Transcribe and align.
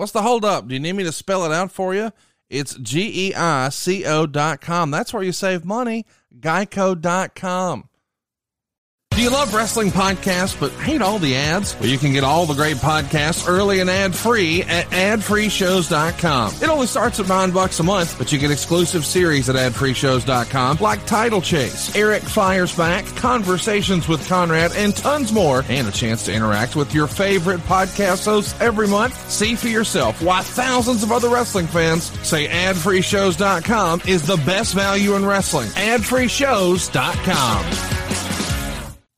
What's 0.00 0.12
the 0.12 0.22
holdup? 0.22 0.66
Do 0.66 0.72
you 0.72 0.80
need 0.80 0.94
me 0.94 1.04
to 1.04 1.12
spell 1.12 1.44
it 1.44 1.52
out 1.52 1.70
for 1.70 1.94
you? 1.94 2.10
It's 2.48 2.74
G 2.76 3.28
E 3.28 3.34
I 3.34 3.68
C 3.68 4.06
O 4.06 4.24
dot 4.24 4.62
com. 4.62 4.90
That's 4.90 5.12
where 5.12 5.22
you 5.22 5.30
save 5.30 5.62
money. 5.62 6.06
Geico.com. 6.40 7.89
Do 9.10 9.22
you 9.24 9.30
love 9.30 9.52
wrestling 9.52 9.90
podcasts 9.90 10.58
but 10.58 10.72
hate 10.72 11.02
all 11.02 11.18
the 11.18 11.36
ads? 11.36 11.78
Well, 11.78 11.90
you 11.90 11.98
can 11.98 12.14
get 12.14 12.24
all 12.24 12.46
the 12.46 12.54
great 12.54 12.78
podcasts 12.78 13.46
early 13.46 13.80
and 13.80 13.90
ad 13.90 14.14
free 14.14 14.62
at 14.62 14.86
adfreeshows.com. 14.86 16.54
It 16.62 16.68
only 16.70 16.86
starts 16.86 17.20
at 17.20 17.28
nine 17.28 17.50
bucks 17.50 17.78
a 17.80 17.82
month, 17.82 18.16
but 18.16 18.32
you 18.32 18.38
get 18.38 18.50
exclusive 18.50 19.04
series 19.04 19.50
at 19.50 19.56
adfreeshows.com 19.56 20.78
like 20.80 21.04
Title 21.04 21.42
Chase, 21.42 21.94
Eric 21.94 22.22
Fires 22.22 22.74
Back, 22.74 23.04
Conversations 23.16 24.08
with 24.08 24.26
Conrad, 24.26 24.72
and 24.74 24.96
tons 24.96 25.34
more, 25.34 25.66
and 25.68 25.86
a 25.86 25.92
chance 25.92 26.24
to 26.24 26.32
interact 26.32 26.74
with 26.74 26.94
your 26.94 27.06
favorite 27.06 27.60
podcast 27.62 28.24
hosts 28.24 28.58
every 28.58 28.88
month. 28.88 29.30
See 29.30 29.54
for 29.54 29.68
yourself 29.68 30.22
why 30.22 30.40
thousands 30.40 31.02
of 31.02 31.12
other 31.12 31.28
wrestling 31.28 31.66
fans 31.66 32.04
say 32.26 32.48
adfreeshows.com 32.48 34.00
is 34.08 34.26
the 34.26 34.38
best 34.46 34.72
value 34.72 35.14
in 35.16 35.26
wrestling. 35.26 35.68
Adfreeshows.com. 35.70 38.09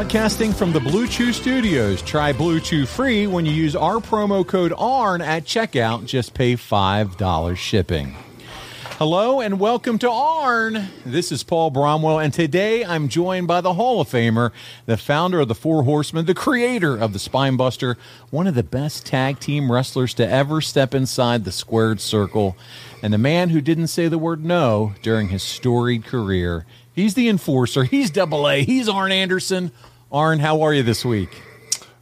broadcasting 0.00 0.50
from 0.50 0.72
the 0.72 0.80
Blue 0.80 1.06
Chew 1.06 1.30
Studios. 1.30 2.00
Try 2.00 2.32
Blue 2.32 2.58
Chew 2.58 2.86
free 2.86 3.26
when 3.26 3.44
you 3.44 3.52
use 3.52 3.76
our 3.76 3.96
promo 3.96 4.46
code 4.46 4.72
ARN 4.78 5.20
at 5.20 5.44
checkout. 5.44 6.06
Just 6.06 6.32
pay 6.32 6.54
$5 6.54 7.54
shipping. 7.58 8.16
Hello 8.96 9.42
and 9.42 9.60
welcome 9.60 9.98
to 9.98 10.10
ARN. 10.10 10.88
This 11.04 11.30
is 11.30 11.42
Paul 11.42 11.70
Bromwell, 11.70 12.18
and 12.18 12.32
today 12.32 12.82
I'm 12.82 13.08
joined 13.08 13.46
by 13.46 13.60
the 13.60 13.74
Hall 13.74 14.00
of 14.00 14.08
Famer, 14.08 14.52
the 14.86 14.96
founder 14.96 15.40
of 15.40 15.48
the 15.48 15.54
Four 15.54 15.82
Horsemen, 15.82 16.24
the 16.24 16.32
creator 16.32 16.96
of 16.96 17.12
the 17.12 17.18
Spinebuster, 17.18 17.96
one 18.30 18.46
of 18.46 18.54
the 18.54 18.62
best 18.62 19.04
tag 19.04 19.38
team 19.38 19.70
wrestlers 19.70 20.14
to 20.14 20.26
ever 20.26 20.62
step 20.62 20.94
inside 20.94 21.44
the 21.44 21.52
squared 21.52 22.00
circle, 22.00 22.56
and 23.02 23.12
the 23.12 23.18
man 23.18 23.50
who 23.50 23.60
didn't 23.60 23.88
say 23.88 24.08
the 24.08 24.16
word 24.16 24.46
no 24.46 24.94
during 25.02 25.28
his 25.28 25.42
storied 25.42 26.06
career. 26.06 26.64
He's 26.94 27.14
the 27.14 27.28
enforcer. 27.28 27.84
He's 27.84 28.10
double 28.10 28.48
A. 28.48 28.64
He's 28.64 28.88
Arn 28.88 29.12
Anderson. 29.12 29.72
Arn, 30.12 30.40
how 30.40 30.62
are 30.62 30.74
you 30.74 30.82
this 30.82 31.04
week? 31.04 31.40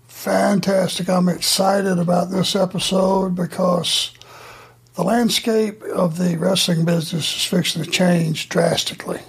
Fantastic. 0.07 1.11
I'm 1.11 1.29
excited 1.29 1.99
about 1.99 2.31
this 2.31 2.57
episode 2.57 3.35
because 3.35 4.13
the 4.95 5.05
landscape 5.05 5.83
of 5.83 6.17
the 6.17 6.39
wrestling 6.39 6.87
business 6.87 7.37
is 7.37 7.45
fixing 7.45 7.85
to 7.85 7.91
change 7.91 8.49
drastically. 8.49 9.21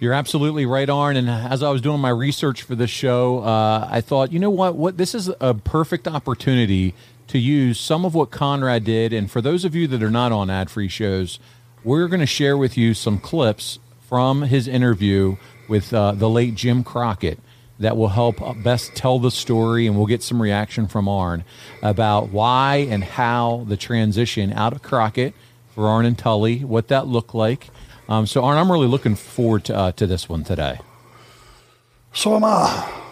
You're 0.00 0.14
absolutely 0.14 0.66
right, 0.66 0.90
Arn. 0.90 1.16
And 1.16 1.30
as 1.30 1.62
I 1.62 1.70
was 1.70 1.80
doing 1.80 2.00
my 2.00 2.08
research 2.08 2.62
for 2.62 2.74
this 2.74 2.90
show, 2.90 3.38
uh, 3.44 3.86
I 3.88 4.00
thought, 4.00 4.32
you 4.32 4.40
know 4.40 4.50
what? 4.50 4.74
What 4.74 4.96
this 4.96 5.14
is 5.14 5.30
a 5.40 5.54
perfect 5.54 6.08
opportunity 6.08 6.92
to 7.28 7.38
use 7.38 7.78
some 7.78 8.04
of 8.04 8.16
what 8.16 8.32
Conrad 8.32 8.82
did. 8.82 9.12
And 9.12 9.30
for 9.30 9.40
those 9.40 9.64
of 9.64 9.76
you 9.76 9.86
that 9.86 10.02
are 10.02 10.10
not 10.10 10.32
on 10.32 10.50
ad-free 10.50 10.88
shows, 10.88 11.38
we're 11.84 12.08
going 12.08 12.18
to 12.18 12.26
share 12.26 12.58
with 12.58 12.76
you 12.76 12.94
some 12.94 13.18
clips 13.18 13.78
from 14.08 14.42
his 14.42 14.66
interview 14.66 15.36
with 15.68 15.94
uh, 15.94 16.12
the 16.12 16.28
late 16.28 16.56
Jim 16.56 16.84
Crockett 16.84 17.38
that 17.78 17.96
will 17.96 18.08
help 18.08 18.36
best 18.62 18.94
tell 18.94 19.18
the 19.18 19.30
story, 19.30 19.86
and 19.86 19.96
we'll 19.96 20.06
get 20.06 20.22
some 20.22 20.40
reaction 20.40 20.86
from 20.86 21.08
Arn 21.08 21.44
about 21.82 22.28
why 22.30 22.86
and 22.88 23.02
how 23.04 23.64
the 23.68 23.76
transition 23.76 24.52
out 24.52 24.72
of 24.72 24.82
Crockett 24.82 25.34
for 25.74 25.88
Arn 25.88 26.06
and 26.06 26.16
Tully, 26.16 26.64
what 26.64 26.88
that 26.88 27.06
looked 27.06 27.34
like. 27.34 27.70
Um, 28.08 28.26
so, 28.26 28.44
Arn, 28.44 28.58
I'm 28.58 28.70
really 28.70 28.86
looking 28.86 29.16
forward 29.16 29.64
to, 29.64 29.76
uh, 29.76 29.92
to 29.92 30.06
this 30.06 30.28
one 30.28 30.44
today. 30.44 30.78
So 32.12 32.36
am 32.36 32.44
I. 32.44 33.03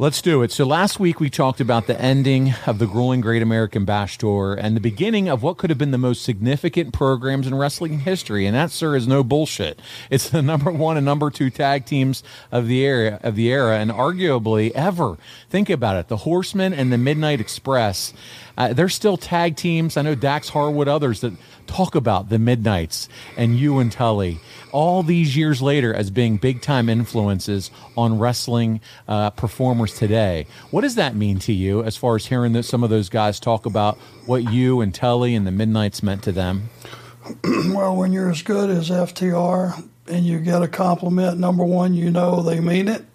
Let's 0.00 0.22
do 0.22 0.42
it. 0.42 0.50
So 0.50 0.64
last 0.64 0.98
week 0.98 1.20
we 1.20 1.28
talked 1.28 1.60
about 1.60 1.86
the 1.86 2.00
ending 2.00 2.54
of 2.66 2.78
the 2.78 2.86
grueling 2.86 3.20
Great 3.20 3.42
American 3.42 3.84
Bash 3.84 4.16
Tour 4.16 4.54
and 4.54 4.74
the 4.74 4.80
beginning 4.80 5.28
of 5.28 5.42
what 5.42 5.58
could 5.58 5.68
have 5.68 5.78
been 5.78 5.90
the 5.90 5.98
most 5.98 6.22
significant 6.22 6.94
programs 6.94 7.46
in 7.46 7.54
wrestling 7.54 7.98
history, 7.98 8.46
and 8.46 8.56
that, 8.56 8.70
sir, 8.70 8.96
is 8.96 9.06
no 9.06 9.22
bullshit. 9.22 9.78
It's 10.08 10.30
the 10.30 10.40
number 10.50 10.70
one 10.70 10.96
and 10.96 11.04
number 11.04 11.28
two 11.28 11.50
tag 11.50 11.84
teams 11.84 12.22
of 12.50 12.66
the 12.66 12.80
era 12.80 13.20
of 13.22 13.36
the 13.36 13.52
era, 13.52 13.78
and 13.78 13.90
arguably 13.90 14.70
ever. 14.70 15.18
Think 15.50 15.68
about 15.68 15.96
it: 15.96 16.08
the 16.08 16.16
Horsemen 16.16 16.72
and 16.72 16.90
the 16.90 16.96
Midnight 16.96 17.38
Express. 17.38 18.14
Uh, 18.60 18.74
they're 18.74 18.90
still 18.90 19.16
tag 19.16 19.56
teams. 19.56 19.96
I 19.96 20.02
know 20.02 20.14
Dax 20.14 20.50
Harwood, 20.50 20.86
others 20.86 21.22
that 21.22 21.32
talk 21.66 21.94
about 21.94 22.28
the 22.28 22.38
Midnights 22.38 23.08
and 23.38 23.58
you 23.58 23.78
and 23.78 23.90
Tully 23.90 24.38
all 24.70 25.02
these 25.02 25.34
years 25.34 25.62
later 25.62 25.94
as 25.94 26.10
being 26.10 26.36
big 26.36 26.60
time 26.60 26.90
influences 26.90 27.70
on 27.96 28.18
wrestling 28.18 28.82
uh, 29.08 29.30
performers 29.30 29.94
today. 29.94 30.46
What 30.70 30.82
does 30.82 30.96
that 30.96 31.16
mean 31.16 31.38
to 31.38 31.54
you 31.54 31.82
as 31.82 31.96
far 31.96 32.16
as 32.16 32.26
hearing 32.26 32.52
that 32.52 32.64
some 32.64 32.84
of 32.84 32.90
those 32.90 33.08
guys 33.08 33.40
talk 33.40 33.64
about 33.64 33.96
what 34.26 34.52
you 34.52 34.82
and 34.82 34.94
Tully 34.94 35.34
and 35.34 35.46
the 35.46 35.52
Midnights 35.52 36.02
meant 36.02 36.22
to 36.24 36.32
them? 36.32 36.68
well, 37.44 37.96
when 37.96 38.12
you're 38.12 38.30
as 38.30 38.42
good 38.42 38.68
as 38.68 38.90
FTR 38.90 39.88
and 40.06 40.26
you 40.26 40.38
get 40.38 40.60
a 40.60 40.68
compliment, 40.68 41.38
number 41.38 41.64
one, 41.64 41.94
you 41.94 42.10
know 42.10 42.42
they 42.42 42.60
mean 42.60 42.88
it. 42.88 43.06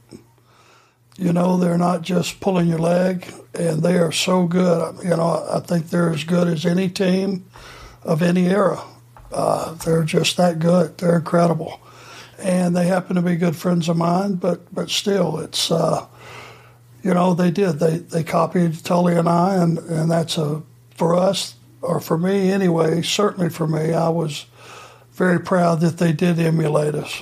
You 1.17 1.31
know 1.31 1.57
they're 1.57 1.77
not 1.77 2.01
just 2.01 2.39
pulling 2.39 2.67
your 2.67 2.79
leg, 2.79 3.31
and 3.53 3.81
they 3.81 3.97
are 3.97 4.11
so 4.11 4.47
good. 4.47 4.97
You 5.03 5.11
know, 5.11 5.47
I 5.51 5.59
think 5.59 5.89
they're 5.89 6.11
as 6.11 6.23
good 6.23 6.47
as 6.47 6.65
any 6.65 6.89
team 6.89 7.45
of 8.03 8.21
any 8.21 8.47
era. 8.47 8.83
Uh, 9.31 9.73
they're 9.75 10.03
just 10.03 10.37
that 10.37 10.59
good. 10.59 10.97
They're 10.97 11.17
incredible, 11.17 11.79
and 12.39 12.75
they 12.75 12.87
happen 12.87 13.15
to 13.15 13.21
be 13.21 13.35
good 13.35 13.55
friends 13.55 13.87
of 13.87 13.97
mine. 13.97 14.35
But 14.35 14.73
but 14.73 14.89
still, 14.89 15.39
it's 15.39 15.71
uh, 15.71 16.05
you 17.01 17.13
know 17.13 17.33
they 17.33 17.51
did 17.51 17.79
they 17.79 17.99
they 17.99 18.23
copied 18.23 18.83
Tully 18.83 19.15
and 19.15 19.29
I, 19.29 19.55
and 19.55 19.79
and 19.79 20.11
that's 20.11 20.37
a 20.37 20.63
for 20.95 21.15
us 21.15 21.55
or 21.85 21.99
for 21.99 22.17
me 22.17 22.51
anyway, 22.51 23.01
certainly 23.01 23.49
for 23.49 23.67
me, 23.67 23.93
I 23.93 24.09
was 24.09 24.45
very 25.13 25.39
proud 25.39 25.81
that 25.81 25.97
they 25.97 26.11
did 26.11 26.39
emulate 26.39 26.95
us. 26.95 27.21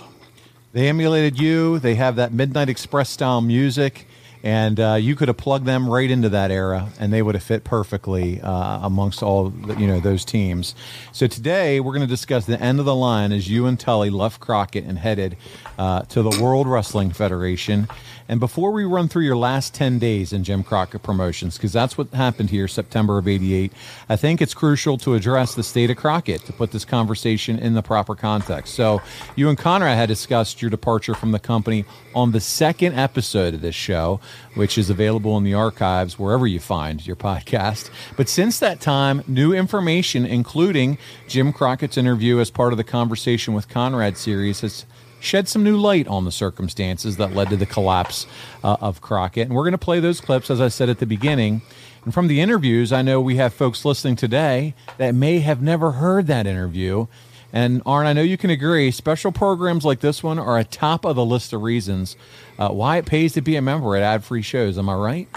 They 0.73 0.89
emulated 0.89 1.39
you. 1.39 1.79
They 1.79 1.95
have 1.95 2.17
that 2.17 2.33
Midnight 2.33 2.67
Express 2.67 3.09
style 3.09 3.41
music 3.41 4.07
and 4.43 4.77
uh, 4.77 4.95
you 4.95 5.15
could 5.15 5.29
have 5.29 5.37
plugged 5.37 5.65
them 5.65 5.89
right 5.89 6.11
into 6.11 6.27
that 6.29 6.51
era, 6.51 6.89
and 6.99 7.13
they 7.13 7.21
would 7.21 7.33
have 7.33 7.43
fit 7.43 7.63
perfectly 7.63 8.41
uh, 8.41 8.79
amongst 8.85 9.23
all 9.23 9.49
the, 9.49 9.75
you 9.75 9.87
know 9.87 10.01
those 10.01 10.25
teams. 10.25 10.75
So 11.13 11.27
today 11.27 11.79
we're 11.79 11.93
going 11.93 12.01
to 12.01 12.07
discuss 12.07 12.45
the 12.45 12.61
end 12.61 12.79
of 12.79 12.85
the 12.85 12.93
line 12.93 13.31
as 13.31 13.49
you 13.49 13.65
and 13.65 13.79
Tully 13.79 14.09
left 14.09 14.41
Crockett 14.41 14.83
and 14.83 14.99
headed 14.99 15.37
uh, 15.77 16.01
to 16.03 16.21
the 16.21 16.43
World 16.43 16.67
Wrestling 16.67 17.11
Federation. 17.11 17.87
And 18.27 18.39
before 18.39 18.71
we 18.71 18.85
run 18.85 19.07
through 19.07 19.23
your 19.23 19.35
last 19.35 19.73
10 19.73 19.99
days 19.99 20.33
in 20.33 20.43
Jim 20.43 20.63
Crockett 20.63 21.03
Promotions, 21.03 21.57
because 21.57 21.73
that's 21.73 21.97
what 21.97 22.07
happened 22.13 22.49
here 22.49 22.67
September 22.67 23.17
of 23.17 23.27
88, 23.27 23.71
I 24.09 24.15
think 24.15 24.41
it's 24.41 24.53
crucial 24.53 24.97
to 24.99 25.15
address 25.15 25.55
the 25.55 25.63
state 25.63 25.89
of 25.89 25.97
Crockett 25.97 26.45
to 26.45 26.53
put 26.53 26.71
this 26.71 26.85
conversation 26.85 27.59
in 27.59 27.73
the 27.73 27.81
proper 27.81 28.15
context. 28.15 28.75
So, 28.75 29.01
you 29.35 29.49
and 29.49 29.57
Conrad 29.57 29.97
had 29.97 30.07
discussed 30.07 30.61
your 30.61 30.71
departure 30.71 31.13
from 31.13 31.31
the 31.31 31.39
company 31.39 31.85
on 32.15 32.31
the 32.31 32.39
second 32.39 32.93
episode 32.93 33.53
of 33.53 33.61
this 33.61 33.75
show, 33.75 34.19
which 34.55 34.77
is 34.77 34.89
available 34.89 35.37
in 35.37 35.43
the 35.43 35.53
archives 35.53 36.17
wherever 36.17 36.47
you 36.47 36.59
find 36.59 37.05
your 37.05 37.15
podcast. 37.15 37.89
But 38.15 38.29
since 38.29 38.59
that 38.59 38.79
time, 38.79 39.23
new 39.27 39.53
information, 39.53 40.25
including 40.25 40.97
Jim 41.27 41.51
Crockett's 41.51 41.97
interview 41.97 42.39
as 42.39 42.51
part 42.51 42.73
of 42.73 42.77
the 42.77 42.83
Conversation 42.83 43.53
with 43.53 43.67
Conrad 43.67 44.17
series, 44.17 44.61
has 44.61 44.85
shed 45.23 45.47
some 45.47 45.63
new 45.63 45.77
light 45.77 46.07
on 46.07 46.25
the 46.25 46.31
circumstances 46.31 47.17
that 47.17 47.33
led 47.33 47.49
to 47.49 47.55
the 47.55 47.65
collapse 47.65 48.27
uh, 48.63 48.77
of 48.81 49.01
Crockett. 49.01 49.47
And 49.47 49.55
we're 49.55 49.63
going 49.63 49.71
to 49.71 49.77
play 49.77 49.99
those 49.99 50.19
clips, 50.19 50.51
as 50.51 50.59
I 50.59 50.67
said 50.67 50.89
at 50.89 50.99
the 50.99 51.05
beginning. 51.05 51.61
And 52.03 52.13
from 52.13 52.27
the 52.27 52.41
interviews, 52.41 52.91
I 52.91 53.01
know 53.01 53.21
we 53.21 53.37
have 53.37 53.53
folks 53.53 53.85
listening 53.85 54.17
today 54.17 54.75
that 54.97 55.15
may 55.15 55.39
have 55.39 55.61
never 55.61 55.93
heard 55.93 56.27
that 56.27 56.45
interview. 56.45 57.07
And 57.53 57.81
Arn, 57.85 58.07
I 58.07 58.13
know 58.13 58.21
you 58.21 58.37
can 58.37 58.49
agree, 58.49 58.91
special 58.91 59.31
programs 59.31 59.85
like 59.85 60.01
this 60.01 60.21
one 60.21 60.39
are 60.39 60.57
a 60.57 60.63
top 60.63 61.05
of 61.05 61.15
the 61.15 61.23
list 61.23 61.53
of 61.53 61.61
reasons 61.61 62.17
uh, 62.59 62.69
why 62.69 62.97
it 62.97 63.05
pays 63.05 63.33
to 63.33 63.41
be 63.41 63.55
a 63.55 63.61
member 63.61 63.95
at 63.95 64.03
ad 64.03 64.23
free 64.23 64.41
shows. 64.41 64.77
Am 64.77 64.89
I 64.89 64.95
right? 64.95 65.29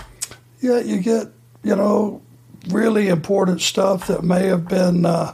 Yeah, 0.60 0.80
you 0.80 1.00
get, 1.00 1.28
you 1.62 1.76
know, 1.76 2.22
really 2.68 3.08
important 3.08 3.60
stuff 3.60 4.08
that 4.08 4.24
may 4.24 4.46
have 4.46 4.66
been, 4.66 5.06
uh, 5.06 5.32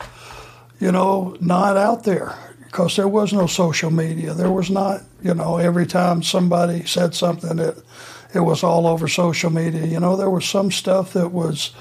you 0.80 0.92
know, 0.92 1.36
not 1.40 1.76
out 1.76 2.04
there 2.04 2.36
because 2.72 2.96
there 2.96 3.06
was 3.06 3.34
no 3.34 3.46
social 3.46 3.90
media. 3.90 4.32
There 4.32 4.50
was 4.50 4.70
not, 4.70 5.02
you 5.22 5.34
know, 5.34 5.58
every 5.58 5.86
time 5.86 6.22
somebody 6.22 6.86
said 6.86 7.14
something, 7.14 7.58
it 7.58 7.76
it 8.34 8.40
was 8.40 8.64
all 8.64 8.86
over 8.86 9.08
social 9.08 9.50
media. 9.50 9.84
You 9.84 10.00
know, 10.00 10.16
there 10.16 10.30
was 10.30 10.46
some 10.46 10.70
stuff 10.70 11.12
that 11.12 11.28
was 11.28 11.72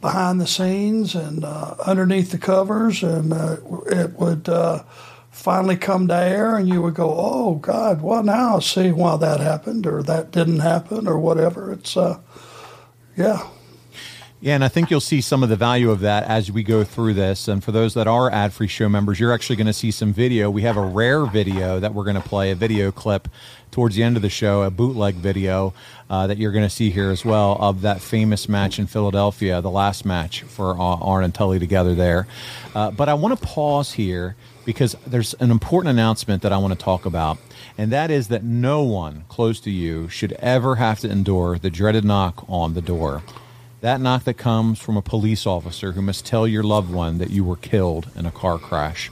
behind 0.00 0.40
the 0.40 0.46
scenes 0.46 1.14
and 1.14 1.44
uh, 1.44 1.74
underneath 1.84 2.30
the 2.30 2.38
covers, 2.38 3.02
and 3.02 3.34
uh, 3.34 3.56
it 3.88 4.18
would 4.18 4.48
uh, 4.48 4.82
finally 5.30 5.76
come 5.76 6.08
to 6.08 6.16
air, 6.16 6.56
and 6.56 6.66
you 6.66 6.80
would 6.80 6.94
go, 6.94 7.14
"Oh 7.14 7.56
God, 7.56 8.00
well 8.00 8.22
now 8.22 8.60
see 8.60 8.92
why 8.92 9.18
that 9.18 9.40
happened, 9.40 9.86
or 9.86 10.02
that 10.04 10.30
didn't 10.30 10.60
happen, 10.60 11.06
or 11.06 11.18
whatever." 11.18 11.70
It's, 11.70 11.98
uh, 11.98 12.18
yeah. 13.14 13.46
Yeah, 14.42 14.54
and 14.54 14.64
I 14.64 14.68
think 14.68 14.90
you'll 14.90 15.00
see 15.00 15.20
some 15.20 15.42
of 15.42 15.50
the 15.50 15.56
value 15.56 15.90
of 15.90 16.00
that 16.00 16.24
as 16.24 16.50
we 16.50 16.62
go 16.62 16.82
through 16.82 17.12
this. 17.12 17.46
And 17.46 17.62
for 17.62 17.72
those 17.72 17.92
that 17.92 18.06
are 18.06 18.30
ad 18.30 18.54
free 18.54 18.68
show 18.68 18.88
members, 18.88 19.20
you're 19.20 19.34
actually 19.34 19.56
going 19.56 19.66
to 19.66 19.72
see 19.74 19.90
some 19.90 20.14
video. 20.14 20.48
We 20.48 20.62
have 20.62 20.78
a 20.78 20.82
rare 20.82 21.26
video 21.26 21.78
that 21.78 21.92
we're 21.92 22.04
going 22.04 22.16
to 22.16 22.26
play, 22.26 22.50
a 22.50 22.54
video 22.54 22.90
clip 22.90 23.28
towards 23.70 23.96
the 23.96 24.02
end 24.02 24.16
of 24.16 24.22
the 24.22 24.30
show, 24.30 24.62
a 24.62 24.70
bootleg 24.70 25.16
video 25.16 25.74
uh, 26.08 26.26
that 26.26 26.38
you're 26.38 26.52
going 26.52 26.64
to 26.64 26.70
see 26.74 26.88
here 26.88 27.10
as 27.10 27.22
well 27.22 27.58
of 27.60 27.82
that 27.82 28.00
famous 28.00 28.48
match 28.48 28.78
in 28.78 28.86
Philadelphia, 28.86 29.60
the 29.60 29.70
last 29.70 30.06
match 30.06 30.40
for 30.40 30.70
uh, 30.70 30.96
Arn 30.96 31.22
and 31.22 31.34
Tully 31.34 31.58
together 31.58 31.94
there. 31.94 32.26
Uh, 32.74 32.90
but 32.90 33.10
I 33.10 33.14
want 33.14 33.38
to 33.38 33.46
pause 33.46 33.92
here 33.92 34.36
because 34.64 34.96
there's 35.06 35.34
an 35.34 35.50
important 35.50 35.90
announcement 35.90 36.40
that 36.40 36.52
I 36.52 36.56
want 36.56 36.72
to 36.72 36.82
talk 36.82 37.04
about. 37.04 37.36
And 37.76 37.92
that 37.92 38.10
is 38.10 38.28
that 38.28 38.42
no 38.42 38.84
one 38.84 39.24
close 39.28 39.60
to 39.60 39.70
you 39.70 40.08
should 40.08 40.32
ever 40.32 40.76
have 40.76 40.98
to 41.00 41.10
endure 41.10 41.58
the 41.58 41.68
dreaded 41.68 42.06
knock 42.06 42.42
on 42.48 42.72
the 42.72 42.80
door. 42.80 43.22
That 43.80 44.00
knock 44.00 44.24
that 44.24 44.34
comes 44.34 44.78
from 44.78 44.98
a 44.98 45.02
police 45.02 45.46
officer 45.46 45.92
who 45.92 46.02
must 46.02 46.26
tell 46.26 46.46
your 46.46 46.62
loved 46.62 46.92
one 46.92 47.16
that 47.16 47.30
you 47.30 47.44
were 47.44 47.56
killed 47.56 48.10
in 48.14 48.26
a 48.26 48.30
car 48.30 48.58
crash. 48.58 49.10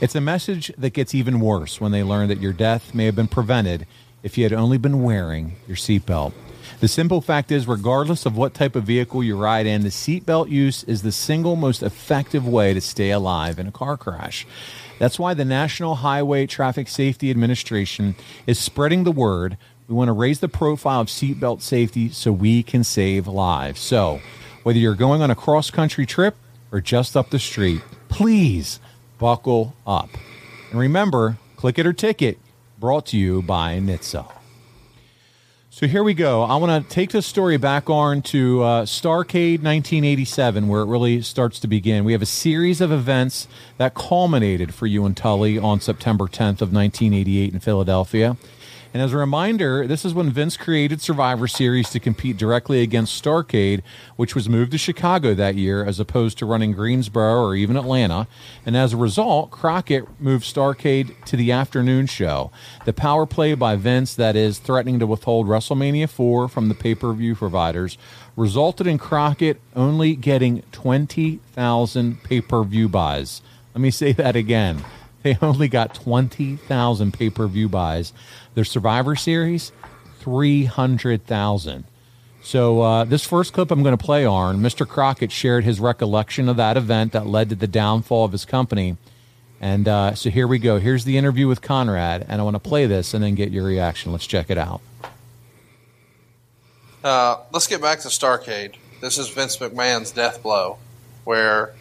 It's 0.00 0.16
a 0.16 0.20
message 0.20 0.72
that 0.76 0.92
gets 0.92 1.14
even 1.14 1.38
worse 1.38 1.80
when 1.80 1.92
they 1.92 2.02
learn 2.02 2.28
that 2.28 2.40
your 2.40 2.52
death 2.52 2.94
may 2.94 3.04
have 3.04 3.14
been 3.14 3.28
prevented 3.28 3.86
if 4.24 4.36
you 4.36 4.42
had 4.42 4.52
only 4.52 4.76
been 4.76 5.04
wearing 5.04 5.54
your 5.68 5.76
seatbelt. 5.76 6.32
The 6.80 6.88
simple 6.88 7.20
fact 7.20 7.52
is, 7.52 7.68
regardless 7.68 8.26
of 8.26 8.36
what 8.36 8.54
type 8.54 8.74
of 8.74 8.84
vehicle 8.84 9.22
you 9.22 9.36
ride 9.36 9.66
in, 9.66 9.82
the 9.82 9.88
seatbelt 9.88 10.50
use 10.50 10.82
is 10.84 11.02
the 11.02 11.12
single 11.12 11.54
most 11.54 11.82
effective 11.82 12.46
way 12.46 12.74
to 12.74 12.80
stay 12.80 13.10
alive 13.10 13.60
in 13.60 13.68
a 13.68 13.72
car 13.72 13.96
crash. 13.96 14.46
That's 14.98 15.18
why 15.18 15.34
the 15.34 15.44
National 15.44 15.96
Highway 15.96 16.46
Traffic 16.46 16.88
Safety 16.88 17.30
Administration 17.30 18.16
is 18.48 18.58
spreading 18.58 19.04
the 19.04 19.12
word 19.12 19.56
we 19.88 19.94
want 19.94 20.08
to 20.08 20.12
raise 20.12 20.40
the 20.40 20.48
profile 20.48 21.00
of 21.00 21.06
seatbelt 21.08 21.62
safety 21.62 22.10
so 22.10 22.30
we 22.30 22.62
can 22.62 22.84
save 22.84 23.26
lives. 23.26 23.80
So, 23.80 24.20
whether 24.62 24.78
you're 24.78 24.94
going 24.94 25.22
on 25.22 25.30
a 25.30 25.34
cross 25.34 25.70
country 25.70 26.04
trip 26.04 26.36
or 26.70 26.82
just 26.82 27.16
up 27.16 27.30
the 27.30 27.38
street, 27.38 27.80
please 28.10 28.80
buckle 29.18 29.74
up. 29.86 30.10
And 30.70 30.78
remember, 30.78 31.38
click 31.56 31.78
it 31.78 31.86
or 31.86 31.94
ticket 31.94 32.38
brought 32.78 33.06
to 33.06 33.16
you 33.16 33.40
by 33.42 33.74
NHTSA. 33.78 34.30
So 35.70 35.86
here 35.86 36.02
we 36.02 36.12
go. 36.12 36.42
I 36.42 36.56
want 36.56 36.82
to 36.84 36.90
take 36.92 37.10
this 37.10 37.24
story 37.24 37.56
back 37.56 37.88
on 37.88 38.20
to 38.22 38.62
uh, 38.62 38.84
Starcade 38.84 39.62
1987, 39.62 40.66
where 40.66 40.80
it 40.80 40.86
really 40.86 41.22
starts 41.22 41.60
to 41.60 41.68
begin. 41.68 42.04
We 42.04 42.12
have 42.12 42.22
a 42.22 42.26
series 42.26 42.80
of 42.80 42.90
events 42.90 43.46
that 43.76 43.94
culminated 43.94 44.74
for 44.74 44.86
you 44.86 45.06
and 45.06 45.16
Tully 45.16 45.56
on 45.56 45.80
September 45.80 46.24
10th 46.24 46.60
of 46.60 46.72
1988 46.72 47.54
in 47.54 47.60
Philadelphia. 47.60 48.36
And 48.94 49.02
as 49.02 49.12
a 49.12 49.18
reminder, 49.18 49.86
this 49.86 50.04
is 50.04 50.14
when 50.14 50.30
Vince 50.30 50.56
created 50.56 51.02
Survivor 51.02 51.46
Series 51.46 51.90
to 51.90 52.00
compete 52.00 52.38
directly 52.38 52.80
against 52.80 53.22
Starcade, 53.22 53.82
which 54.16 54.34
was 54.34 54.48
moved 54.48 54.72
to 54.72 54.78
Chicago 54.78 55.34
that 55.34 55.56
year 55.56 55.84
as 55.84 56.00
opposed 56.00 56.38
to 56.38 56.46
running 56.46 56.72
Greensboro 56.72 57.34
or 57.34 57.54
even 57.54 57.76
Atlanta. 57.76 58.26
And 58.64 58.76
as 58.76 58.94
a 58.94 58.96
result, 58.96 59.50
Crockett 59.50 60.06
moved 60.18 60.44
Starcade 60.44 61.22
to 61.26 61.36
the 61.36 61.52
afternoon 61.52 62.06
show. 62.06 62.50
The 62.86 62.94
power 62.94 63.26
play 63.26 63.54
by 63.54 63.76
Vince, 63.76 64.14
that 64.14 64.36
is, 64.36 64.58
threatening 64.58 64.98
to 65.00 65.06
withhold 65.06 65.46
WrestleMania 65.46 66.08
4 66.08 66.48
from 66.48 66.68
the 66.68 66.74
pay 66.74 66.94
per 66.94 67.12
view 67.12 67.34
providers, 67.34 67.98
resulted 68.36 68.86
in 68.86 68.96
Crockett 68.96 69.60
only 69.76 70.16
getting 70.16 70.62
20,000 70.72 72.22
pay 72.22 72.40
per 72.40 72.64
view 72.64 72.88
buys. 72.88 73.42
Let 73.74 73.82
me 73.82 73.90
say 73.90 74.12
that 74.12 74.34
again. 74.34 74.82
They 75.22 75.36
only 75.42 75.68
got 75.68 75.94
20,000 75.94 77.12
pay 77.12 77.30
per 77.30 77.46
view 77.46 77.68
buys. 77.68 78.12
Their 78.54 78.64
Survivor 78.64 79.16
Series, 79.16 79.72
300,000. 80.20 81.84
So, 82.42 82.80
uh, 82.80 83.04
this 83.04 83.24
first 83.24 83.52
clip 83.52 83.70
I'm 83.70 83.82
going 83.82 83.96
to 83.96 84.02
play 84.02 84.24
on, 84.24 84.60
Mr. 84.60 84.86
Crockett 84.86 85.32
shared 85.32 85.64
his 85.64 85.80
recollection 85.80 86.48
of 86.48 86.56
that 86.56 86.76
event 86.76 87.12
that 87.12 87.26
led 87.26 87.50
to 87.50 87.54
the 87.54 87.66
downfall 87.66 88.24
of 88.24 88.32
his 88.32 88.44
company. 88.44 88.96
And 89.60 89.88
uh, 89.88 90.14
so 90.14 90.30
here 90.30 90.46
we 90.46 90.58
go. 90.58 90.78
Here's 90.78 91.04
the 91.04 91.18
interview 91.18 91.48
with 91.48 91.60
Conrad, 91.60 92.24
and 92.28 92.40
I 92.40 92.44
want 92.44 92.54
to 92.54 92.60
play 92.60 92.86
this 92.86 93.12
and 93.12 93.22
then 93.22 93.34
get 93.34 93.50
your 93.50 93.64
reaction. 93.64 94.12
Let's 94.12 94.26
check 94.26 94.50
it 94.50 94.58
out. 94.58 94.80
Uh, 97.02 97.38
let's 97.52 97.66
get 97.66 97.80
back 97.80 98.00
to 98.00 98.08
Starcade. 98.08 98.74
This 99.00 99.18
is 99.18 99.28
Vince 99.28 99.56
McMahon's 99.56 100.10
death 100.10 100.42
blow, 100.42 100.78
where 101.24 101.74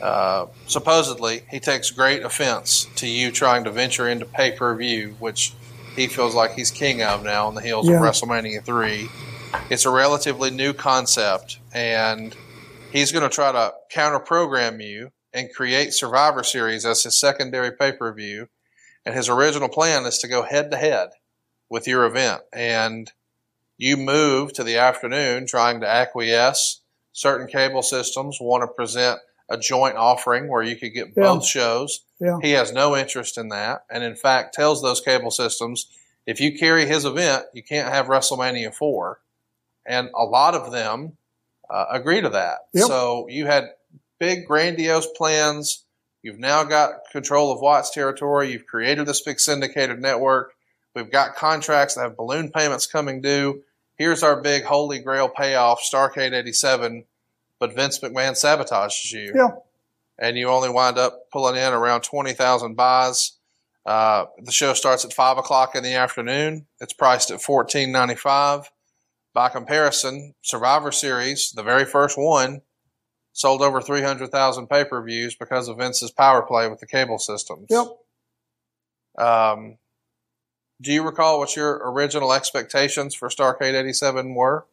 uh, 0.00 0.46
supposedly 0.66 1.42
he 1.50 1.60
takes 1.60 1.90
great 1.90 2.22
offense 2.22 2.86
to 2.96 3.08
you 3.08 3.30
trying 3.30 3.64
to 3.64 3.70
venture 3.70 4.08
into 4.08 4.24
pay 4.24 4.52
per 4.52 4.74
view, 4.76 5.16
which 5.18 5.54
he 5.96 6.06
feels 6.06 6.34
like 6.34 6.52
he's 6.52 6.70
king 6.70 7.02
of 7.02 7.24
now 7.24 7.46
on 7.46 7.54
the 7.54 7.60
heels 7.60 7.88
yeah. 7.88 7.96
of 7.96 8.02
WrestleMania 8.02 8.64
3. 8.64 9.08
It's 9.70 9.84
a 9.84 9.90
relatively 9.90 10.50
new 10.50 10.72
concept, 10.72 11.58
and 11.72 12.36
he's 12.92 13.12
going 13.12 13.28
to 13.28 13.34
try 13.34 13.50
to 13.50 13.74
counter 13.90 14.20
program 14.20 14.80
you 14.80 15.10
and 15.32 15.52
create 15.52 15.92
Survivor 15.92 16.42
Series 16.42 16.84
as 16.86 17.02
his 17.02 17.18
secondary 17.18 17.72
pay 17.72 17.92
per 17.92 18.12
view. 18.12 18.48
And 19.04 19.14
his 19.14 19.28
original 19.28 19.68
plan 19.68 20.04
is 20.04 20.18
to 20.18 20.28
go 20.28 20.42
head 20.42 20.70
to 20.70 20.76
head 20.76 21.10
with 21.70 21.86
your 21.86 22.04
event. 22.04 22.42
And 22.52 23.10
you 23.78 23.96
move 23.96 24.52
to 24.54 24.64
the 24.64 24.76
afternoon 24.76 25.46
trying 25.46 25.80
to 25.80 25.88
acquiesce. 25.88 26.82
Certain 27.12 27.46
cable 27.46 27.82
systems 27.82 28.38
want 28.40 28.62
to 28.62 28.74
present 28.74 29.18
a 29.50 29.56
joint 29.56 29.96
offering 29.96 30.48
where 30.48 30.62
you 30.62 30.76
could 30.76 30.92
get 30.92 31.08
yeah. 31.08 31.22
both 31.22 31.46
shows. 31.46 32.04
Yeah. 32.20 32.38
He 32.42 32.52
has 32.52 32.72
no 32.72 32.96
interest 32.96 33.38
in 33.38 33.48
that, 33.48 33.84
and 33.90 34.02
in 34.02 34.16
fact 34.16 34.54
tells 34.54 34.82
those 34.82 35.00
cable 35.00 35.30
systems 35.30 35.88
if 36.28 36.42
you 36.42 36.58
carry 36.58 36.84
his 36.84 37.06
event, 37.06 37.46
you 37.54 37.62
can't 37.62 37.90
have 37.90 38.06
WrestleMania 38.06 38.74
four, 38.74 39.18
and 39.86 40.10
a 40.14 40.24
lot 40.24 40.54
of 40.54 40.70
them 40.70 41.16
uh, 41.70 41.86
agree 41.90 42.20
to 42.20 42.28
that. 42.28 42.58
Yep. 42.74 42.86
So 42.86 43.28
you 43.30 43.46
had 43.46 43.70
big 44.20 44.46
grandiose 44.46 45.06
plans. 45.16 45.84
You've 46.22 46.38
now 46.38 46.64
got 46.64 47.08
control 47.12 47.50
of 47.50 47.62
Watts 47.62 47.88
territory. 47.88 48.52
You've 48.52 48.66
created 48.66 49.06
this 49.06 49.22
big 49.22 49.40
syndicated 49.40 50.02
network. 50.02 50.52
We've 50.94 51.10
got 51.10 51.34
contracts 51.34 51.94
that 51.94 52.02
have 52.02 52.16
balloon 52.18 52.50
payments 52.50 52.86
coming 52.86 53.22
due. 53.22 53.62
Here's 53.96 54.22
our 54.22 54.42
big 54.42 54.64
holy 54.64 54.98
grail 54.98 55.30
payoff, 55.30 55.80
Starcade 55.80 56.34
87 56.34 57.04
but 57.60 57.74
Vince 57.74 57.98
McMahon 58.00 58.32
sabotages 58.32 59.12
you. 59.12 59.32
Yeah. 59.34 59.50
and 60.18 60.36
you 60.36 60.48
only 60.48 60.68
wind 60.70 60.98
up 60.98 61.30
pulling 61.30 61.56
in 61.56 61.72
around 61.72 62.02
20,000 62.02 62.74
buys. 62.74 63.32
Uh, 63.86 64.26
the 64.42 64.52
show 64.52 64.74
starts 64.74 65.04
at 65.04 65.12
5 65.12 65.38
o'clock 65.38 65.74
in 65.74 65.82
the 65.82 65.94
afternoon. 65.94 66.66
It's 66.80 66.92
priced 66.92 67.30
at 67.30 67.40
$14.95. 67.40 68.66
By 69.34 69.48
comparison, 69.48 70.34
Survivor 70.42 70.90
Series, 70.90 71.52
the 71.52 71.62
very 71.62 71.84
first 71.84 72.18
one, 72.18 72.62
sold 73.32 73.62
over 73.62 73.80
300,000 73.80 74.66
pay 74.66 74.84
per 74.84 75.02
views 75.02 75.34
because 75.36 75.68
of 75.68 75.78
Vince's 75.78 76.10
power 76.10 76.42
play 76.42 76.68
with 76.68 76.80
the 76.80 76.86
cable 76.86 77.18
systems. 77.18 77.66
Yep. 77.70 77.86
Um, 79.24 79.78
do 80.80 80.92
you 80.92 81.04
recall 81.04 81.38
what 81.38 81.56
your 81.56 81.80
original 81.90 82.32
expectations 82.32 83.14
for 83.14 83.28
Starcade 83.28 83.74
87 83.74 84.34
were? 84.34 84.66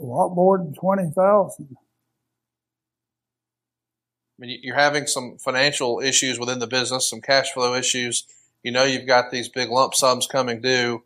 A 0.00 0.04
lot 0.04 0.34
more 0.34 0.58
than 0.58 0.74
20,000. 0.74 1.76
I 4.38 4.46
mean, 4.46 4.60
you're 4.62 4.76
having 4.76 5.06
some 5.06 5.36
financial 5.38 6.00
issues 6.00 6.38
within 6.38 6.60
the 6.60 6.66
business, 6.66 7.10
some 7.10 7.20
cash 7.20 7.50
flow 7.52 7.74
issues. 7.74 8.24
You 8.62 8.70
know, 8.70 8.84
you've 8.84 9.06
got 9.06 9.30
these 9.30 9.48
big 9.48 9.70
lump 9.70 9.94
sums 9.94 10.26
coming 10.26 10.60
due. 10.60 11.02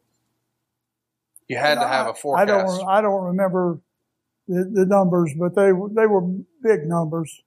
You 1.48 1.56
had 1.56 1.76
to 1.76 1.88
have 1.88 2.08
a 2.08 2.14
forecast. 2.14 2.50
I 2.50 2.54
don't. 2.54 2.88
I 2.88 3.00
don't 3.00 3.24
remember 3.24 3.80
the, 4.48 4.70
the 4.72 4.86
numbers, 4.86 5.32
but 5.38 5.54
they 5.54 5.70
they 5.94 6.06
were 6.06 6.22
big 6.62 6.86
numbers, 6.86 7.42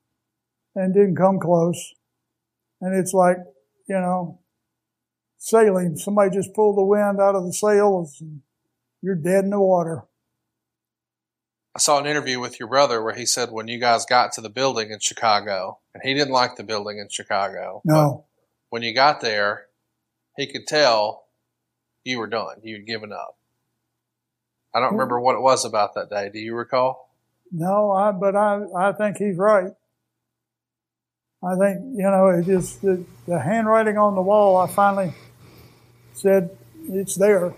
and 0.76 0.94
didn't 0.94 1.16
come 1.16 1.40
close. 1.40 1.94
And 2.82 2.96
it's 2.96 3.14
like 3.14 3.38
you 3.88 3.96
know, 3.96 4.40
sailing. 5.38 5.98
Somebody 5.98 6.36
just 6.36 6.54
pulled 6.54 6.78
the 6.78 6.84
wind 6.84 7.20
out 7.20 7.36
of 7.36 7.46
the 7.46 7.54
sails, 7.54 8.18
and 8.22 8.42
you're 9.02 9.16
dead 9.16 9.46
in 9.46 9.52
the 9.52 9.60
water. 9.60 10.04
I 11.76 11.80
saw 11.80 12.00
an 12.00 12.06
interview 12.06 12.40
with 12.40 12.58
your 12.58 12.70
brother 12.70 13.04
where 13.04 13.14
he 13.14 13.26
said 13.26 13.52
when 13.52 13.68
you 13.68 13.80
guys 13.80 14.06
got 14.06 14.32
to 14.34 14.42
the 14.42 14.50
building 14.50 14.92
in 14.92 15.00
Chicago, 15.00 15.80
and 15.94 16.02
he 16.02 16.14
didn't 16.14 16.32
like 16.32 16.56
the 16.56 16.64
building 16.64 17.00
in 17.00 17.10
Chicago. 17.10 17.82
No. 17.84 18.24
When 18.70 18.82
you 18.82 18.94
got 18.94 19.20
there, 19.20 19.66
he 20.38 20.48
could 20.48 20.68
tell 20.68 21.26
you 22.06 22.20
were 22.20 22.28
done. 22.28 22.62
You'd 22.64 22.88
given 22.88 23.12
up. 23.12 23.38
I 24.74 24.80
don't 24.80 24.94
remember 24.94 25.20
what 25.20 25.36
it 25.36 25.42
was 25.42 25.66
about 25.66 25.96
that 25.96 26.10
day. 26.10 26.30
Do 26.32 26.40
you 26.40 26.56
recall? 26.56 27.10
No, 27.52 27.92
I, 27.92 28.12
but 28.12 28.38
I, 28.38 28.64
I 28.78 28.92
think 28.94 29.18
he's 29.18 29.36
right. 29.36 29.72
I 31.44 31.56
think, 31.58 31.82
you 31.96 32.04
know, 32.04 32.30
it 32.30 32.46
just, 32.46 32.82
the, 32.82 33.04
the 33.28 33.40
handwriting 33.40 33.98
on 33.98 34.16
the 34.16 34.22
wall, 34.22 34.58
I 34.58 34.68
finally 34.68 35.14
said, 36.14 36.58
it's 36.88 37.16
there. 37.16 37.54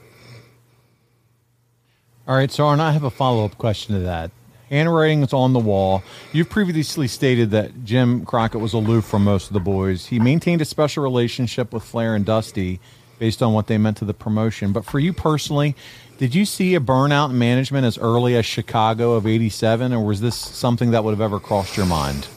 All 2.27 2.35
right, 2.35 2.51
so 2.51 2.65
Arn, 2.65 2.81
I 2.81 2.91
have 2.91 3.05
a 3.05 3.09
follow 3.09 3.45
up 3.45 3.57
question 3.57 3.95
to 3.95 4.01
that. 4.01 4.31
Handwriting 4.69 5.23
is 5.23 5.31
on 5.31 5.53
the 5.53 5.59
wall. 5.59 6.03
You've 6.33 6.49
previously 6.49 7.07
stated 7.07 7.51
that 7.51 7.85
Jim 7.85 8.25
Crockett 8.25 8.59
was 8.59 8.73
aloof 8.73 9.05
from 9.05 9.23
most 9.23 9.47
of 9.47 9.53
the 9.53 9.61
boys. 9.61 10.07
He 10.07 10.19
maintained 10.19 10.61
a 10.61 10.65
special 10.65 11.03
relationship 11.03 11.71
with 11.71 11.83
Flair 11.83 12.15
and 12.15 12.25
Dusty 12.25 12.81
based 13.17 13.41
on 13.41 13.53
what 13.53 13.67
they 13.67 13.77
meant 13.77 13.95
to 13.97 14.05
the 14.05 14.13
promotion. 14.13 14.73
But 14.73 14.83
for 14.83 14.99
you 14.99 15.13
personally, 15.13 15.73
did 16.17 16.35
you 16.35 16.43
see 16.43 16.75
a 16.75 16.81
burnout 16.81 17.29
in 17.29 17.39
management 17.39 17.85
as 17.85 17.97
early 17.97 18.35
as 18.35 18.45
Chicago 18.45 19.13
of 19.13 19.25
87, 19.25 19.93
or 19.93 20.03
was 20.03 20.19
this 20.19 20.35
something 20.35 20.91
that 20.91 21.05
would 21.05 21.11
have 21.11 21.21
ever 21.21 21.39
crossed 21.39 21.77
your 21.77 21.85
mind? 21.85 22.27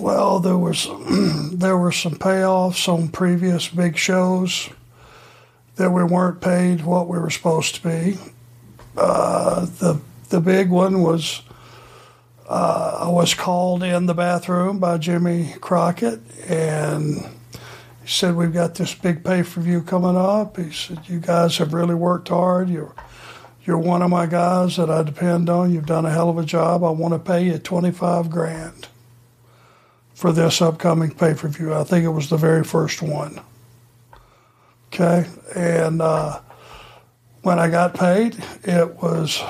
Well, 0.00 0.40
there 0.40 0.58
was 0.58 0.88
there 1.52 1.78
were 1.78 1.92
some 1.92 2.16
payoffs 2.16 2.88
on 2.88 3.06
previous 3.06 3.68
big 3.68 3.96
shows 3.96 4.68
that 5.76 5.90
we 5.90 6.02
weren't 6.02 6.40
paid 6.40 6.84
what 6.84 7.06
we 7.06 7.20
were 7.20 7.30
supposed 7.30 7.76
to 7.76 7.82
be. 7.82 8.18
Uh, 8.96 9.66
the 9.78 10.00
the 10.28 10.40
big 10.40 10.70
one 10.70 11.02
was 11.02 11.42
uh, 12.48 12.98
I 13.02 13.08
was 13.08 13.34
called 13.34 13.82
in 13.82 14.06
the 14.06 14.14
bathroom 14.14 14.78
by 14.78 14.98
Jimmy 14.98 15.54
Crockett, 15.60 16.20
and 16.48 17.16
he 18.02 18.08
said, 18.08 18.36
"We've 18.36 18.52
got 18.52 18.74
this 18.74 18.94
big 18.94 19.24
pay 19.24 19.42
per 19.42 19.60
view 19.60 19.82
coming 19.82 20.16
up." 20.16 20.56
He 20.56 20.70
said, 20.70 21.08
"You 21.08 21.20
guys 21.20 21.58
have 21.58 21.74
really 21.74 21.94
worked 21.94 22.28
hard. 22.28 22.68
You're 22.68 22.94
you're 23.64 23.78
one 23.78 24.02
of 24.02 24.10
my 24.10 24.26
guys 24.26 24.76
that 24.76 24.90
I 24.90 25.02
depend 25.02 25.48
on. 25.48 25.72
You've 25.72 25.86
done 25.86 26.04
a 26.04 26.10
hell 26.10 26.28
of 26.28 26.38
a 26.38 26.44
job. 26.44 26.84
I 26.84 26.90
want 26.90 27.14
to 27.14 27.18
pay 27.18 27.44
you 27.44 27.58
twenty 27.58 27.90
five 27.90 28.30
grand 28.30 28.88
for 30.14 30.32
this 30.32 30.62
upcoming 30.62 31.10
pay 31.12 31.34
per 31.34 31.48
view. 31.48 31.74
I 31.74 31.82
think 31.84 32.04
it 32.04 32.08
was 32.08 32.28
the 32.28 32.36
very 32.36 32.64
first 32.64 33.02
one." 33.02 33.40
Okay, 34.88 35.26
and. 35.56 36.00
Uh, 36.00 36.40
when 37.44 37.58
I 37.58 37.68
got 37.68 37.94
paid, 37.94 38.42
it 38.64 39.02
was 39.02 39.42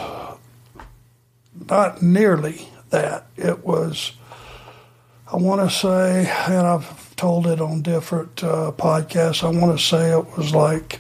not 1.71 2.03
nearly 2.03 2.69
that. 2.91 3.27
It 3.37 3.65
was, 3.65 4.13
I 5.33 5.37
want 5.37 5.69
to 5.69 5.75
say, 5.75 6.29
and 6.49 6.67
I've 6.67 7.15
told 7.15 7.47
it 7.47 7.61
on 7.61 7.83
different 7.83 8.43
uh, 8.43 8.73
podcasts, 8.77 9.45
I 9.45 9.59
want 9.59 9.79
to 9.79 9.85
say 9.85 10.11
it 10.11 10.37
was 10.37 10.53
like, 10.53 10.99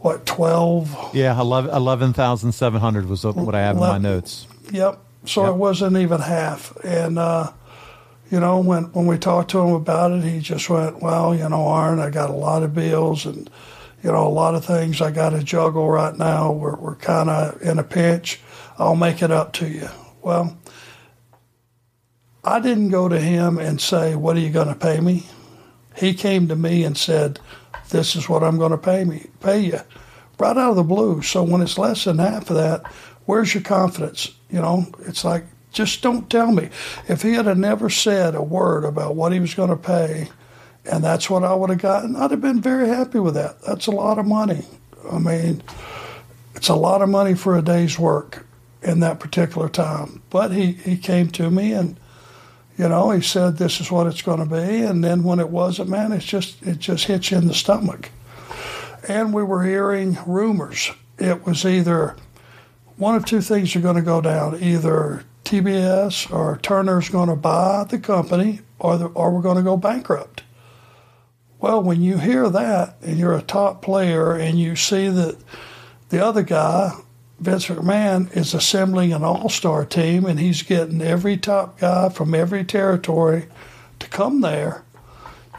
what, 0.00 0.24
12? 0.24 1.14
Yeah, 1.14 1.38
11,700 1.38 3.06
was 3.06 3.24
what 3.24 3.54
I 3.54 3.60
have 3.60 3.76
11, 3.76 3.96
in 3.96 4.02
my 4.02 4.08
notes. 4.08 4.46
Yep. 4.72 4.98
So 5.26 5.42
yep. 5.42 5.50
it 5.50 5.56
wasn't 5.56 5.96
even 5.98 6.20
half. 6.20 6.74
And, 6.82 7.18
uh, 7.18 7.52
you 8.30 8.40
know, 8.40 8.58
when, 8.60 8.84
when 8.92 9.06
we 9.06 9.18
talked 9.18 9.50
to 9.50 9.60
him 9.60 9.74
about 9.74 10.12
it, 10.12 10.24
he 10.24 10.40
just 10.40 10.70
went, 10.70 11.02
well, 11.02 11.34
you 11.34 11.46
know, 11.46 11.66
Arn, 11.66 11.98
I 11.98 12.08
got 12.08 12.30
a 12.30 12.34
lot 12.34 12.62
of 12.62 12.74
bills 12.74 13.26
and, 13.26 13.50
you 14.04 14.12
know, 14.12 14.26
a 14.26 14.28
lot 14.28 14.54
of 14.54 14.66
things 14.66 15.00
I 15.00 15.10
got 15.10 15.30
to 15.30 15.42
juggle 15.42 15.88
right 15.88 16.16
now. 16.16 16.52
We're, 16.52 16.76
we're 16.76 16.96
kind 16.96 17.30
of 17.30 17.60
in 17.62 17.78
a 17.78 17.82
pinch. 17.82 18.38
I'll 18.78 18.96
make 18.96 19.22
it 19.22 19.30
up 19.30 19.54
to 19.54 19.66
you. 19.66 19.88
Well, 20.20 20.58
I 22.44 22.60
didn't 22.60 22.90
go 22.90 23.08
to 23.08 23.18
him 23.18 23.58
and 23.58 23.80
say, 23.80 24.14
What 24.14 24.36
are 24.36 24.40
you 24.40 24.50
going 24.50 24.68
to 24.68 24.74
pay 24.74 25.00
me? 25.00 25.26
He 25.96 26.12
came 26.12 26.48
to 26.48 26.56
me 26.56 26.84
and 26.84 26.98
said, 26.98 27.40
This 27.88 28.14
is 28.14 28.28
what 28.28 28.42
I'm 28.42 28.58
going 28.58 28.72
to 28.72 28.78
pay 28.78 29.04
me, 29.04 29.30
pay 29.40 29.60
you, 29.60 29.80
right 30.38 30.56
out 30.56 30.70
of 30.70 30.76
the 30.76 30.82
blue. 30.82 31.22
So 31.22 31.42
when 31.42 31.62
it's 31.62 31.78
less 31.78 32.04
than 32.04 32.18
half 32.18 32.50
of 32.50 32.56
that, 32.56 32.86
where's 33.24 33.54
your 33.54 33.62
confidence? 33.62 34.32
You 34.50 34.60
know, 34.60 34.86
it's 35.06 35.24
like, 35.24 35.46
just 35.72 36.02
don't 36.02 36.28
tell 36.28 36.52
me. 36.52 36.68
If 37.08 37.22
he 37.22 37.32
had 37.32 37.46
never 37.56 37.88
said 37.88 38.34
a 38.34 38.42
word 38.42 38.84
about 38.84 39.16
what 39.16 39.32
he 39.32 39.40
was 39.40 39.54
going 39.54 39.70
to 39.70 39.76
pay, 39.76 40.28
and 40.84 41.02
that's 41.02 41.30
what 41.30 41.44
I 41.44 41.54
would 41.54 41.70
have 41.70 41.80
gotten. 41.80 42.16
I'd 42.16 42.30
have 42.30 42.40
been 42.40 42.60
very 42.60 42.88
happy 42.88 43.18
with 43.18 43.34
that. 43.34 43.62
That's 43.62 43.86
a 43.86 43.90
lot 43.90 44.18
of 44.18 44.26
money. 44.26 44.64
I 45.10 45.18
mean, 45.18 45.62
it's 46.54 46.68
a 46.68 46.74
lot 46.74 47.02
of 47.02 47.08
money 47.08 47.34
for 47.34 47.56
a 47.56 47.62
day's 47.62 47.98
work 47.98 48.46
in 48.82 49.00
that 49.00 49.18
particular 49.18 49.68
time. 49.68 50.22
But 50.30 50.52
he, 50.52 50.72
he 50.72 50.96
came 50.96 51.28
to 51.30 51.50
me 51.50 51.72
and, 51.72 51.98
you 52.76 52.88
know, 52.88 53.10
he 53.10 53.22
said, 53.22 53.56
this 53.56 53.80
is 53.80 53.90
what 53.90 54.06
it's 54.06 54.22
going 54.22 54.40
to 54.40 54.46
be. 54.46 54.82
And 54.82 55.02
then 55.02 55.24
when 55.24 55.40
it 55.40 55.48
wasn't, 55.48 55.88
man, 55.88 56.12
it's 56.12 56.24
just, 56.24 56.62
it 56.62 56.78
just 56.78 57.06
hits 57.06 57.30
you 57.30 57.38
in 57.38 57.48
the 57.48 57.54
stomach. 57.54 58.10
And 59.08 59.32
we 59.32 59.42
were 59.42 59.64
hearing 59.64 60.18
rumors. 60.26 60.90
It 61.18 61.46
was 61.46 61.64
either 61.64 62.16
one 62.96 63.14
of 63.14 63.24
two 63.24 63.40
things 63.40 63.74
are 63.74 63.80
going 63.80 63.96
to 63.96 64.02
go 64.02 64.20
down. 64.20 64.62
Either 64.62 65.24
TBS 65.44 66.32
or 66.32 66.58
Turner's 66.62 67.08
going 67.08 67.28
to 67.28 67.36
buy 67.36 67.84
the 67.88 67.98
company 67.98 68.60
or, 68.78 68.96
the, 68.96 69.06
or 69.06 69.30
we're 69.30 69.42
going 69.42 69.56
to 69.56 69.62
go 69.62 69.76
bankrupt. 69.76 70.43
Well, 71.60 71.82
when 71.82 72.02
you 72.02 72.18
hear 72.18 72.48
that 72.50 72.96
and 73.02 73.18
you're 73.18 73.36
a 73.36 73.42
top 73.42 73.82
player 73.82 74.34
and 74.34 74.58
you 74.58 74.76
see 74.76 75.08
that 75.08 75.36
the 76.10 76.24
other 76.24 76.42
guy, 76.42 76.92
Vince 77.40 77.66
McMahon, 77.66 78.34
is 78.36 78.54
assembling 78.54 79.12
an 79.12 79.24
all 79.24 79.48
star 79.48 79.84
team 79.84 80.26
and 80.26 80.38
he's 80.38 80.62
getting 80.62 81.00
every 81.00 81.36
top 81.36 81.78
guy 81.78 82.08
from 82.08 82.34
every 82.34 82.64
territory 82.64 83.46
to 84.00 84.08
come 84.08 84.40
there, 84.40 84.84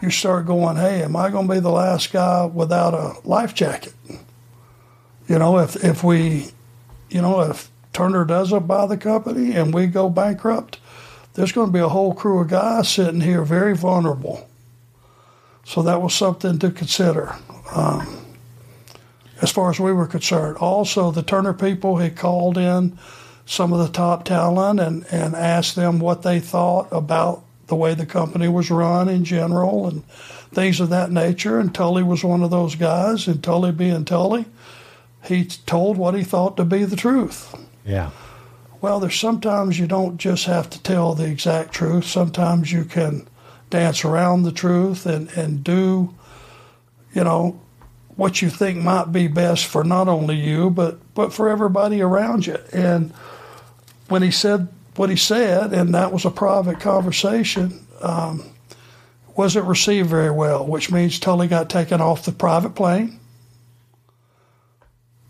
you 0.02 0.12
start 0.12 0.46
going, 0.46 0.76
hey, 0.76 1.02
am 1.02 1.16
I 1.16 1.30
going 1.30 1.48
to 1.48 1.54
be 1.54 1.60
the 1.60 1.72
last 1.72 2.12
guy 2.12 2.46
without 2.46 2.94
a 2.94 3.16
life 3.28 3.56
jacket? 3.56 3.94
You 5.28 5.40
know, 5.40 5.58
if, 5.58 5.84
if 5.84 6.04
we, 6.04 6.50
you 7.10 7.22
know, 7.22 7.42
if 7.42 7.72
Turner 7.94 8.26
doesn't 8.26 8.68
buy 8.68 8.86
the 8.86 8.98
company 8.98 9.54
and 9.54 9.74
we 9.74 9.88
go 9.88 10.10
bankrupt, 10.10 10.80
there's 11.34 11.52
going 11.52 11.68
to 11.68 11.74
be 11.74 11.80
a 11.80 11.90
whole 11.90 12.14
crew 12.14 12.42
of 12.42 12.50
guys 12.50 12.90
sitting 12.90 13.22
here 13.22 13.44
very 13.44 13.76
vulnerable 13.76 14.48
so 15.66 15.82
that 15.82 16.02
was 16.02 16.14
something 16.14 16.60
to 16.60 16.72
consider 16.72 17.36
um, 17.74 18.26
as 19.42 19.52
far 19.52 19.70
as 19.70 19.80
we 19.80 19.92
were 19.92 20.08
concerned. 20.08 20.58
Also, 20.58 21.12
the 21.12 21.24
Turner 21.24 21.54
people 21.54 21.98
had 21.98 22.16
called 22.16 22.58
in 22.58 22.98
some 23.46 23.74
of 23.74 23.80
the 23.80 23.92
top 23.92 24.24
talent 24.26 24.80
and, 24.80 25.06
and 25.12 25.36
asked 25.36 25.76
them 25.76 26.00
what 26.00 26.22
they 26.22 26.40
thought 26.40 26.88
about 26.92 27.44
the 27.68 27.76
way 27.76 27.96
the 27.96 28.06
company 28.06 28.48
was 28.48 28.70
run 28.70 29.10
in 29.10 29.26
general 29.26 29.88
and 29.88 30.06
things 30.54 30.80
of 30.80 30.90
that 30.90 31.12
nature. 31.12 31.60
And 31.60 31.74
Tully 31.74 32.04
was 32.04 32.24
one 32.24 32.44
of 32.44 32.52
those 32.52 32.76
guys, 32.76 33.28
and 33.28 33.44
Tully 33.44 33.72
being 33.72 34.06
Tully, 34.06 34.46
he 35.24 35.46
told 35.46 35.98
what 35.98 36.14
he 36.14 36.24
thought 36.24 36.58
to 36.58 36.64
be 36.64 36.86
the 36.86 36.96
truth. 36.96 37.56
Yeah. 37.84 38.12
Well, 38.82 39.00
there's 39.00 39.20
sometimes 39.20 39.80
you 39.80 39.88
don't 39.88 40.18
just 40.18 40.46
have 40.46 40.70
to 40.70 40.84
tell 40.84 41.16
the 41.16 41.26
exact 41.26 41.74
truth. 41.74 42.06
Sometimes 42.06 42.72
you 42.72 42.86
can 42.86 43.28
dance 43.70 44.06
around 44.06 44.44
the 44.44 44.52
truth 44.52 45.06
and, 45.06 45.30
and 45.32 45.64
do, 45.64 46.14
you 47.14 47.24
know, 47.24 47.60
what 48.16 48.42
you 48.42 48.50
think 48.50 48.78
might 48.82 49.12
be 49.12 49.28
best 49.28 49.66
for 49.66 49.84
not 49.84 50.08
only 50.08 50.36
you, 50.36 50.70
but, 50.70 51.00
but 51.14 51.34
for 51.34 51.50
everybody 51.50 52.02
around 52.02 52.48
you. 52.48 52.58
And 52.72 53.12
when 54.08 54.22
he 54.22 54.32
said 54.32 54.70
what 54.96 55.10
he 55.10 55.16
said, 55.16 55.74
and 55.74 55.94
that 55.94 56.14
was 56.14 56.24
a 56.24 56.32
private 56.32 56.80
conversation, 56.80 57.86
um, 58.02 58.44
wasn't 59.36 59.66
received 59.66 60.10
very 60.10 60.32
well, 60.32 60.66
which 60.66 60.92
means 60.92 61.20
Tully 61.20 61.48
got 61.48 61.70
taken 61.70 62.00
off 62.00 62.24
the 62.24 62.32
private 62.32 62.76
plane. 62.76 63.20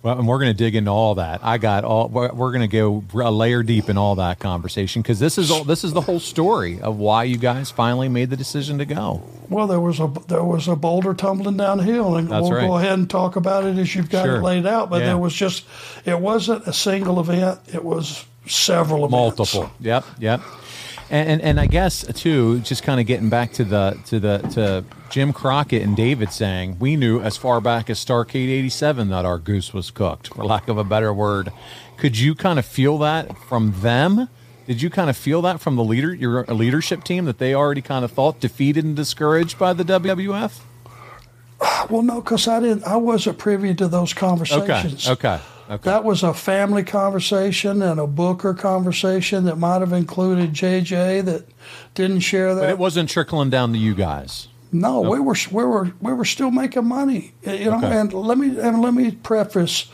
Well, 0.05 0.19
and 0.19 0.27
we're 0.27 0.37
going 0.37 0.51
to 0.51 0.57
dig 0.57 0.75
into 0.75 0.91
all 0.91 1.15
that. 1.15 1.39
I 1.43 1.57
got 1.57 1.83
all. 1.83 2.07
We're, 2.09 2.29
going 2.51 2.61
to 2.61 2.67
go 2.67 3.03
a 3.15 3.31
layer 3.31 3.63
deep 3.63 3.89
in 3.89 3.97
all 3.97 4.13
that 4.17 4.37
conversation 4.37 5.01
because 5.01 5.19
this 5.19 5.39
is 5.39 5.49
all. 5.49 5.63
This 5.63 5.83
is 5.83 5.93
the 5.93 6.01
whole 6.01 6.19
story 6.19 6.79
of 6.79 6.97
why 6.97 7.23
you 7.23 7.37
guys 7.37 7.71
finally 7.71 8.07
made 8.07 8.29
the 8.29 8.37
decision 8.37 8.77
to 8.77 8.85
go. 8.85 9.23
Well, 9.49 9.65
there 9.65 9.79
was 9.79 9.99
a 9.99 10.05
there 10.27 10.43
was 10.43 10.67
a 10.67 10.75
boulder 10.75 11.15
tumbling 11.15 11.57
downhill, 11.57 12.17
and 12.17 12.29
That's 12.29 12.43
we'll 12.43 12.51
right. 12.51 12.67
go 12.67 12.77
ahead 12.77 12.93
and 12.93 13.09
talk 13.09 13.35
about 13.35 13.63
it 13.65 13.79
as 13.79 13.95
you've 13.95 14.11
got 14.11 14.25
Sure. 14.25 14.35
it 14.35 14.41
laid 14.43 14.67
out. 14.67 14.91
But 14.91 14.99
Yeah. 14.99 15.07
there 15.07 15.17
was 15.17 15.33
just 15.33 15.65
it 16.05 16.21
wasn't 16.21 16.67
a 16.67 16.73
single 16.73 17.19
event; 17.19 17.59
it 17.73 17.83
was 17.83 18.25
several 18.45 19.05
events. 19.05 19.11
multiple. 19.11 19.71
Yep, 19.79 20.05
yep. 20.19 20.41
And, 21.09 21.29
and 21.29 21.41
and 21.41 21.59
I 21.59 21.67
guess 21.67 22.05
too, 22.13 22.59
just 22.61 22.83
kind 22.83 22.99
of 22.99 23.05
getting 23.05 23.29
back 23.29 23.53
to 23.53 23.63
the 23.63 23.99
to 24.07 24.19
the 24.19 24.37
to 24.53 24.83
Jim 25.09 25.33
Crockett 25.33 25.83
and 25.83 25.95
David 25.95 26.31
saying 26.31 26.77
we 26.79 26.95
knew 26.95 27.21
as 27.21 27.37
far 27.37 27.61
back 27.61 27.89
as 27.89 28.03
Starcade 28.03 28.49
'87 28.49 29.09
that 29.09 29.23
our 29.23 29.37
goose 29.37 29.73
was 29.73 29.91
cooked, 29.91 30.29
for 30.33 30.43
lack 30.43 30.67
of 30.67 30.77
a 30.77 30.83
better 30.83 31.13
word. 31.13 31.51
Could 31.97 32.17
you 32.17 32.33
kind 32.33 32.57
of 32.57 32.65
feel 32.65 32.97
that 32.99 33.37
from 33.37 33.73
them? 33.81 34.29
Did 34.65 34.81
you 34.81 34.89
kind 34.89 35.11
of 35.11 35.15
feel 35.15 35.43
that 35.43 35.61
from 35.61 35.75
the 35.75 35.83
leader, 35.83 36.13
your 36.13 36.43
leadership 36.45 37.03
team, 37.03 37.25
that 37.25 37.37
they 37.37 37.53
already 37.53 37.81
kind 37.81 38.03
of 38.03 38.11
thought 38.11 38.39
defeated 38.39 38.83
and 38.83 38.95
discouraged 38.95 39.59
by 39.59 39.73
the 39.73 39.83
WWF? 39.83 40.59
Well, 41.89 42.01
no, 42.01 42.19
because 42.21 42.47
I 42.47 42.59
didn't. 42.59 42.83
I 42.83 42.95
wasn't 42.95 43.37
privy 43.37 43.75
to 43.75 43.87
those 43.87 44.13
conversations. 44.13 45.07
okay, 45.07 45.35
okay. 45.35 45.43
That 45.67 46.03
was 46.03 46.23
a 46.23 46.33
family 46.33 46.83
conversation 46.83 47.81
and 47.81 47.99
a 47.99 48.07
Booker 48.07 48.53
conversation 48.53 49.45
that 49.45 49.57
might 49.57 49.79
have 49.79 49.93
included 49.93 50.53
JJ 50.53 51.25
that 51.25 51.47
didn't 51.95 52.19
share 52.19 52.53
that. 52.53 52.61
But 52.61 52.69
it 52.69 52.77
wasn't 52.77 53.09
trickling 53.09 53.49
down 53.49 53.73
to 53.73 53.79
you 53.79 53.95
guys. 53.95 54.47
No, 54.71 55.01
we 55.01 55.19
were 55.19 55.35
we 55.51 55.63
were 55.63 55.93
we 56.01 56.13
were 56.13 56.25
still 56.25 56.51
making 56.51 56.85
money, 56.85 57.33
you 57.43 57.65
know. 57.71 57.77
Okay. 57.77 57.97
And 57.97 58.13
let 58.13 58.37
me 58.37 58.59
and 58.59 58.81
let 58.81 58.93
me 58.93 59.11
preface 59.11 59.89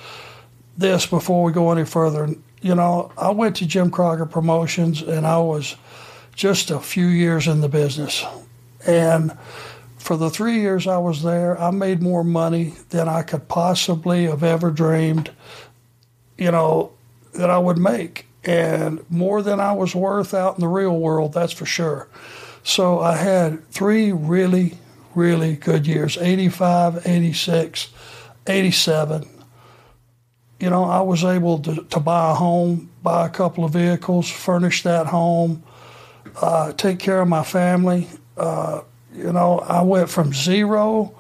this 0.78 1.06
before 1.06 1.44
we 1.44 1.51
go 1.51 1.72
any 1.72 1.86
further. 1.86 2.30
You 2.62 2.75
know, 2.75 3.12
I 3.18 3.32
went 3.32 3.56
to 3.58 3.66
Jim 3.66 3.92
Crockett 3.92 4.32
Promotions, 4.32 5.01
and 5.01 5.28
I 5.28 5.38
was 5.38 5.75
just 6.36 6.72
a 6.72 6.80
few 6.80 7.08
years 7.08 7.48
in 7.48 7.62
the 7.62 7.70
business, 7.70 8.25
and 8.88 9.38
for 10.01 10.17
the 10.17 10.29
three 10.29 10.60
years 10.60 10.88
I 10.88 10.98
was 10.98 11.22
there, 11.22 11.60
I 11.60 11.72
made 11.72 12.01
more 12.01 12.24
money 12.24 12.74
than 12.89 13.08
I 13.08 13.22
could 13.22 13.48
possibly 13.48 14.25
have 14.25 14.43
ever 14.43 14.72
dreamed. 14.72 15.31
You 16.38 16.51
know, 16.51 16.93
that 17.34 17.50
I 17.50 17.58
would 17.58 17.77
make, 17.77 18.25
and 18.43 19.05
more 19.10 19.41
than 19.41 19.60
I 19.60 19.74
was 19.74 19.96
worth 19.96 20.34
out 20.34 20.55
in 20.55 20.62
the 20.62 20.67
real 20.67 20.98
world. 20.98 21.34
That's 21.34 21.53
for 21.53 21.65
sure. 21.65 22.10
So 22.63 23.00
I 23.00 23.15
had 23.15 23.67
three 23.70 24.12
really, 24.12 24.77
really 25.15 25.55
good 25.55 25.88
years 25.88 26.17
85, 26.17 27.08
86, 27.08 27.89
87. 28.48 29.29
You 30.60 30.70
know, 30.70 30.84
I 30.84 31.01
was 31.01 31.24
able 31.24 31.60
to, 31.60 31.84
to 31.84 32.00
buy 32.00 32.31
a 32.31 32.36
home, 32.36 32.89
buy 33.01 33.25
a 33.25 33.29
couple 33.29 33.63
of 33.63 33.74
vehicles, 33.74 34.29
furnish 34.29 34.84
that 34.84 35.08
home, 35.08 35.63
uh, 36.41 36.74
take 36.74 37.00
care 37.00 37.22
of 37.22 37.27
my 37.27 37.43
family. 37.43 38.08
Uh, 38.38 38.81
you 39.13 39.32
know, 39.32 39.60
I 39.60 39.82
went 39.82 40.10
from 40.10 40.34
zero 40.34 41.15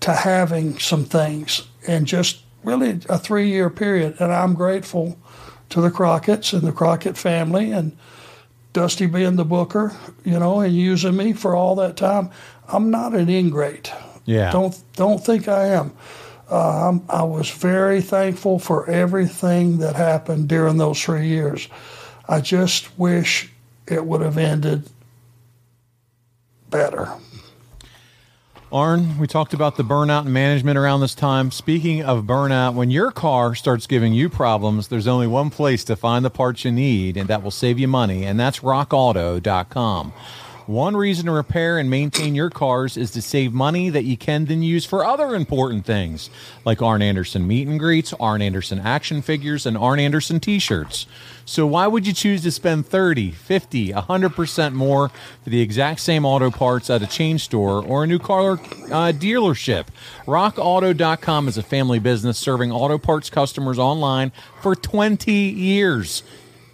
to 0.00 0.12
having 0.12 0.78
some 0.78 1.04
things 1.04 1.66
in 1.86 2.04
just 2.04 2.42
really 2.64 3.00
a 3.08 3.18
three 3.18 3.48
year 3.48 3.70
period. 3.70 4.16
And 4.20 4.32
I'm 4.32 4.54
grateful 4.54 5.18
to 5.70 5.80
the 5.80 5.90
Crockett's 5.90 6.52
and 6.52 6.62
the 6.62 6.72
Crockett 6.72 7.16
family 7.16 7.72
and 7.72 7.96
Dusty 8.72 9.06
being 9.06 9.36
the 9.36 9.44
booker, 9.44 9.92
you 10.24 10.38
know, 10.38 10.60
and 10.60 10.74
using 10.74 11.16
me 11.16 11.32
for 11.32 11.56
all 11.56 11.74
that 11.76 11.96
time. 11.96 12.30
I'm 12.68 12.90
not 12.90 13.14
an 13.14 13.28
ingrate. 13.28 13.92
Yeah. 14.26 14.52
Don't 14.52 14.80
don't 14.94 15.24
think 15.24 15.48
I 15.48 15.66
am. 15.66 15.92
Uh, 16.50 16.88
I'm, 16.88 17.04
I 17.08 17.22
was 17.22 17.48
very 17.50 18.00
thankful 18.00 18.58
for 18.58 18.88
everything 18.88 19.78
that 19.78 19.96
happened 19.96 20.48
during 20.48 20.78
those 20.78 21.00
three 21.02 21.28
years. 21.28 21.68
I 22.28 22.40
just 22.40 22.96
wish 22.98 23.52
it 23.86 24.04
would 24.04 24.20
have 24.20 24.38
ended 24.38 24.88
better. 26.70 27.08
Arn, 28.72 29.18
we 29.18 29.26
talked 29.26 29.52
about 29.52 29.76
the 29.76 29.82
burnout 29.82 30.20
and 30.20 30.32
management 30.32 30.78
around 30.78 31.00
this 31.00 31.16
time. 31.16 31.50
Speaking 31.50 32.04
of 32.04 32.22
burnout, 32.22 32.74
when 32.74 32.88
your 32.88 33.10
car 33.10 33.56
starts 33.56 33.88
giving 33.88 34.12
you 34.12 34.28
problems, 34.28 34.86
there's 34.86 35.08
only 35.08 35.26
one 35.26 35.50
place 35.50 35.82
to 35.84 35.96
find 35.96 36.24
the 36.24 36.30
parts 36.30 36.64
you 36.64 36.70
need, 36.70 37.16
and 37.16 37.28
that 37.28 37.42
will 37.42 37.50
save 37.50 37.80
you 37.80 37.88
money, 37.88 38.24
and 38.24 38.38
that's 38.38 38.60
rockauto.com. 38.60 40.12
One 40.66 40.96
reason 40.96 41.26
to 41.26 41.32
repair 41.32 41.78
and 41.78 41.90
maintain 41.90 42.36
your 42.36 42.48
cars 42.48 42.96
is 42.96 43.10
to 43.12 43.22
save 43.22 43.52
money 43.52 43.90
that 43.90 44.04
you 44.04 44.16
can 44.16 44.44
then 44.44 44.62
use 44.62 44.84
for 44.84 45.04
other 45.04 45.34
important 45.34 45.84
things, 45.84 46.30
like 46.64 46.80
Arn 46.80 47.02
Anderson 47.02 47.48
meet 47.48 47.66
and 47.66 47.76
greets, 47.80 48.12
Arn 48.20 48.40
Anderson 48.40 48.78
action 48.78 49.20
figures, 49.20 49.66
and 49.66 49.76
Arn 49.76 49.98
Anderson 49.98 50.38
t 50.38 50.60
shirts. 50.60 51.06
So 51.50 51.66
why 51.66 51.88
would 51.88 52.06
you 52.06 52.12
choose 52.12 52.42
to 52.42 52.52
spend 52.52 52.86
30, 52.86 53.32
50, 53.32 53.88
100% 53.90 54.72
more 54.72 55.08
for 55.08 55.50
the 55.50 55.60
exact 55.60 55.98
same 55.98 56.24
auto 56.24 56.48
parts 56.48 56.88
at 56.88 57.02
a 57.02 57.08
chain 57.08 57.40
store 57.40 57.84
or 57.84 58.04
a 58.04 58.06
new 58.06 58.20
car 58.20 58.52
uh, 58.52 59.10
dealership? 59.10 59.86
RockAuto.com 60.26 61.48
is 61.48 61.58
a 61.58 61.64
family 61.64 61.98
business 61.98 62.38
serving 62.38 62.70
auto 62.70 62.98
parts 62.98 63.30
customers 63.30 63.80
online 63.80 64.30
for 64.62 64.76
20 64.76 65.32
years. 65.32 66.22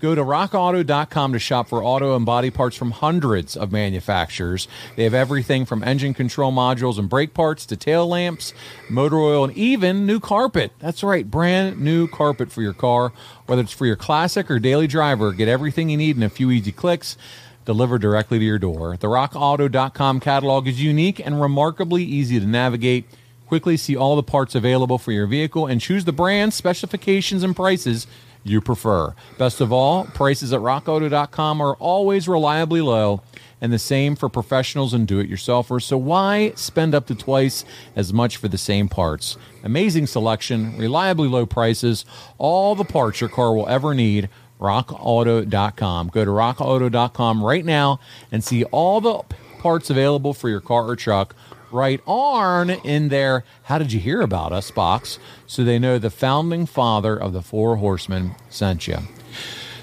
Go 0.01 0.15
to 0.15 0.23
rockauto.com 0.23 1.33
to 1.33 1.39
shop 1.39 1.69
for 1.69 1.83
auto 1.83 2.17
and 2.17 2.27
body 2.27 2.51
parts 2.51 2.77
from 2.77 2.91
hundreds 2.91 3.57
of 3.57 3.73
manufacturers. 3.73 4.69
They 4.95 5.05
have 5.05 5.15
everything 5.15 5.65
from 5.65 5.83
engine 5.83 6.13
control 6.13 6.53
modules 6.53 6.99
and 6.99 7.09
brake 7.09 7.33
parts 7.33 7.65
to 7.67 7.77
tail 7.77 8.07
lamps, 8.07 8.53
motor 8.91 9.19
oil, 9.19 9.45
and 9.45 9.57
even 9.57 10.05
new 10.05 10.21
carpet. 10.21 10.73
That's 10.79 11.03
right, 11.03 11.31
brand 11.31 11.81
new 11.81 12.09
carpet 12.09 12.53
for 12.53 12.61
your 12.61 12.75
car. 12.75 13.13
Whether 13.47 13.63
it's 13.63 13.73
for 13.73 13.87
your 13.87 13.97
classic 13.97 14.51
or 14.51 14.59
daily 14.59 14.87
driver, 14.87 15.33
get 15.33 15.49
everything 15.49 15.89
you 15.89 15.97
need 15.97 16.17
in 16.17 16.23
a 16.23 16.29
few 16.29 16.51
easy 16.51 16.73
clicks 16.73 17.17
delivered 17.65 18.01
directly 18.01 18.39
to 18.39 18.45
your 18.45 18.59
door. 18.59 18.97
The 18.97 19.09
rockauto.com 19.09 20.21
catalog 20.21 20.69
is 20.69 20.83
unique 20.83 21.21
and 21.21 21.41
remarkably 21.41 22.05
easy 22.05 22.39
to 22.39 22.47
navigate. 22.47 23.07
Quickly 23.47 23.77
see 23.77 23.97
all 23.97 24.17
the 24.17 24.23
parts 24.23 24.55
available 24.55 24.99
for 24.99 25.13
your 25.13 25.27
vehicle 25.27 25.67
and 25.67 25.81
choose 25.81 26.05
the 26.05 26.13
brand, 26.13 26.55
specifications, 26.55 27.43
and 27.43 27.55
prices 27.55 28.07
you 28.47 28.61
prefer. 28.61 29.15
Best 29.39 29.61
of 29.61 29.73
all, 29.73 30.05
prices 30.05 30.53
at 30.53 30.61
rockauto.com 30.61 31.61
are 31.61 31.75
always 31.77 32.29
reliably 32.29 32.81
low 32.81 33.23
and 33.61 33.73
the 33.73 33.79
same 33.79 34.17
for 34.17 34.29
professionals 34.29 34.93
and 34.93 35.09
do 35.09 35.19
it 35.19 35.31
yourselfers. 35.31 35.83
So 35.83 35.97
why 35.97 36.53
spend 36.55 36.95
up 36.95 37.07
to 37.07 37.15
twice 37.15 37.65
as 37.95 38.13
much 38.13 38.37
for 38.37 38.49
the 38.49 38.59
same 38.59 38.89
parts? 38.89 39.37
Amazing 39.65 40.07
selection, 40.07 40.77
reliably 40.79 41.29
low 41.29 41.47
prices, 41.47 42.05
all 42.39 42.75
the 42.75 42.85
parts 42.85 43.21
your 43.21 43.31
car 43.31 43.55
will 43.55 43.69
ever 43.69 43.95
need. 43.95 44.29
RockAuto.com. 44.61 46.09
Go 46.09 46.25
to 46.25 46.31
RockAuto.com 46.31 47.45
right 47.45 47.65
now 47.65 48.01
and 48.33 48.43
see 48.43 48.65
all 48.65 49.01
the 49.03 49.23
parts 49.59 49.91
available 49.91 50.33
for 50.33 50.49
your 50.49 50.61
car 50.61 50.89
or 50.89 50.97
truck. 50.97 51.35
Write 51.77 52.01
Arn 52.07 52.71
in 52.71 53.11
there. 53.11 53.45
How 53.65 53.77
did 53.77 53.93
you 53.93 54.01
hear 54.01 54.23
about 54.23 54.51
us 54.51 54.71
box? 54.71 55.19
So 55.47 55.63
they 55.63 55.79
know 55.79 55.99
the 55.99 56.09
founding 56.09 56.65
father 56.65 57.15
of 57.15 57.35
the 57.35 57.43
Four 57.43 57.77
Horsemen 57.77 58.35
sent 58.49 58.89
you. 58.89 58.99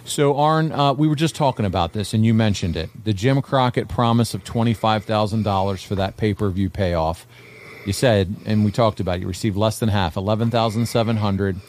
So, 0.04 0.36
Arn, 0.36 0.72
uh, 0.72 0.94
we 0.94 1.08
were 1.08 1.16
just 1.16 1.36
talking 1.36 1.66
about 1.66 1.94
this, 1.94 2.14
and 2.14 2.26
you 2.26 2.34
mentioned 2.34 2.76
it. 2.76 2.90
The 3.06 3.14
Jim 3.14 3.42
Crockett 3.42 3.88
promise 3.88 4.34
of 4.34 4.44
$25,000 4.44 5.86
for 5.86 5.96
that 5.96 6.18
pay 6.18 6.34
per 6.34 6.50
view 6.50 6.70
payoff. 6.70 7.28
You 7.86 7.94
said, 7.94 8.36
and 8.46 8.66
we 8.66 8.72
talked 8.72 9.00
about 9.00 9.18
it, 9.18 9.22
you 9.22 9.28
received 9.28 9.56
less 9.56 9.78
than 9.78 9.90
half, 9.90 10.18
11700 10.18 11.62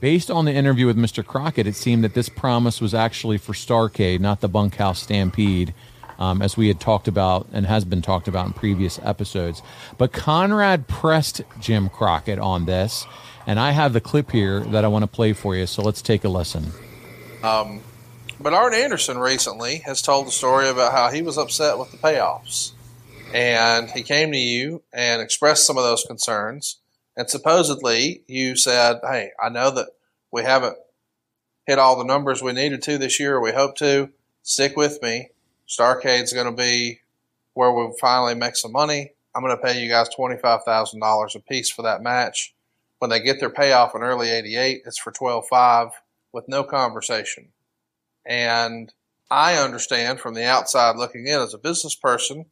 Based 0.00 0.30
on 0.30 0.44
the 0.44 0.52
interview 0.52 0.86
with 0.86 0.98
Mr. 0.98 1.24
Crockett, 1.24 1.66
it 1.66 1.76
seemed 1.76 2.04
that 2.04 2.14
this 2.14 2.28
promise 2.28 2.80
was 2.80 2.94
actually 2.94 3.38
for 3.38 3.54
Starcade, 3.54 4.20
not 4.20 4.40
the 4.40 4.48
Bunkhouse 4.48 5.02
Stampede, 5.02 5.72
um, 6.18 6.42
as 6.42 6.56
we 6.56 6.68
had 6.68 6.80
talked 6.80 7.08
about 7.08 7.46
and 7.52 7.66
has 7.66 7.84
been 7.84 8.02
talked 8.02 8.28
about 8.28 8.46
in 8.46 8.52
previous 8.52 8.98
episodes. 9.02 9.62
But 9.98 10.12
Conrad 10.12 10.88
pressed 10.88 11.42
Jim 11.60 11.88
Crockett 11.88 12.38
on 12.38 12.66
this, 12.66 13.06
and 13.46 13.60
I 13.60 13.72
have 13.72 13.92
the 13.92 14.00
clip 14.00 14.30
here 14.30 14.60
that 14.60 14.84
I 14.84 14.88
want 14.88 15.02
to 15.02 15.08
play 15.08 15.32
for 15.32 15.54
you. 15.54 15.66
So 15.66 15.82
let's 15.82 16.02
take 16.02 16.24
a 16.24 16.28
listen. 16.28 16.72
But 18.40 18.52
Arn 18.52 18.74
Anderson 18.74 19.18
recently 19.18 19.78
has 19.86 20.02
told 20.02 20.26
the 20.26 20.32
story 20.32 20.68
about 20.68 20.92
how 20.92 21.10
he 21.10 21.22
was 21.22 21.38
upset 21.38 21.78
with 21.78 21.90
the 21.92 21.98
payoffs. 21.98 22.72
And 23.32 23.90
he 23.90 24.02
came 24.02 24.32
to 24.32 24.38
you 24.38 24.82
and 24.92 25.22
expressed 25.22 25.66
some 25.66 25.76
of 25.78 25.84
those 25.84 26.04
concerns. 26.04 26.80
And 27.16 27.30
supposedly 27.30 28.22
you 28.26 28.56
said, 28.56 29.00
Hey, 29.02 29.30
I 29.42 29.48
know 29.48 29.70
that 29.70 29.88
we 30.30 30.42
haven't 30.42 30.76
hit 31.66 31.78
all 31.78 31.96
the 31.96 32.04
numbers 32.04 32.42
we 32.42 32.52
needed 32.52 32.82
to 32.82 32.98
this 32.98 33.18
year. 33.18 33.36
Or 33.36 33.40
we 33.40 33.52
hope 33.52 33.76
to. 33.76 34.10
Stick 34.46 34.76
with 34.76 35.00
me. 35.00 35.30
Starcade's 35.68 36.32
going 36.32 36.46
to 36.46 36.52
be 36.52 37.00
where 37.54 37.72
we'll 37.72 37.92
finally 37.92 38.34
make 38.34 38.56
some 38.56 38.72
money. 38.72 39.12
I'm 39.34 39.42
going 39.42 39.56
to 39.56 39.62
pay 39.62 39.82
you 39.82 39.88
guys 39.88 40.08
$25,000 40.16 41.34
a 41.34 41.40
piece 41.40 41.70
for 41.70 41.82
that 41.82 42.02
match. 42.02 42.54
When 42.98 43.10
they 43.10 43.20
get 43.20 43.40
their 43.40 43.50
payoff 43.50 43.94
in 43.94 44.02
early 44.02 44.30
88, 44.30 44.82
it's 44.86 44.98
for 44.98 45.12
12.5 45.12 45.92
with 46.32 46.48
no 46.48 46.64
conversation. 46.64 47.48
And 48.24 48.92
I 49.30 49.56
understand 49.56 50.20
from 50.20 50.34
the 50.34 50.44
outside 50.44 50.96
looking 50.96 51.26
in 51.26 51.40
as 51.40 51.54
a 51.54 51.58
business 51.58 51.94
person, 51.94 52.46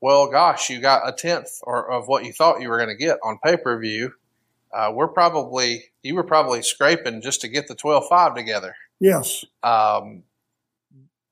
well, 0.00 0.28
gosh, 0.30 0.68
you 0.70 0.80
got 0.80 1.08
a 1.08 1.12
tenth 1.12 1.60
or 1.62 1.90
of 1.90 2.06
what 2.06 2.24
you 2.24 2.32
thought 2.32 2.60
you 2.60 2.68
were 2.68 2.76
going 2.76 2.96
to 2.96 3.02
get 3.02 3.18
on 3.24 3.38
pay 3.42 3.56
per 3.56 3.78
view. 3.80 4.12
Uh, 4.72 4.92
we're 4.92 5.08
probably 5.08 5.84
you 6.02 6.14
were 6.14 6.24
probably 6.24 6.62
scraping 6.62 7.22
just 7.22 7.40
to 7.40 7.48
get 7.48 7.66
the 7.66 7.74
twelve 7.74 8.04
five 8.08 8.34
together. 8.34 8.74
Yes. 9.00 9.44
Um, 9.62 10.22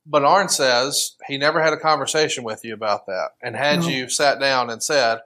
but 0.07 0.25
Arn 0.25 0.49
says 0.49 1.17
he 1.27 1.39
never 1.39 1.63
had 1.63 1.73
a 1.73 1.79
conversation 1.79 2.45
with 2.45 2.65
you 2.65 2.75
about 2.75 3.07
that. 3.07 3.31
And 3.43 3.57
had 3.57 3.81
No. 3.81 3.89
you 3.89 4.09
sat 4.09 4.39
down 4.41 4.71
and 4.71 4.83
said, 4.83 5.21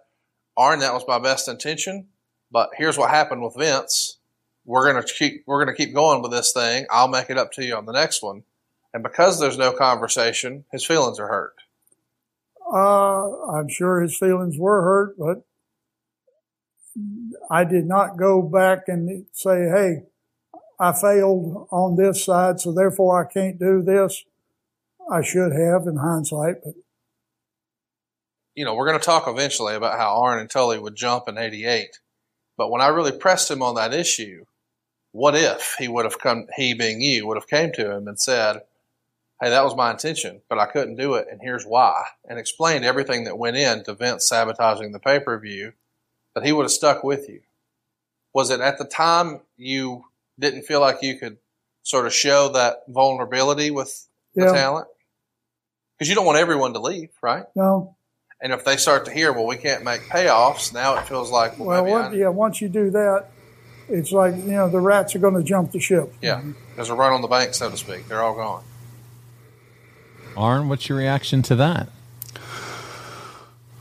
Arn, 0.57 0.79
that 0.81 0.95
was 0.95 1.05
my 1.07 1.19
best 1.19 1.49
intention, 1.49 2.09
but 2.51 2.71
here's 2.77 2.99
what 2.99 3.11
happened 3.11 3.43
with 3.43 3.57
Vince. 3.57 4.19
We're 4.64 4.87
gonna 4.87 5.05
keep 5.05 5.45
we're 5.47 5.64
gonna 5.64 5.77
keep 5.77 5.95
going 5.95 6.21
with 6.23 6.31
this 6.31 6.53
thing. 6.53 6.87
I'll 6.91 7.09
make 7.09 7.31
it 7.31 7.38
up 7.38 7.53
to 7.53 7.64
you 7.64 7.75
on 7.77 7.87
the 7.87 7.93
next 7.93 8.23
one. 8.23 8.43
And 8.93 9.03
because 9.03 9.38
there's 9.41 9.59
no 9.59 9.73
conversation, 9.73 10.64
his 10.73 10.85
feelings 10.85 11.19
are 11.19 11.29
hurt. 11.29 11.55
Uh, 12.71 13.47
I'm 13.53 13.69
sure 13.69 14.01
his 14.03 14.17
feelings 14.19 14.59
were 14.59 14.83
hurt, 14.83 15.19
but 15.19 15.45
I 17.51 17.64
did 17.64 17.87
not 17.87 18.19
go 18.19 18.43
back 18.43 18.88
and 18.88 19.27
say, 19.33 19.69
Hey, 19.69 20.03
I 20.79 20.93
failed 20.93 21.67
on 21.71 21.97
this 21.97 22.25
side, 22.25 22.61
so 22.61 22.73
therefore 22.73 23.25
I 23.25 23.33
can't 23.33 23.59
do 23.59 23.83
this. 23.83 24.25
I 25.11 25.23
should 25.23 25.53
have 25.53 25.87
in 25.87 25.97
hindsight, 25.97 26.57
but 26.64 26.75
You 28.55 28.64
know, 28.64 28.75
we're 28.75 28.87
gonna 28.87 28.99
talk 28.99 29.29
eventually 29.29 29.75
about 29.75 29.99
how 29.99 30.21
Arn 30.21 30.40
and 30.40 30.51
Tully 30.51 30.79
would 30.79 30.97
jump 30.97 31.29
in 31.29 31.38
eighty 31.38 31.64
eight. 31.64 32.01
But 32.57 32.71
when 32.71 32.81
I 32.81 32.88
really 32.88 33.12
pressed 33.12 33.51
him 33.51 33.62
on 33.62 33.77
that 33.77 33.94
issue, 33.94 34.44
what 35.12 35.37
if 35.37 35.77
he 35.79 35.87
would 35.88 36.05
have 36.05 36.18
come 36.18 36.47
he 36.57 36.75
being 36.75 37.01
you 37.01 37.27
would 37.27 37.37
have 37.37 37.49
came 37.49 37.73
to 37.73 37.92
him 37.92 38.09
and 38.09 38.18
said, 38.18 38.62
hey, 39.40 39.51
that 39.51 39.64
was 39.64 39.77
my 39.77 39.90
intention, 39.90 40.42
but 40.49 40.59
I 40.59 40.66
couldn't 40.66 40.97
do 40.97 41.14
it, 41.14 41.29
and 41.31 41.40
here's 41.40 41.64
why, 41.64 42.03
and 42.29 42.38
explained 42.38 42.85
everything 42.85 43.25
that 43.25 43.38
went 43.38 43.57
into 43.57 43.94
Vince 43.94 44.29
sabotaging 44.29 44.92
the 44.92 44.99
pay 44.99 45.21
per 45.21 45.38
view, 45.38 45.73
that 46.35 46.44
he 46.44 46.53
would 46.53 46.64
have 46.64 46.73
stuck 46.73 47.05
with 47.05 47.29
you. 47.29 47.40
Was 48.35 48.51
it 48.51 48.61
at 48.61 48.79
the 48.79 48.85
time 48.85 49.40
you 49.57 50.05
didn't 50.38 50.62
feel 50.62 50.81
like 50.81 51.03
you 51.03 51.16
could 51.18 51.38
sort 51.83 52.07
of 52.07 52.12
show 52.12 52.49
that 52.51 52.83
vulnerability 52.88 53.71
with 53.71 54.09
the 54.35 54.47
talent? 54.53 54.88
Because 55.99 56.09
you 56.09 56.15
don't 56.15 56.27
want 56.27 56.39
everyone 56.39 56.73
to 56.75 56.81
leave, 56.81 57.11
right? 57.23 57.45
no. 57.57 57.95
And 58.41 58.53
if 58.53 58.65
they 58.65 58.77
start 58.77 59.05
to 59.07 59.11
hear, 59.11 59.33
well, 59.33 59.47
we 59.47 59.57
can't 59.57 59.83
make 59.83 60.03
payoffs, 60.03 60.73
now 60.73 60.97
it 60.97 61.09
feels 61.09 61.29
like, 61.29 61.59
well, 61.59 61.67
Well, 61.69 61.83
maybe 61.83 61.93
what, 61.93 62.05
I, 62.13 62.15
yeah, 62.15 62.29
once 62.29 62.61
you 62.61 62.69
do 62.69 62.89
that, 62.91 63.31
it's 63.89 64.13
like, 64.13 64.37
you 64.37 64.53
know, 64.53 64.69
the 64.69 64.79
rats 64.79 65.17
are 65.17 65.19
going 65.19 65.35
to 65.35 65.43
jump 65.43 65.73
the 65.73 65.81
ship. 65.81 66.15
yeah, 66.23 66.41
there's 66.77 66.89
a 66.89 66.95
run 66.95 67.13
on 67.13 67.21
the 67.21 67.27
bank, 67.27 67.53
so 67.55 67.69
to 67.69 67.77
speak. 67.77 68.07
They're 68.07 68.23
all 68.23 68.37
gone. 68.37 68.63
Arn, 70.37 70.69
what's 70.69 70.89
your 70.89 70.99
reaction 70.99 71.43
to 71.43 71.57
that? 71.57 71.89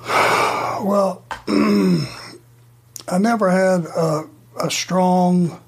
Well, 0.84 1.24
I 1.48 3.18
never 3.20 3.50
had 3.50 3.86
a, 3.86 4.30
a 4.64 4.70
strong 4.72 5.60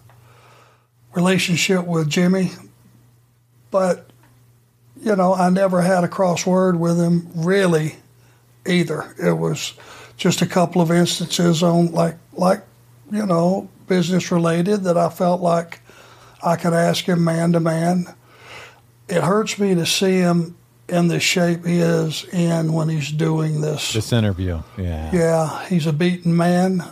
relationship 1.14 1.86
with 1.86 2.08
Jimmy, 2.10 2.52
but 3.72 4.09
you 5.02 5.16
know, 5.16 5.34
I 5.34 5.50
never 5.50 5.82
had 5.82 6.04
a 6.04 6.08
crossword 6.08 6.78
with 6.78 7.00
him 7.00 7.30
really 7.36 7.96
either. 8.66 9.16
It 9.22 9.34
was 9.34 9.74
just 10.18 10.42
a 10.42 10.46
couple 10.46 10.82
of 10.82 10.92
instances 10.92 11.64
on 11.64 11.92
like 11.92 12.18
like 12.34 12.62
you 13.12 13.26
know 13.26 13.70
business 13.88 14.32
related 14.32 14.84
that 14.84 14.98
I 14.98 15.10
felt 15.10 15.42
like 15.42 15.80
I 16.44 16.56
could 16.56 16.74
ask 16.74 17.06
him 17.06 17.24
man 17.24 17.54
to 17.54 17.60
man. 17.60 18.14
It 19.08 19.24
hurts 19.24 19.58
me 19.58 19.74
to 19.76 19.86
see 19.86 20.18
him 20.18 20.56
in 20.88 21.08
the 21.08 21.20
shape 21.20 21.66
he 21.66 21.80
is 21.80 22.26
in 22.26 22.74
when 22.74 22.90
he's 22.90 23.12
doing 23.12 23.62
this. 23.62 23.94
This 23.94 24.14
interview. 24.14 24.62
Yeah. 24.78 25.12
Yeah, 25.14 25.66
he's 25.68 25.88
a 25.88 25.94
beaten 25.94 26.36
man. 26.36 26.84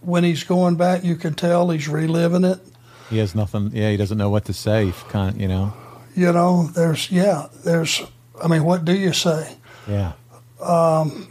When 0.00 0.24
he's 0.24 0.44
going 0.44 0.76
back, 0.76 1.02
you 1.04 1.16
can 1.16 1.34
tell 1.34 1.70
he's 1.70 1.88
reliving 1.88 2.44
it. 2.44 2.60
He 3.08 3.18
has 3.18 3.34
nothing. 3.34 3.70
Yeah, 3.72 3.90
he 3.90 3.96
doesn't 3.96 4.18
know 4.18 4.28
what 4.28 4.44
to 4.46 4.52
say. 4.52 4.92
Kind, 5.08 5.40
you 5.40 5.48
know. 5.48 5.72
You 6.14 6.32
know, 6.32 6.64
there's 6.74 7.10
yeah, 7.10 7.48
there's. 7.64 8.02
I 8.42 8.48
mean, 8.48 8.64
what 8.64 8.84
do 8.84 8.92
you 8.96 9.12
say? 9.12 9.56
Yeah. 9.88 10.12
Um, 10.60 11.28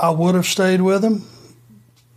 I 0.00 0.10
would 0.10 0.34
have 0.34 0.46
stayed 0.46 0.80
with 0.80 1.04
him. 1.04 1.24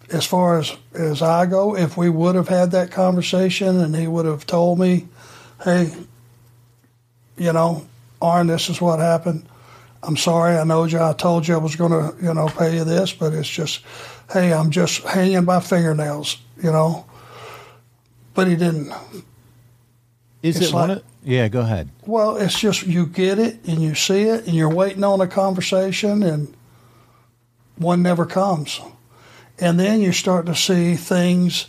As 0.10 0.26
far 0.26 0.60
as 0.60 0.76
as 0.93 1.21
I 1.21 1.45
go, 1.45 1.76
if 1.76 1.97
we 1.97 2.10
would 2.10 2.36
have 2.36 2.47
had 2.47 2.71
that 2.71 2.91
conversation 2.91 3.80
and 3.80 3.95
he 3.95 4.08
would 4.08 4.26
have 4.26 4.45
told 4.45 4.80
me, 4.80 5.08
"Hey, 5.63 5.93
you 7.38 7.54
know, 7.54 7.86
Arn, 8.21 8.47
this 8.47 8.69
is 8.69 8.82
what 8.82 9.00
happened. 9.00 9.45
I'm 10.04 10.17
sorry. 10.17 10.58
I 10.58 10.63
know 10.63 10.86
you. 10.86 11.00
I 11.02 11.13
told 11.13 11.47
you 11.47 11.56
I 11.56 11.58
was 11.60 11.76
going 11.76 11.91
to, 11.91 12.15
you 12.24 12.34
know, 12.34 12.47
pay 12.47 12.76
you 12.76 12.84
this, 12.84 13.13
but 13.13 13.34
it's 13.34 13.47
just, 13.47 13.82
hey, 14.32 14.52
I'm 14.52 14.71
just 14.71 15.04
hanging 15.04 15.45
by 15.45 15.60
fingernails, 15.60 16.38
you 16.62 16.71
know." 16.71 17.06
But 18.34 18.47
he 18.47 18.56
didn't. 18.56 18.93
Is 20.41 20.58
It's 20.58 20.67
it 20.67 20.73
one? 20.73 20.91
Of, 20.91 21.04
yeah. 21.23 21.47
Go 21.47 21.62
ahead. 21.62 21.89
Well, 22.06 22.38
it's 22.38 22.60
just 22.60 22.86
you 22.86 23.06
get 23.06 23.39
it 23.39 23.63
and 23.65 23.82
you 23.82 23.95
see 23.95 24.23
it 24.23 24.45
and 24.45 24.56
you're 24.56 24.73
waiting 24.73 25.04
on 25.04 25.21
a 25.21 25.27
conversation 25.27 26.23
and 26.23 26.56
one 27.77 28.01
never 28.01 28.25
comes. 28.25 28.82
And 29.60 29.80
then 29.80 30.01
you 30.01 30.12
start 30.12 30.47
to 30.47 30.56
see 30.56 30.95
things 30.95 31.67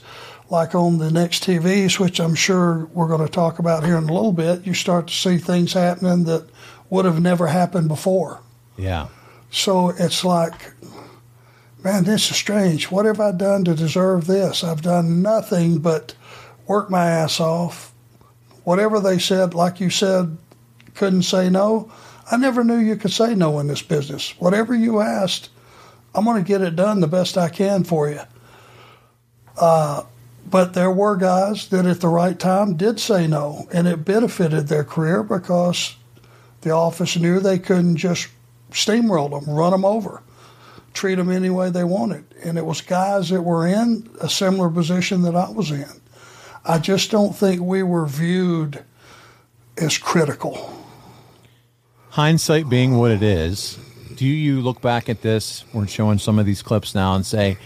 like 0.49 0.75
on 0.75 0.99
the 0.99 1.11
next 1.11 1.45
TVs, 1.45 1.99
which 1.99 2.21
I'm 2.21 2.35
sure 2.35 2.87
we're 2.93 3.09
going 3.09 3.25
to 3.25 3.33
talk 3.33 3.59
about 3.59 3.85
here 3.85 3.97
in 3.97 4.09
a 4.09 4.13
little 4.13 4.33
bit. 4.33 4.67
You 4.67 4.75
start 4.75 5.09
to 5.09 5.15
see 5.15 5.39
things 5.39 5.73
happening 5.73 6.25
that 6.25 6.49
would 6.91 7.05
have 7.05 7.21
never 7.21 7.47
happened 7.47 7.89
before. 7.89 8.41
Yeah. 8.77 9.09
So 9.51 9.91
it's 9.91 10.25
like, 10.25 10.73
man, 11.83 12.05
this 12.05 12.31
is 12.31 12.37
strange. 12.37 12.91
What 12.91 13.07
have 13.07 13.21
I 13.21 13.33
done 13.33 13.65
to 13.65 13.75
deserve 13.75 14.27
this? 14.27 14.63
I've 14.63 14.83
done 14.83 15.23
nothing 15.23 15.79
but 15.79 16.15
work 16.67 16.91
my 16.91 17.07
ass 17.07 17.41
off. 17.41 17.92
Whatever 18.65 19.01
they 19.01 19.19
said, 19.19 19.55
like 19.55 19.81
you 19.81 19.91
said, 19.91 20.37
couldn't 20.95 21.23
say 21.23 21.51
no. 21.51 21.91
I 22.31 22.37
never 22.37 22.63
knew 22.63 22.79
you 22.79 22.97
could 22.97 23.13
say 23.13 23.35
no 23.35 23.59
in 23.59 23.67
this 23.67 23.83
business. 23.83 24.35
Whatever 24.39 24.75
you 24.75 25.01
asked, 25.01 25.51
I'm 26.15 26.25
going 26.25 26.43
to 26.43 26.47
get 26.47 26.63
it 26.63 26.77
done 26.77 27.01
the 27.01 27.07
best 27.07 27.37
I 27.37 27.49
can 27.49 27.85
for 27.85 28.09
you. 28.09 28.21
Uh, 29.57 30.05
but 30.49 30.75
there 30.75 30.91
were 30.91 31.17
guys 31.17 31.69
that 31.69 31.87
at 31.87 32.01
the 32.01 32.09
right 32.09 32.39
time 32.39 32.77
did 32.77 33.01
say 33.01 33.27
no, 33.27 33.69
and 33.73 33.87
it 33.87 34.05
benefited 34.05 34.69
their 34.69 34.85
career 34.85 35.23
because 35.23 35.97
the 36.63 36.71
office 36.71 37.17
knew 37.17 37.41
they 37.41 37.59
couldn't 37.59 37.97
just 37.97 38.29
steamroll 38.71 39.31
them, 39.31 39.55
run 39.55 39.73
them 39.73 39.85
over, 39.85 40.23
treat 40.93 41.17
them 41.17 41.31
any 41.31 41.51
way 41.51 41.71
they 41.71 41.85
wanted. 41.85 42.25
And 42.45 42.59
it 42.59 42.67
was 42.67 42.81
guys 42.81 43.29
that 43.31 43.43
were 43.43 43.67
in 43.67 44.11
a 44.21 44.29
similar 44.29 44.69
position 44.69 45.23
that 45.23 45.37
I 45.37 45.51
was 45.51 45.71
in. 45.71 46.02
I 46.65 46.79
just 46.79 47.11
don't 47.11 47.35
think 47.35 47.61
we 47.61 47.83
were 47.83 48.07
viewed 48.07 48.85
as 49.77 49.99
critical. 49.99 50.79
Hindsight 52.11 52.69
being 52.69 52.99
what 52.99 53.11
it 53.11 53.23
is, 53.23 53.79
do 54.17 54.27
you 54.27 54.61
look 54.61 54.81
back 54.81 55.09
at 55.09 55.23
this? 55.23 55.65
We're 55.73 55.87
showing 55.87 56.19
some 56.19 56.39
of 56.39 56.47
these 56.47 56.63
clips 56.63 56.95
now 56.95 57.15
and 57.15 57.25
say, 57.25 57.57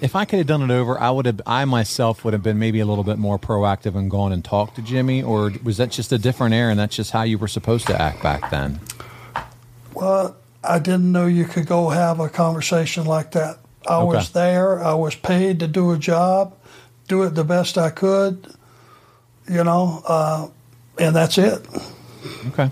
if 0.00 0.16
I 0.16 0.24
could 0.24 0.38
have 0.38 0.46
done 0.46 0.62
it 0.62 0.70
over, 0.72 0.98
I 0.98 1.10
would 1.10 1.26
have. 1.26 1.42
I 1.46 1.66
myself 1.66 2.24
would 2.24 2.32
have 2.32 2.42
been 2.42 2.58
maybe 2.58 2.80
a 2.80 2.86
little 2.86 3.04
bit 3.04 3.18
more 3.18 3.38
proactive 3.38 3.94
and 3.94 4.10
gone 4.10 4.32
and 4.32 4.42
talked 4.42 4.76
to 4.76 4.82
Jimmy, 4.82 5.22
or 5.22 5.52
was 5.62 5.76
that 5.76 5.90
just 5.90 6.12
a 6.12 6.18
different 6.18 6.54
era 6.54 6.70
and 6.70 6.80
that's 6.80 6.96
just 6.96 7.10
how 7.10 7.22
you 7.24 7.36
were 7.36 7.46
supposed 7.48 7.86
to 7.88 8.00
act 8.00 8.22
back 8.22 8.50
then? 8.50 8.80
Well, 9.92 10.34
I 10.64 10.78
didn't 10.78 11.12
know 11.12 11.26
you 11.26 11.44
could 11.44 11.66
go 11.66 11.90
have 11.90 12.20
a 12.20 12.30
conversation 12.30 13.04
like 13.04 13.32
that. 13.32 13.58
I 13.86 13.98
Okay. 13.98 14.16
was 14.16 14.30
there. 14.30 14.82
I 14.82 14.94
was 14.94 15.14
paid 15.14 15.60
to 15.60 15.68
do 15.68 15.92
a 15.92 15.98
job, 15.98 16.54
do 17.08 17.22
it 17.22 17.30
the 17.30 17.44
best 17.44 17.78
I 17.78 17.90
could, 17.90 18.46
you 19.48 19.64
know, 19.64 20.02
uh, 20.06 20.48
and 20.98 21.14
that's 21.14 21.38
it. 21.38 21.66
Okay. 22.48 22.70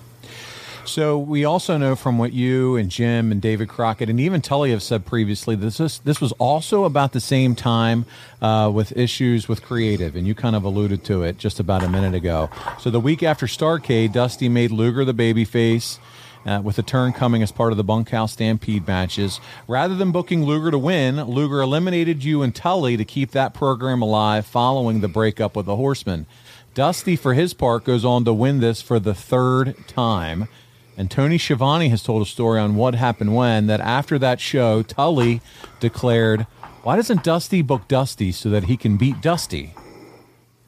So 0.87 1.19
we 1.19 1.45
also 1.45 1.79
know 1.79 1.97
from 1.97 2.19
what 2.19 2.33
you 2.35 2.77
and 2.77 2.91
Jim 2.91 3.33
and 3.33 3.41
David 3.41 3.69
Crockett 3.69 4.11
and 4.11 4.21
even 4.21 4.43
Tully 4.43 4.71
have 4.71 4.83
said 4.83 5.07
previously, 5.07 5.57
this 5.57 5.81
is 5.81 6.01
this 6.01 6.21
was 6.21 6.33
also 6.33 6.85
about 6.85 7.13
the 7.13 7.21
same 7.21 7.55
time 7.55 8.05
uh, 8.43 8.71
with 8.73 8.97
issues 8.97 9.49
with 9.49 9.63
creative, 9.63 10.15
and 10.15 10.27
you 10.27 10.35
kind 10.35 10.55
of 10.55 10.63
alluded 10.63 11.03
to 11.05 11.23
it 11.23 11.39
just 11.39 11.59
about 11.59 11.83
a 11.83 11.89
minute 11.89 12.15
ago. 12.15 12.51
So 12.81 12.91
the 12.91 13.01
week 13.01 13.23
after 13.23 13.47
Starcade, 13.47 14.13
Dusty 14.13 14.49
made 14.49 14.71
Luger 14.71 15.05
the 15.05 15.15
babyface. 15.15 15.99
Uh, 16.47 16.61
with 16.63 16.79
a 16.79 16.83
turn 16.83 17.11
coming 17.15 17.43
as 17.43 17.51
part 17.51 17.73
of 17.73 17.79
the 17.79 17.85
bunkhouse 17.85 18.35
stampede 18.35 18.87
matches. 18.87 19.41
Rather 19.67 19.95
than 19.95 20.13
booking 20.13 20.45
Luger 20.45 20.71
to 20.71 20.79
win, 20.79 21.17
Luger 21.25 21.63
eliminated 21.63 22.23
you 22.23 22.43
and 22.43 22.55
Tully 22.55 22.99
to 22.99 23.05
keep 23.05 23.31
that 23.31 23.55
program 23.55 24.03
alive 24.03 24.45
following 24.45 25.01
the 25.01 25.09
breakup 25.09 25.57
with 25.57 25.65
the 25.65 25.77
Horsemen. 25.77 26.27
Dusty, 26.75 27.17
for 27.17 27.33
his 27.33 27.55
part, 27.55 27.85
goes 27.85 28.05
on 28.05 28.27
to 28.27 28.35
win 28.35 28.61
this 28.61 28.83
for 28.83 28.99
the 28.99 29.15
third 29.15 29.75
time. 29.87 30.49
And 30.97 31.11
Tony 31.11 31.39
Schiavone 31.39 31.89
has 31.89 32.03
told 32.03 32.21
a 32.23 32.27
story 32.27 32.61
on 32.61 32.77
what 32.77 32.95
happened 32.95 33.35
when 33.35 33.67
that 33.69 33.81
after 33.81 34.19
that 34.19 34.41
show, 34.41 34.83
Tully 34.83 35.41
declared, 35.81 36.43
Why 36.83 36.97
doesn't 36.97 37.25
Dusty 37.25 37.63
book 37.63 37.89
Dusty 37.89 38.33
so 38.33 38.51
that 38.51 38.65
he 38.65 38.77
can 38.77 38.97
beat 38.97 39.21
Dusty? 39.21 39.75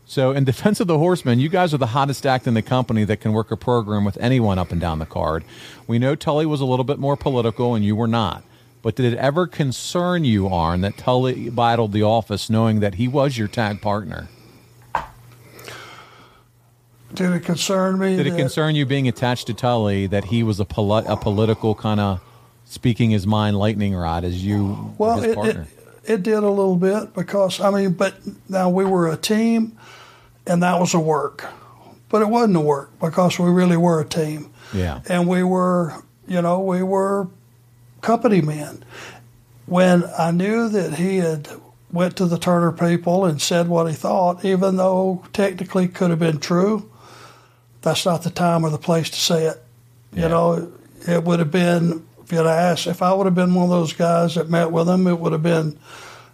So, 0.08 0.30
in 0.30 0.44
defense 0.44 0.78
of 0.78 0.86
the 0.86 0.98
Horsemen, 0.98 1.40
you 1.40 1.48
guys 1.48 1.74
are 1.74 1.78
the 1.78 1.88
hottest 1.88 2.24
act 2.24 2.46
in 2.46 2.54
the 2.54 2.62
company 2.62 3.02
that 3.04 3.20
can 3.20 3.32
work 3.32 3.50
a 3.50 3.56
program 3.56 4.04
with 4.04 4.16
anyone 4.18 4.56
up 4.56 4.70
and 4.70 4.80
down 4.80 5.00
the 5.00 5.06
card. 5.06 5.44
We 5.88 5.98
know 5.98 6.14
Tully 6.14 6.46
was 6.46 6.60
a 6.60 6.64
little 6.64 6.84
bit 6.84 7.00
more 7.00 7.16
political, 7.16 7.74
and 7.74 7.84
you 7.84 7.96
were 7.96 8.06
not. 8.06 8.44
But 8.82 8.94
did 8.94 9.12
it 9.12 9.18
ever 9.18 9.48
concern 9.48 10.24
you, 10.24 10.46
Arn, 10.46 10.80
that 10.82 10.96
Tully 10.96 11.50
battled 11.50 11.90
the 11.90 12.04
office 12.04 12.48
knowing 12.48 12.78
that 12.78 12.94
he 12.94 13.08
was 13.08 13.36
your 13.36 13.48
tag 13.48 13.82
partner? 13.82 14.28
Did 17.12 17.32
it 17.32 17.40
concern 17.40 17.98
me? 17.98 18.16
Did 18.16 18.28
it 18.28 18.36
concern 18.36 18.76
you 18.76 18.86
being 18.86 19.08
attached 19.08 19.48
to 19.48 19.54
Tully 19.54 20.06
that 20.06 20.26
he 20.26 20.44
was 20.44 20.60
a, 20.60 20.64
poli- 20.64 21.06
a 21.08 21.16
political 21.16 21.74
kind 21.74 21.98
of 21.98 22.20
speaking 22.64 23.10
his 23.10 23.26
mind 23.26 23.58
lightning 23.58 23.94
rod 23.94 24.22
as 24.22 24.44
you 24.44 24.94
Well, 24.98 25.18
his 25.18 25.36
it? 25.36 25.66
It 26.06 26.22
did 26.22 26.42
a 26.42 26.50
little 26.50 26.76
bit 26.76 27.14
because, 27.14 27.60
I 27.60 27.70
mean, 27.70 27.92
but 27.92 28.14
now 28.48 28.68
we 28.70 28.84
were 28.84 29.08
a 29.10 29.16
team 29.16 29.78
and 30.46 30.62
that 30.62 30.78
was 30.78 30.94
a 30.94 31.00
work. 31.00 31.44
But 32.08 32.22
it 32.22 32.28
wasn't 32.28 32.56
a 32.56 32.60
work 32.60 32.92
because 33.00 33.38
we 33.38 33.50
really 33.50 33.76
were 33.76 34.00
a 34.00 34.04
team. 34.04 34.52
yeah. 34.72 35.00
And 35.08 35.26
we 35.28 35.42
were, 35.42 36.02
you 36.28 36.40
know, 36.40 36.60
we 36.60 36.82
were 36.82 37.28
company 38.00 38.40
men. 38.40 38.84
When 39.66 40.04
I 40.16 40.30
knew 40.30 40.68
that 40.68 40.94
he 40.94 41.16
had 41.16 41.48
went 41.90 42.16
to 42.16 42.26
the 42.26 42.38
Turner 42.38 42.70
people 42.70 43.24
and 43.24 43.42
said 43.42 43.68
what 43.68 43.88
he 43.88 43.94
thought, 43.94 44.44
even 44.44 44.76
though 44.76 45.24
technically 45.32 45.88
could 45.88 46.10
have 46.10 46.20
been 46.20 46.38
true, 46.38 46.88
that's 47.82 48.06
not 48.06 48.22
the 48.22 48.30
time 48.30 48.64
or 48.64 48.70
the 48.70 48.78
place 48.78 49.10
to 49.10 49.16
say 49.16 49.46
it. 49.46 49.62
Yeah. 50.12 50.22
You 50.22 50.28
know, 50.28 50.72
it 51.08 51.24
would 51.24 51.40
have 51.40 51.50
been 51.50 52.06
if 52.26 52.32
you'd 52.32 52.44
asked 52.44 52.88
if 52.88 53.02
I 53.02 53.12
would 53.12 53.26
have 53.26 53.36
been 53.36 53.54
one 53.54 53.66
of 53.66 53.70
those 53.70 53.92
guys 53.92 54.34
that 54.34 54.50
met 54.50 54.72
with 54.72 54.88
him, 54.88 55.06
it 55.06 55.20
would 55.20 55.30
have 55.30 55.44
been, 55.44 55.78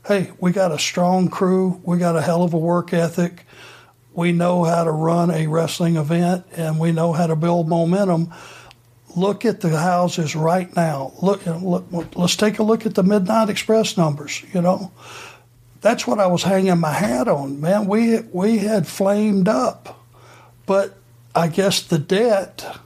hey, 0.07 0.33
we 0.41 0.51
got 0.51 0.73
a 0.73 0.79
strong 0.79 1.29
crew, 1.29 1.83
we 1.85 1.99
got 1.99 2.17
a 2.17 2.23
hell 2.23 2.43
of 2.43 2.55
a 2.55 2.59
work 2.59 2.95
ethic, 2.95 3.45
we 4.15 4.33
know 4.33 4.65
how 4.65 4.85
to 4.85 4.91
run 4.91 5.31
a 5.31 5.47
wrestling 5.49 5.97
event, 5.97 6.47
and 6.57 6.81
we 6.81 6.93
know 6.93 7.13
how 7.13 7.27
to 7.27 7.37
build 7.37 7.69
momentum. 7.69 8.33
Look 9.15 9.45
at 9.45 9.61
the 9.61 9.79
houses 9.79 10.35
right 10.35 10.75
now. 10.75 11.13
Look, 11.21 11.45
look 11.45 11.85
let's 12.17 12.37
take 12.37 12.59
a 12.59 12.63
look 12.63 12.87
at 12.87 12.95
the 12.95 13.03
Midnight 13.03 13.51
Express 13.51 13.99
numbers. 13.99 14.43
You 14.55 14.63
know, 14.63 14.93
that's 15.83 16.07
what 16.07 16.21
I 16.21 16.27
was 16.27 16.43
hanging 16.43 16.81
my 16.81 16.93
hat 16.93 17.29
on. 17.29 17.61
Man, 17.61 17.87
we 17.87 18.21
we 18.33 18.59
had 18.59 18.87
flamed 18.87 19.47
up, 19.47 20.03
but 20.65 20.97
I 21.35 21.49
guess 21.49 21.83
the 21.83 21.99
debt 21.99 22.79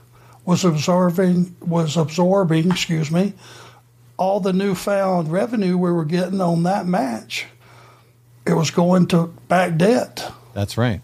was 0.47 0.63
absorbing 0.63 1.53
was 1.59 1.97
absorbing, 1.97 2.71
excuse 2.71 3.11
me, 3.11 3.33
all 4.15 4.39
the 4.39 4.53
newfound 4.53 5.29
revenue 5.29 5.77
we 5.77 5.91
were 5.91 6.05
getting 6.05 6.39
on 6.39 6.63
that 6.63 6.87
match. 6.87 7.45
It 8.45 8.53
was 8.53 8.71
going 8.71 9.07
to 9.07 9.27
back 9.49 9.75
debt. 9.75 10.31
That's 10.53 10.77
right. 10.77 11.01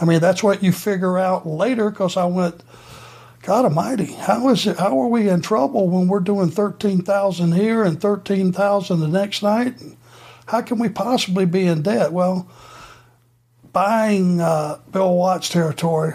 I 0.00 0.04
mean, 0.04 0.20
that's 0.20 0.44
what 0.44 0.62
you 0.62 0.70
figure 0.70 1.18
out 1.18 1.44
later 1.44 1.90
because 1.90 2.16
I 2.16 2.26
went, 2.26 2.62
God 3.42 3.64
Almighty, 3.64 4.12
how 4.12 4.48
is 4.50 4.64
it? 4.64 4.78
How 4.78 4.96
are 5.00 5.08
we 5.08 5.28
in 5.28 5.42
trouble 5.42 5.88
when 5.88 6.06
we're 6.06 6.20
doing 6.20 6.48
thirteen 6.48 7.02
thousand 7.02 7.52
here 7.52 7.82
and 7.82 8.00
thirteen 8.00 8.52
thousand 8.52 9.00
the 9.00 9.08
next 9.08 9.42
night? 9.42 9.74
How 10.46 10.60
can 10.60 10.78
we 10.78 10.88
possibly 10.88 11.46
be 11.46 11.66
in 11.66 11.82
debt? 11.82 12.12
Well, 12.12 12.48
buying 13.72 14.40
uh, 14.40 14.78
Bill 14.92 15.16
Watts 15.16 15.48
territory 15.48 16.14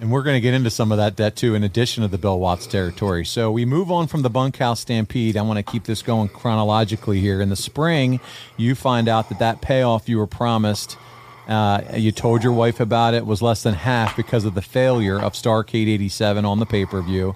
And 0.00 0.12
we're 0.12 0.22
going 0.22 0.36
to 0.36 0.40
get 0.40 0.54
into 0.54 0.70
some 0.70 0.92
of 0.92 0.98
that 0.98 1.16
debt 1.16 1.34
too, 1.34 1.56
in 1.56 1.64
addition 1.64 2.02
to 2.02 2.08
the 2.08 2.18
Bill 2.18 2.38
Watts 2.38 2.68
territory. 2.68 3.24
So 3.24 3.50
we 3.50 3.64
move 3.64 3.90
on 3.90 4.06
from 4.06 4.22
the 4.22 4.30
bunkhouse 4.30 4.78
stampede. 4.80 5.36
I 5.36 5.42
want 5.42 5.56
to 5.56 5.64
keep 5.64 5.84
this 5.84 6.02
going 6.02 6.28
chronologically 6.28 7.18
here. 7.18 7.40
In 7.40 7.48
the 7.48 7.56
spring, 7.56 8.20
you 8.56 8.76
find 8.76 9.08
out 9.08 9.28
that 9.28 9.40
that 9.40 9.60
payoff 9.60 10.08
you 10.08 10.18
were 10.18 10.28
promised, 10.28 10.96
uh, 11.48 11.82
you 11.94 12.12
told 12.12 12.44
your 12.44 12.52
wife 12.52 12.78
about 12.78 13.14
it, 13.14 13.26
was 13.26 13.42
less 13.42 13.64
than 13.64 13.74
half 13.74 14.16
because 14.16 14.44
of 14.44 14.54
the 14.54 14.62
failure 14.62 15.20
of 15.20 15.32
Starcade 15.32 15.88
87 15.88 16.44
on 16.44 16.60
the 16.60 16.66
pay 16.66 16.86
per 16.86 17.02
view. 17.02 17.34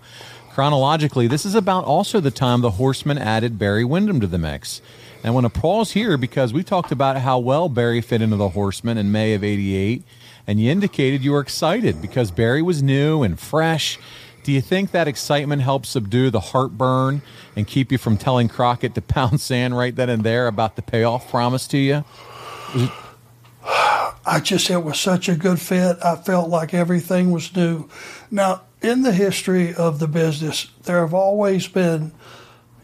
Chronologically, 0.52 1.26
this 1.26 1.44
is 1.44 1.56
about 1.56 1.84
also 1.84 2.20
the 2.20 2.30
time 2.30 2.60
the 2.60 2.72
Horsemen 2.72 3.18
added 3.18 3.58
Barry 3.58 3.84
Windham 3.84 4.20
to 4.20 4.28
the 4.28 4.38
mix. 4.38 4.80
And 5.24 5.26
I 5.28 5.30
want 5.30 5.52
to 5.52 5.60
pause 5.60 5.92
here 5.92 6.16
because 6.16 6.52
we 6.52 6.62
talked 6.62 6.92
about 6.92 7.16
how 7.16 7.40
well 7.40 7.68
Barry 7.68 8.00
fit 8.00 8.22
into 8.22 8.36
the 8.36 8.50
Horsemen 8.50 8.98
in 8.98 9.10
May 9.10 9.34
of 9.34 9.42
88 9.42 10.04
and 10.46 10.60
you 10.60 10.70
indicated 10.70 11.22
you 11.22 11.32
were 11.32 11.40
excited 11.40 12.02
because 12.02 12.30
Barry 12.30 12.62
was 12.62 12.82
new 12.82 13.22
and 13.22 13.38
fresh. 13.38 13.98
Do 14.42 14.50
you 14.50 14.60
think 14.60 14.90
that 14.90 15.06
excitement 15.06 15.62
helped 15.62 15.86
subdue 15.86 16.30
the 16.30 16.40
heartburn 16.40 17.22
and 17.54 17.66
keep 17.66 17.92
you 17.92 17.98
from 17.98 18.16
telling 18.16 18.48
Crockett 18.48 18.94
to 18.96 19.02
pound 19.02 19.40
sand 19.42 19.76
right 19.76 19.94
then 19.94 20.08
and 20.08 20.24
there 20.24 20.48
about 20.48 20.76
the 20.76 20.82
payoff 20.82 21.30
promised 21.30 21.70
to 21.72 21.78
you? 21.78 22.04
I 24.24 24.40
just, 24.40 24.70
it 24.70 24.82
was 24.82 24.98
such 24.98 25.28
a 25.28 25.36
good 25.36 25.60
fit. 25.60 25.96
I 26.04 26.16
felt 26.16 26.48
like 26.48 26.74
everything 26.74 27.30
was 27.30 27.54
new. 27.54 27.88
Now, 28.30 28.62
in 28.80 29.02
the 29.02 29.12
history 29.12 29.74
of 29.74 29.98
the 29.98 30.08
business, 30.08 30.70
there 30.84 31.00
have 31.00 31.14
always 31.14 31.68
been 31.68 32.12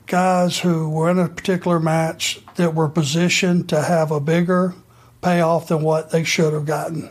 guys 0.07 0.59
who 0.61 0.89
were 0.89 1.11
in 1.11 1.19
a 1.19 1.29
particular 1.29 1.79
match 1.79 2.41
that 2.57 2.75
were 2.75 2.89
positioned 2.89 3.69
to 3.69 3.83
have 3.83 4.11
a 4.11 4.21
bigger 4.21 4.75
payoff 5.23 5.69
than 5.69 5.83
what 5.83 6.11
they 6.11 6.25
should 6.25 6.53
have 6.53 6.67
gotten. 6.67 7.11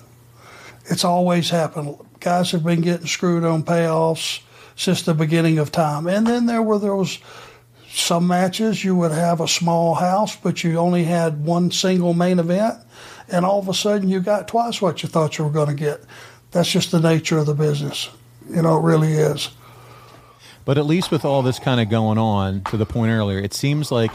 It's 0.89 1.03
always 1.03 1.49
happened. 1.49 1.97
Guys 2.19 2.51
have 2.51 2.63
been 2.63 2.81
getting 2.81 3.07
screwed 3.07 3.43
on 3.43 3.63
payoffs 3.63 4.41
since 4.75 5.01
the 5.01 5.13
beginning 5.13 5.59
of 5.59 5.71
time. 5.71 6.07
And 6.07 6.25
then 6.25 6.45
there 6.45 6.61
were 6.61 6.79
those 6.79 7.19
some 7.89 8.27
matches 8.27 8.83
you 8.83 8.95
would 8.95 9.11
have 9.11 9.41
a 9.41 9.47
small 9.47 9.95
house, 9.95 10.35
but 10.35 10.63
you 10.63 10.77
only 10.77 11.03
had 11.03 11.43
one 11.43 11.71
single 11.71 12.13
main 12.13 12.37
event, 12.37 12.75
and 13.27 13.43
all 13.43 13.59
of 13.59 13.67
a 13.67 13.73
sudden 13.73 14.07
you 14.07 14.19
got 14.19 14.47
twice 14.47 14.81
what 14.81 15.01
you 15.01 15.09
thought 15.09 15.37
you 15.37 15.43
were 15.43 15.49
going 15.49 15.69
to 15.69 15.73
get. 15.73 16.01
That's 16.51 16.71
just 16.71 16.91
the 16.91 16.99
nature 16.99 17.39
of 17.39 17.47
the 17.47 17.55
business. 17.55 18.09
You 18.49 18.61
know, 18.61 18.77
it 18.77 18.83
really 18.83 19.13
is. 19.13 19.49
But 20.63 20.77
at 20.77 20.85
least 20.85 21.11
with 21.11 21.25
all 21.25 21.41
this 21.41 21.59
kind 21.59 21.81
of 21.81 21.89
going 21.89 22.17
on, 22.17 22.61
to 22.65 22.77
the 22.77 22.85
point 22.85 23.11
earlier, 23.11 23.39
it 23.39 23.53
seems 23.53 23.91
like 23.91 24.11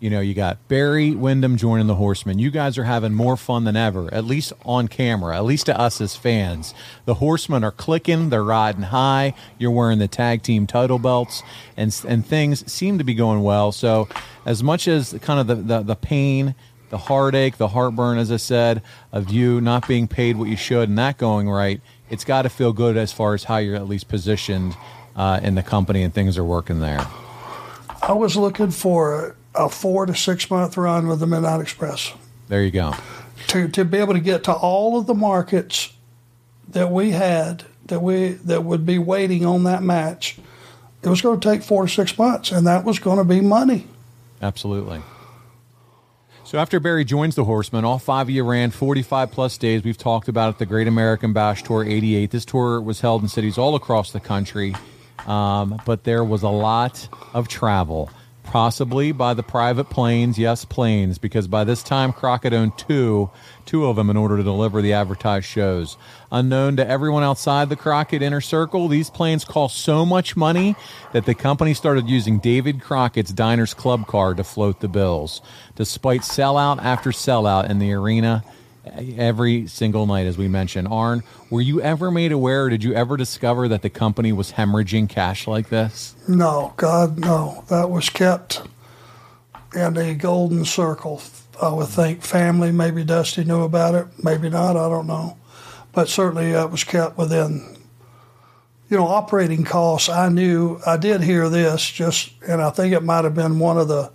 you 0.00 0.08
know 0.08 0.20
you 0.20 0.32
got 0.32 0.66
Barry 0.66 1.12
Windham 1.12 1.56
joining 1.56 1.86
the 1.86 1.94
Horsemen. 1.94 2.38
You 2.38 2.50
guys 2.50 2.78
are 2.78 2.84
having 2.84 3.12
more 3.12 3.36
fun 3.36 3.64
than 3.64 3.76
ever, 3.76 4.12
at 4.12 4.24
least 4.24 4.54
on 4.64 4.88
camera, 4.88 5.36
at 5.36 5.44
least 5.44 5.66
to 5.66 5.78
us 5.78 6.00
as 6.00 6.16
fans. 6.16 6.74
The 7.04 7.14
Horsemen 7.14 7.62
are 7.62 7.70
clicking, 7.70 8.30
they're 8.30 8.42
riding 8.42 8.82
high. 8.82 9.34
You're 9.58 9.70
wearing 9.70 9.98
the 9.98 10.08
tag 10.08 10.42
team 10.42 10.66
title 10.66 10.98
belts, 10.98 11.42
and 11.76 11.94
and 12.08 12.26
things 12.26 12.70
seem 12.70 12.96
to 12.98 13.04
be 13.04 13.14
going 13.14 13.42
well. 13.42 13.72
So, 13.72 14.08
as 14.46 14.62
much 14.62 14.88
as 14.88 15.12
kind 15.20 15.38
of 15.38 15.46
the 15.46 15.54
the, 15.54 15.82
the 15.82 15.96
pain. 15.96 16.54
The 16.88 16.98
heartache, 16.98 17.56
the 17.56 17.68
heartburn, 17.68 18.18
as 18.18 18.32
I 18.32 18.36
said, 18.36 18.82
of 19.12 19.30
you 19.30 19.60
not 19.60 19.86
being 19.86 20.08
paid 20.08 20.36
what 20.36 20.48
you 20.48 20.56
should 20.56 20.88
and 20.88 20.98
that 20.98 21.18
going 21.18 21.48
right, 21.48 21.80
it's 22.08 22.24
got 22.24 22.42
to 22.42 22.48
feel 22.48 22.72
good 22.72 22.96
as 22.96 23.12
far 23.12 23.32
as 23.32 23.44
how 23.44 23.58
you're 23.58 23.76
at 23.76 23.86
least 23.86 24.08
positioned 24.08 24.76
uh, 25.14 25.38
in 25.40 25.54
the 25.54 25.62
company 25.62 26.02
and 26.02 26.12
things 26.12 26.36
are 26.36 26.42
working 26.42 26.80
there. 26.80 27.06
I 28.02 28.12
was 28.12 28.36
looking 28.36 28.72
for 28.72 29.36
a, 29.54 29.68
four 29.68 30.06
to 30.06 30.14
six 30.14 30.50
month 30.50 30.76
run 30.76 31.06
with 31.06 31.20
the 31.20 31.26
Midnight 31.26 31.60
Express 31.60 32.12
There 32.48 32.62
you 32.62 32.70
go. 32.70 32.94
to, 33.48 33.68
to 33.68 33.84
be 33.84 33.98
able 33.98 34.14
to 34.14 34.20
get 34.20 34.44
to 34.44 34.52
all 34.52 34.98
of 34.98 35.06
the 35.06 35.14
markets 35.14 35.92
that 36.68 36.90
we 36.90 37.10
had 37.10 37.64
that 37.86 38.00
we 38.00 38.28
that 38.28 38.64
would 38.64 38.86
be 38.86 38.98
waiting 38.98 39.44
on 39.44 39.64
that 39.64 39.82
match. 39.82 40.38
It 41.02 41.08
was 41.08 41.20
going 41.20 41.40
to 41.40 41.48
take 41.48 41.62
four 41.62 41.86
to 41.86 41.88
six 41.92 42.16
months, 42.18 42.52
and 42.52 42.66
that 42.66 42.84
was 42.84 42.98
going 42.98 43.18
to 43.18 43.24
be 43.24 43.40
money. 43.40 43.86
Absolutely. 44.42 45.02
So 46.44 46.58
after 46.58 46.80
Barry 46.80 47.04
joins 47.04 47.36
the 47.36 47.44
Horsemen, 47.44 47.84
all 47.84 47.98
five 47.98 48.26
of 48.26 48.30
you 48.30 48.44
ran 48.44 48.70
45 48.70 49.30
plus 49.30 49.56
days. 49.56 49.84
We've 49.84 49.96
talked 49.96 50.28
about 50.28 50.54
it, 50.54 50.58
the 50.58 50.66
Great 50.66 50.88
American 50.88 51.32
Bash 51.32 51.62
Tour 51.62 51.84
88. 51.84 52.30
This 52.30 52.44
tour 52.44 52.80
was 52.80 53.00
held 53.00 53.22
in 53.22 53.28
cities 53.28 53.56
all 53.56 53.76
across 53.76 54.10
the 54.10 54.20
country, 54.20 54.74
um, 55.26 55.80
but 55.86 56.04
there 56.04 56.24
was 56.24 56.42
a 56.42 56.48
lot 56.48 57.08
of 57.34 57.46
travel, 57.48 58.10
possibly 58.50 59.12
by 59.12 59.32
the 59.32 59.44
private 59.44 59.84
planes. 59.84 60.36
Yes, 60.36 60.64
planes, 60.64 61.18
because 61.18 61.46
by 61.46 61.62
this 61.62 61.84
time 61.84 62.12
Crockett 62.12 62.52
owned 62.52 62.76
two, 62.76 63.30
two 63.64 63.86
of 63.86 63.94
them 63.94 64.10
in 64.10 64.16
order 64.16 64.36
to 64.36 64.42
deliver 64.42 64.82
the 64.82 64.92
advertised 64.92 65.46
shows. 65.46 65.96
Unknown 66.32 66.74
to 66.76 66.86
everyone 66.86 67.22
outside 67.22 67.68
the 67.68 67.76
Crockett 67.76 68.22
inner 68.22 68.40
circle, 68.40 68.88
these 68.88 69.08
planes 69.08 69.44
cost 69.44 69.78
so 69.78 70.04
much 70.04 70.36
money 70.36 70.74
that 71.12 71.26
the 71.26 71.34
company 71.34 71.74
started 71.74 72.08
using 72.08 72.40
David 72.40 72.80
Crockett's 72.80 73.32
Diners 73.32 73.72
Club 73.72 74.08
card 74.08 74.38
to 74.38 74.44
float 74.44 74.80
the 74.80 74.88
bills. 74.88 75.40
Despite 75.76 76.22
sellout 76.22 76.82
after 76.82 77.10
sellout 77.10 77.70
in 77.70 77.78
the 77.78 77.92
arena 77.92 78.42
every 79.18 79.66
single 79.66 80.06
night, 80.06 80.26
as 80.26 80.36
we 80.36 80.48
mentioned. 80.48 80.88
Arn, 80.88 81.22
were 81.48 81.60
you 81.60 81.80
ever 81.80 82.10
made 82.10 82.32
aware, 82.32 82.68
did 82.68 82.84
you 82.84 82.94
ever 82.94 83.16
discover 83.16 83.68
that 83.68 83.82
the 83.82 83.90
company 83.90 84.32
was 84.32 84.52
hemorrhaging 84.52 85.08
cash 85.08 85.46
like 85.46 85.68
this? 85.68 86.14
No, 86.28 86.74
God, 86.76 87.18
no. 87.18 87.64
That 87.68 87.90
was 87.90 88.08
kept 88.08 88.62
in 89.74 89.96
a 89.96 90.14
golden 90.14 90.64
circle. 90.64 91.22
I 91.60 91.72
would 91.72 91.88
think 91.88 92.22
family, 92.22 92.72
maybe 92.72 93.04
Dusty 93.04 93.44
knew 93.44 93.62
about 93.62 93.94
it, 93.94 94.06
maybe 94.22 94.48
not, 94.48 94.76
I 94.76 94.88
don't 94.88 95.06
know. 95.06 95.36
But 95.92 96.08
certainly 96.08 96.50
it 96.50 96.70
was 96.70 96.84
kept 96.84 97.18
within, 97.18 97.76
you 98.88 98.96
know, 98.96 99.06
operating 99.06 99.64
costs. 99.64 100.08
I 100.08 100.28
knew, 100.28 100.80
I 100.86 100.96
did 100.96 101.20
hear 101.22 101.48
this 101.48 101.88
just, 101.88 102.32
and 102.46 102.62
I 102.62 102.70
think 102.70 102.94
it 102.94 103.02
might 103.02 103.24
have 103.24 103.34
been 103.34 103.58
one 103.58 103.76
of 103.76 103.88
the 103.88 104.10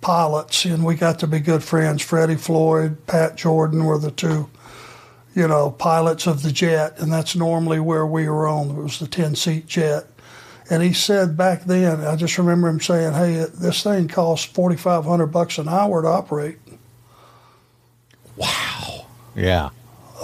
pilots, 0.00 0.64
and 0.64 0.84
we 0.84 0.94
got 0.94 1.18
to 1.20 1.26
be 1.26 1.40
good 1.40 1.62
friends. 1.64 2.02
Freddie 2.02 2.36
Floyd, 2.36 3.06
Pat 3.06 3.36
Jordan 3.36 3.84
were 3.84 3.98
the 3.98 4.10
two, 4.10 4.48
you 5.34 5.48
know, 5.48 5.70
pilots 5.70 6.26
of 6.26 6.42
the 6.42 6.52
jet, 6.52 6.98
and 6.98 7.12
that's 7.12 7.34
normally 7.36 7.80
where 7.80 8.06
we 8.06 8.28
were 8.28 8.46
on. 8.46 8.70
It 8.70 8.74
was 8.82 8.98
the 8.98 9.06
10 9.08 9.34
seat 9.34 9.66
jet. 9.66 10.04
And 10.68 10.82
he 10.82 10.92
said 10.92 11.36
back 11.36 11.62
then, 11.64 12.00
I 12.00 12.16
just 12.16 12.38
remember 12.38 12.68
him 12.68 12.80
saying, 12.80 13.12
"Hey, 13.14 13.46
this 13.54 13.84
thing 13.84 14.08
costs 14.08 14.44
forty 14.44 14.74
five 14.76 15.04
hundred 15.04 15.26
bucks 15.28 15.58
an 15.58 15.68
hour 15.68 16.02
to 16.02 16.08
operate." 16.08 16.58
Wow. 18.36 19.06
Yeah. 19.34 19.70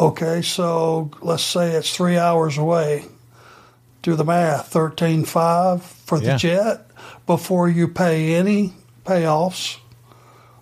Okay, 0.00 0.42
so 0.42 1.10
let's 1.20 1.44
say 1.44 1.72
it's 1.72 1.94
three 1.94 2.18
hours 2.18 2.58
away. 2.58 3.04
Do 4.02 4.16
the 4.16 4.24
math: 4.24 4.68
thirteen 4.68 5.24
five 5.24 5.82
for 5.84 6.18
the 6.18 6.26
Yeah. 6.26 6.36
jet 6.36 6.86
before 7.26 7.68
you 7.68 7.86
pay 7.86 8.34
any 8.34 8.72
payoffs 9.04 9.78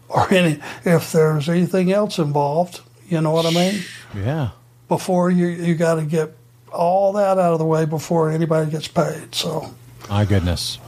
or 0.09 0.33
any 0.33 0.61
if 0.85 1.12
there's 1.12 1.48
anything 1.48 1.92
else 1.92 2.18
involved. 2.18 2.81
You 3.09 3.20
know 3.20 3.33
what 3.33 3.46
I 3.46 3.50
mean? 3.50 3.83
Yeah. 4.14 4.50
Before 4.88 5.31
you 5.31 5.46
you 5.46 5.74
got 5.74 5.96
to 5.96 6.03
get 6.03 6.37
all 6.72 7.12
that 7.14 7.38
out 7.38 7.53
of 7.53 7.59
the 7.59 7.64
way 7.64 7.85
before 7.85 8.31
anybody 8.31 8.70
gets 8.70 8.88
paid. 8.88 9.35
So 9.35 9.74
My 10.09 10.24
goodness. 10.24 10.79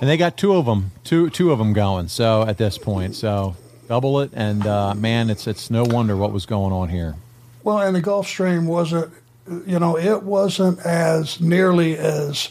And 0.00 0.08
they 0.08 0.16
got 0.16 0.36
two 0.36 0.54
of 0.54 0.64
them, 0.66 0.92
two 1.04 1.28
two 1.30 1.52
of 1.52 1.58
them 1.58 1.72
going. 1.72 2.08
So 2.08 2.42
at 2.42 2.56
this 2.56 2.78
point, 2.78 3.14
so 3.14 3.54
double 3.86 4.20
it, 4.20 4.30
and 4.32 4.66
uh, 4.66 4.94
man, 4.94 5.28
it's 5.28 5.46
it's 5.46 5.70
no 5.70 5.84
wonder 5.84 6.16
what 6.16 6.32
was 6.32 6.46
going 6.46 6.72
on 6.72 6.88
here. 6.88 7.16
Well, 7.62 7.80
and 7.80 7.94
the 7.94 8.00
Gulfstream 8.00 8.66
wasn't, 8.66 9.12
you 9.66 9.78
know, 9.78 9.98
it 9.98 10.22
wasn't 10.22 10.78
as 10.80 11.38
nearly 11.40 11.98
as 11.98 12.48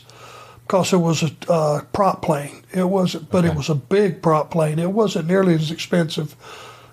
because 0.70 0.94
it 0.94 0.98
was 0.98 1.24
a 1.24 1.52
uh, 1.52 1.82
prop 1.94 2.22
plane. 2.22 2.62
It 2.72 2.84
wasn't, 2.84 3.32
but 3.32 3.44
it 3.44 3.56
was 3.56 3.70
a 3.70 3.76
big 3.76 4.22
prop 4.22 4.52
plane. 4.52 4.78
It 4.78 4.92
wasn't 4.92 5.28
nearly 5.28 5.56
as 5.56 5.72
expensive 5.72 6.36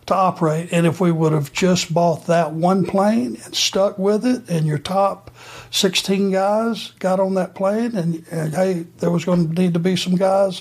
to 0.07 0.15
operate. 0.15 0.71
And 0.73 0.87
if 0.87 0.99
we 0.99 1.13
would 1.13 1.33
have 1.33 1.53
just 1.53 1.93
bought 1.93 2.27
that 2.27 2.53
one 2.53 2.87
plane 2.87 3.39
and 3.45 3.55
stuck 3.55 3.99
with 3.99 4.25
it, 4.25 4.49
and 4.49 4.67
your 4.67 4.79
top 4.79 5.31
16 5.73 6.31
guys 6.31 6.93
got 7.01 7.21
on 7.21 7.35
that 7.35 7.55
plane, 7.55 7.95
and, 7.95 8.25
and 8.31 8.55
hey, 8.55 8.87
there 9.01 9.11
was 9.11 9.27
going 9.27 9.55
to 9.55 9.63
need 9.63 9.75
to 9.75 9.81
be 9.81 9.95
some 9.95 10.15
guys 10.15 10.61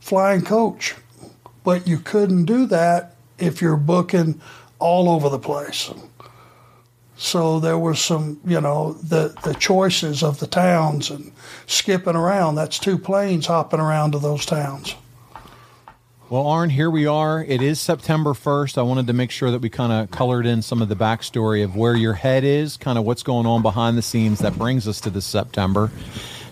flying 0.00 0.42
coach. 0.42 0.96
But 1.62 1.86
you 1.86 2.00
couldn't 2.00 2.46
do 2.46 2.66
that 2.66 3.14
if 3.38 3.62
you're 3.62 3.76
booking 3.76 4.40
all 4.80 5.08
over 5.08 5.28
the 5.28 5.38
place. 5.38 5.88
So 7.18 7.60
there 7.60 7.78
was 7.78 7.98
some, 7.98 8.40
you 8.44 8.60
know, 8.60 8.92
the 8.94 9.34
the 9.42 9.54
choices 9.54 10.22
of 10.22 10.38
the 10.38 10.46
towns 10.46 11.10
and 11.10 11.32
skipping 11.66 12.16
around. 12.16 12.56
That's 12.56 12.78
two 12.78 12.98
planes 12.98 13.46
hopping 13.46 13.80
around 13.80 14.12
to 14.12 14.18
those 14.18 14.44
towns. 14.44 14.94
Well, 16.28 16.48
Arn, 16.48 16.70
here 16.70 16.90
we 16.90 17.06
are. 17.06 17.44
It 17.44 17.62
is 17.62 17.80
September 17.80 18.32
1st. 18.32 18.78
I 18.78 18.82
wanted 18.82 19.06
to 19.06 19.12
make 19.12 19.30
sure 19.30 19.52
that 19.52 19.60
we 19.60 19.70
kind 19.70 19.92
of 19.92 20.10
colored 20.10 20.44
in 20.44 20.60
some 20.60 20.82
of 20.82 20.88
the 20.88 20.96
backstory 20.96 21.62
of 21.62 21.76
where 21.76 21.94
your 21.94 22.14
head 22.14 22.42
is, 22.42 22.76
kind 22.76 22.98
of 22.98 23.04
what's 23.04 23.22
going 23.22 23.46
on 23.46 23.62
behind 23.62 23.96
the 23.96 24.02
scenes 24.02 24.40
that 24.40 24.58
brings 24.58 24.88
us 24.88 25.00
to 25.02 25.10
this 25.10 25.24
September. 25.24 25.88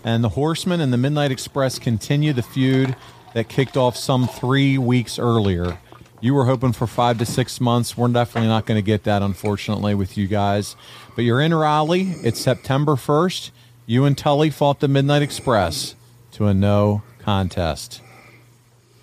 And 0.04 0.22
the 0.22 0.28
Horsemen 0.28 0.80
and 0.80 0.92
the 0.92 0.96
Midnight 0.96 1.32
Express 1.32 1.80
continue 1.80 2.32
the 2.32 2.42
feud 2.42 2.94
that 3.32 3.48
kicked 3.48 3.76
off 3.76 3.96
some 3.96 4.28
three 4.28 4.78
weeks 4.78 5.18
earlier. 5.18 5.76
You 6.24 6.32
were 6.32 6.46
hoping 6.46 6.72
for 6.72 6.86
five 6.86 7.18
to 7.18 7.26
six 7.26 7.60
months. 7.60 7.98
We're 7.98 8.08
definitely 8.08 8.48
not 8.48 8.64
going 8.64 8.78
to 8.78 8.82
get 8.82 9.04
that, 9.04 9.20
unfortunately, 9.20 9.94
with 9.94 10.16
you 10.16 10.26
guys. 10.26 10.74
But 11.14 11.26
you're 11.26 11.42
in 11.42 11.52
Raleigh. 11.52 12.14
It's 12.22 12.40
September 12.40 12.92
1st. 12.92 13.50
You 13.84 14.06
and 14.06 14.16
Tully 14.16 14.48
fought 14.48 14.80
the 14.80 14.88
Midnight 14.88 15.20
Express 15.20 15.94
to 16.32 16.46
a 16.46 16.54
no 16.54 17.02
contest. 17.18 18.00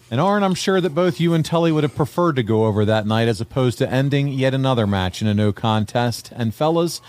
And 0.10 0.20
Arn, 0.20 0.42
I'm 0.42 0.56
sure 0.56 0.82
that 0.82 0.96
both 0.96 1.20
you 1.20 1.36
and 1.36 1.46
Tully 1.46 1.72
would 1.72 1.84
have 1.84 1.96
preferred 1.96 2.38
to 2.38 2.44
go 2.44 2.66
over 2.66 2.86
that 2.86 3.06
night 3.06 3.28
as 3.28 3.40
opposed 3.40 3.78
to 3.78 3.88
ending 3.88 4.30
yet 4.30 4.56
another 4.56 4.88
match 4.88 5.22
in 5.22 5.28
a 5.28 5.36
no 5.36 5.54
contest. 5.54 6.34
And 6.36 6.56
fellas, 6.56 7.02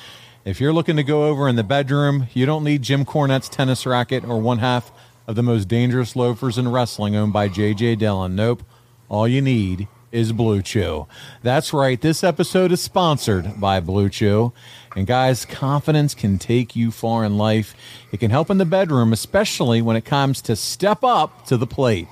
if 0.45 0.61
you're 0.61 0.75
looking 0.75 0.97
to 0.97 1.03
go 1.03 1.25
over 1.25 1.49
in 1.49 1.57
the 1.57 1.65
bedroom, 1.65 2.27
you 2.35 2.45
don't 2.45 2.65
need 2.65 2.83
Jim 2.83 3.07
Cornette's 3.07 3.49
tennis 3.49 3.87
racket 3.87 4.27
or 4.27 4.39
one 4.39 4.59
half 4.59 4.93
of 5.27 5.37
the 5.37 5.43
most 5.43 5.69
dangerous 5.69 6.15
loafers 6.15 6.59
in 6.59 6.71
wrestling 6.71 7.17
owned 7.17 7.33
by 7.33 7.49
J.J. 7.49 7.97
Dillon. 7.97 8.37
Nope. 8.37 8.63
All 9.09 9.27
you 9.27 9.41
need 9.41 9.89
is 10.13 10.33
Blue 10.33 10.63
Chew. 10.63 11.07
That's 11.43 11.73
right. 11.73 12.01
This 12.01 12.23
episode 12.23 12.71
is 12.71 12.81
sponsored 12.81 13.59
by 13.59 13.81
Blue 13.81 14.09
Chew. 14.09 14.53
And 14.95 15.07
guys, 15.07 15.45
confidence 15.45 16.15
can 16.15 16.39
take 16.39 16.77
you 16.77 16.91
far 16.91 17.25
in 17.25 17.39
life. 17.39 17.75
It 18.13 18.21
can 18.21 18.31
help 18.31 18.51
in 18.51 18.59
the 18.59 18.67
bedroom, 18.67 19.13
especially 19.13 19.81
when 19.81 19.97
it 19.97 20.05
comes 20.05 20.43
to 20.43 20.55
step 20.55 21.03
up 21.03 21.47
to 21.47 21.57
the 21.57 21.67
plate. 21.67 22.09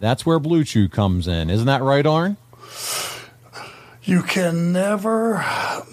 That's 0.00 0.24
where 0.24 0.38
Blue 0.38 0.64
Chew 0.64 0.88
comes 0.88 1.26
in. 1.26 1.50
Isn't 1.50 1.66
that 1.66 1.82
right, 1.82 2.06
Arn? 2.06 2.36
You 4.04 4.22
can 4.22 4.72
never 4.72 5.44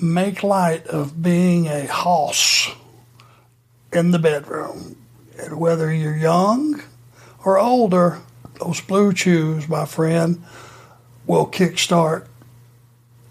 make 0.02 0.44
light 0.44 0.86
of 0.88 1.22
being 1.22 1.68
a 1.68 1.88
hoss 1.88 2.70
in 3.92 4.12
the 4.12 4.20
bedroom. 4.20 4.98
And 5.40 5.60
whether 5.60 5.92
you're 5.92 6.16
young 6.16 6.84
or 7.44 7.58
older, 7.58 8.20
those 8.60 8.82
blue 8.82 9.14
chews, 9.14 9.68
my 9.68 9.86
friend, 9.86 10.44
will 11.26 11.48
kickstart 11.48 12.28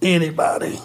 anybody. 0.02 0.78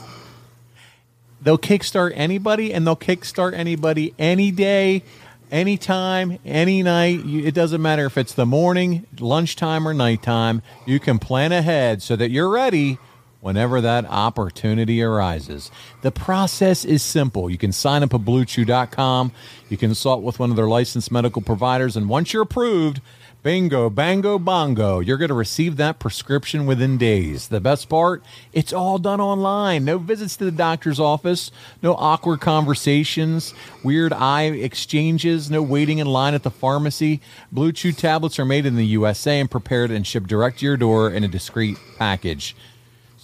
They'll 1.41 1.57
kickstart 1.57 2.11
anybody, 2.15 2.73
and 2.73 2.87
they'll 2.87 2.95
kickstart 2.95 3.53
anybody 3.53 4.15
any 4.17 4.49
day, 4.51 5.03
anytime, 5.51 6.39
any 6.43 6.81
night. 6.81 7.21
It 7.23 7.53
doesn't 7.53 7.81
matter 7.81 8.05
if 8.05 8.17
it's 8.17 8.33
the 8.33 8.47
morning, 8.47 9.05
lunchtime, 9.19 9.87
or 9.87 9.93
nighttime. 9.93 10.63
You 10.87 10.99
can 10.99 11.19
plan 11.19 11.51
ahead 11.51 12.01
so 12.01 12.15
that 12.15 12.31
you're 12.31 12.49
ready 12.49 12.97
whenever 13.41 13.79
that 13.79 14.05
opportunity 14.05 15.03
arises. 15.03 15.69
The 16.01 16.11
process 16.11 16.83
is 16.83 17.03
simple. 17.03 17.47
You 17.47 17.59
can 17.59 17.71
sign 17.71 18.01
up 18.01 18.11
at 18.15 18.21
bluechew.com. 18.21 19.31
You 19.69 19.77
consult 19.77 20.23
with 20.23 20.39
one 20.39 20.49
of 20.49 20.55
their 20.55 20.67
licensed 20.67 21.11
medical 21.11 21.43
providers, 21.43 21.95
and 21.95 22.09
once 22.09 22.33
you're 22.33 22.41
approved, 22.41 23.01
Bingo, 23.45 23.91
bango, 23.91 24.39
bongo. 24.39 24.99
You're 25.01 25.19
going 25.19 25.29
to 25.29 25.36
receive 25.36 25.77
that 25.77 25.99
prescription 25.99 26.65
within 26.65 26.97
days. 26.97 27.49
The 27.49 27.62
best 27.62 27.88
part, 27.88 28.23
it's 28.53 28.73
all 28.73 28.97
done 28.97 29.21
online. 29.21 29.86
No 29.86 29.99
visits 29.99 30.36
to 30.38 30.45
the 30.45 30.51
doctor's 30.51 30.99
office, 30.99 31.51
no 31.84 31.93
awkward 31.93 32.41
conversations, 32.41 33.53
weird 33.84 34.13
eye 34.13 34.45
exchanges, 34.45 35.51
no 35.51 35.62
waiting 35.62 35.99
in 35.99 36.08
line 36.08 36.34
at 36.34 36.41
the 36.41 36.49
pharmacy. 36.49 37.21
Blue 37.51 37.71
Chew 37.71 37.91
tablets 37.91 38.39
are 38.39 38.45
made 38.45 38.65
in 38.65 38.77
the 38.77 38.86
USA 38.88 39.39
and 39.39 39.51
prepared 39.51 39.91
and 39.91 40.08
shipped 40.08 40.25
direct 40.25 40.58
to 40.58 40.65
your 40.65 40.75
door 40.75 41.12
in 41.12 41.23
a 41.23 41.27
discreet 41.27 41.77
package. 41.99 42.55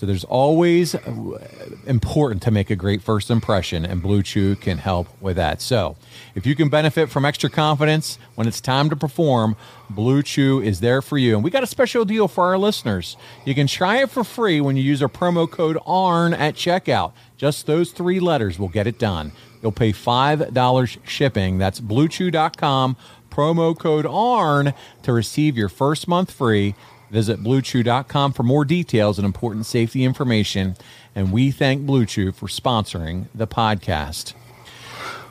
So 0.02 0.08
there's 0.08 0.24
always 0.24 0.96
uh, 0.96 1.38
important 1.86 2.42
to 2.42 2.50
make 2.50 2.72
a 2.72 2.76
great 2.76 3.04
first 3.04 3.30
impression, 3.30 3.86
and 3.86 4.02
Blue 4.02 4.24
Chew 4.24 4.56
can 4.56 4.80
help 4.80 5.08
with 5.22 5.36
that. 5.36 5.62
So 5.62 5.96
if 6.34 6.44
you 6.44 6.56
can 6.56 6.70
benefit 6.70 7.12
from 7.12 7.24
extra 7.24 7.52
confidence 7.52 8.18
when 8.34 8.48
it's 8.48 8.60
time 8.60 8.90
to 8.90 8.96
perform, 8.96 9.56
Blue 9.92 10.24
Chew 10.24 10.60
is 10.60 10.80
there 10.80 11.04
for 11.04 11.20
you. 11.20 11.36
And 11.36 11.44
we 11.44 11.52
got 11.52 11.62
a 11.62 11.68
special 11.68 12.04
deal 12.04 12.28
for 12.28 12.46
our 12.46 12.58
listeners. 12.58 13.16
You 13.46 13.54
can 13.54 13.68
try 13.68 14.02
it 14.02 14.10
for 14.10 14.24
free 14.24 14.60
when 14.60 14.76
you 14.76 14.82
use 14.82 15.04
our 15.04 15.08
promo 15.08 15.48
code 15.48 15.78
ARN 15.86 16.34
at 16.34 16.56
checkout. 16.56 17.12
Just 17.38 17.68
those 17.68 17.92
three 17.92 18.20
letters 18.20 18.58
will 18.58 18.70
get 18.70 18.88
it 18.88 18.98
done. 18.98 19.34
You'll 19.62 19.72
pay 19.72 19.94
$5 19.94 20.98
shipping. 21.08 21.60
That's 21.60 21.80
bluechew.com, 21.80 22.98
promo 23.30 23.78
code 23.78 24.08
ARN 24.08 24.74
to 25.04 25.14
receive 25.14 25.56
your 25.56 25.70
first 25.70 26.08
month 26.08 26.32
free. 26.32 26.74
Visit 27.12 27.44
bluechew.com 27.44 28.32
for 28.32 28.44
more 28.44 28.64
details 28.64 29.20
and 29.20 29.26
important 29.26 29.66
safety 29.66 30.06
information. 30.06 30.78
And 31.14 31.34
we 31.34 31.52
thank 31.52 31.86
Blue 31.86 32.06
Chew 32.06 32.32
for 32.32 32.48
sponsoring 32.48 33.26
the 33.36 33.48
podcast. 33.48 34.34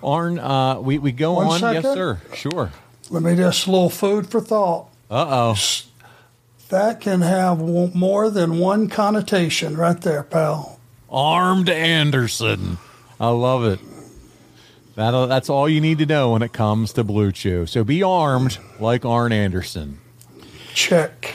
Arn, 0.02 0.38
uh, 0.38 0.78
we, 0.78 0.98
we 0.98 1.10
go 1.10 1.32
One 1.32 1.64
on. 1.64 1.74
Yes, 1.74 1.84
sir. 1.84 2.20
Sure. 2.34 2.70
Let 3.08 3.22
me 3.22 3.34
just 3.34 3.66
a 3.66 3.70
little 3.70 3.88
food 3.90 4.28
for 4.30 4.40
thought. 4.42 4.88
Uh 5.10 5.54
oh. 5.54 5.56
That 6.68 7.00
can 7.00 7.22
have 7.22 7.58
more 7.58 8.30
than 8.30 8.58
one 8.58 8.88
connotation 8.88 9.76
right 9.76 10.00
there, 10.00 10.22
pal. 10.22 10.78
Armed 11.10 11.68
Anderson. 11.68 12.78
I 13.18 13.28
love 13.30 13.64
it. 13.64 13.80
That'll, 14.94 15.26
that's 15.26 15.48
all 15.48 15.68
you 15.68 15.80
need 15.80 15.98
to 15.98 16.06
know 16.06 16.32
when 16.32 16.42
it 16.42 16.52
comes 16.52 16.92
to 16.92 17.04
Blue 17.04 17.32
Chew. 17.32 17.64
So 17.66 17.84
be 17.84 18.02
armed 18.02 18.58
like 18.78 19.04
Arn 19.04 19.32
Anderson. 19.32 19.98
Check. 20.74 21.34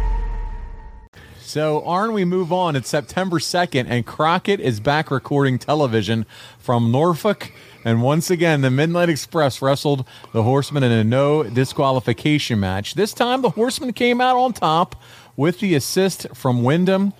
So, 1.51 1.83
Arn, 1.83 2.13
we 2.13 2.23
move 2.23 2.53
on. 2.53 2.77
It's 2.77 2.87
September 2.87 3.37
2nd, 3.37 3.85
and 3.89 4.05
Crockett 4.05 4.61
is 4.61 4.79
back 4.79 5.11
recording 5.11 5.59
television 5.59 6.25
from 6.57 6.93
Norfolk. 6.93 7.51
And 7.83 8.01
once 8.01 8.29
again, 8.29 8.61
the 8.61 8.71
Midnight 8.71 9.09
Express 9.09 9.61
wrestled 9.61 10.07
the 10.31 10.43
Horsemen 10.43 10.81
in 10.81 10.93
a 10.93 11.03
no 11.03 11.43
disqualification 11.43 12.57
match. 12.61 12.93
This 12.93 13.13
time, 13.13 13.41
the 13.41 13.49
Horsemen 13.49 13.91
came 13.91 14.21
out 14.21 14.37
on 14.37 14.53
top 14.53 14.95
with 15.35 15.59
the 15.59 15.75
assist 15.75 16.25
from 16.33 16.63
Windham. 16.63 17.11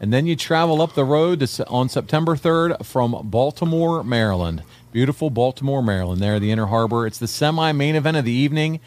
And 0.00 0.12
then 0.12 0.26
you 0.26 0.34
travel 0.34 0.82
up 0.82 0.94
the 0.96 1.04
road 1.04 1.38
to, 1.38 1.66
on 1.68 1.88
September 1.88 2.34
3rd 2.34 2.84
from 2.84 3.16
Baltimore, 3.30 4.02
Maryland. 4.02 4.64
Beautiful 4.90 5.30
Baltimore, 5.30 5.80
Maryland, 5.80 6.20
there, 6.20 6.40
the 6.40 6.50
Inner 6.50 6.66
Harbor. 6.66 7.06
It's 7.06 7.18
the 7.18 7.28
semi 7.28 7.70
main 7.70 7.94
event 7.94 8.16
of 8.16 8.24
the 8.24 8.32
evening. 8.32 8.80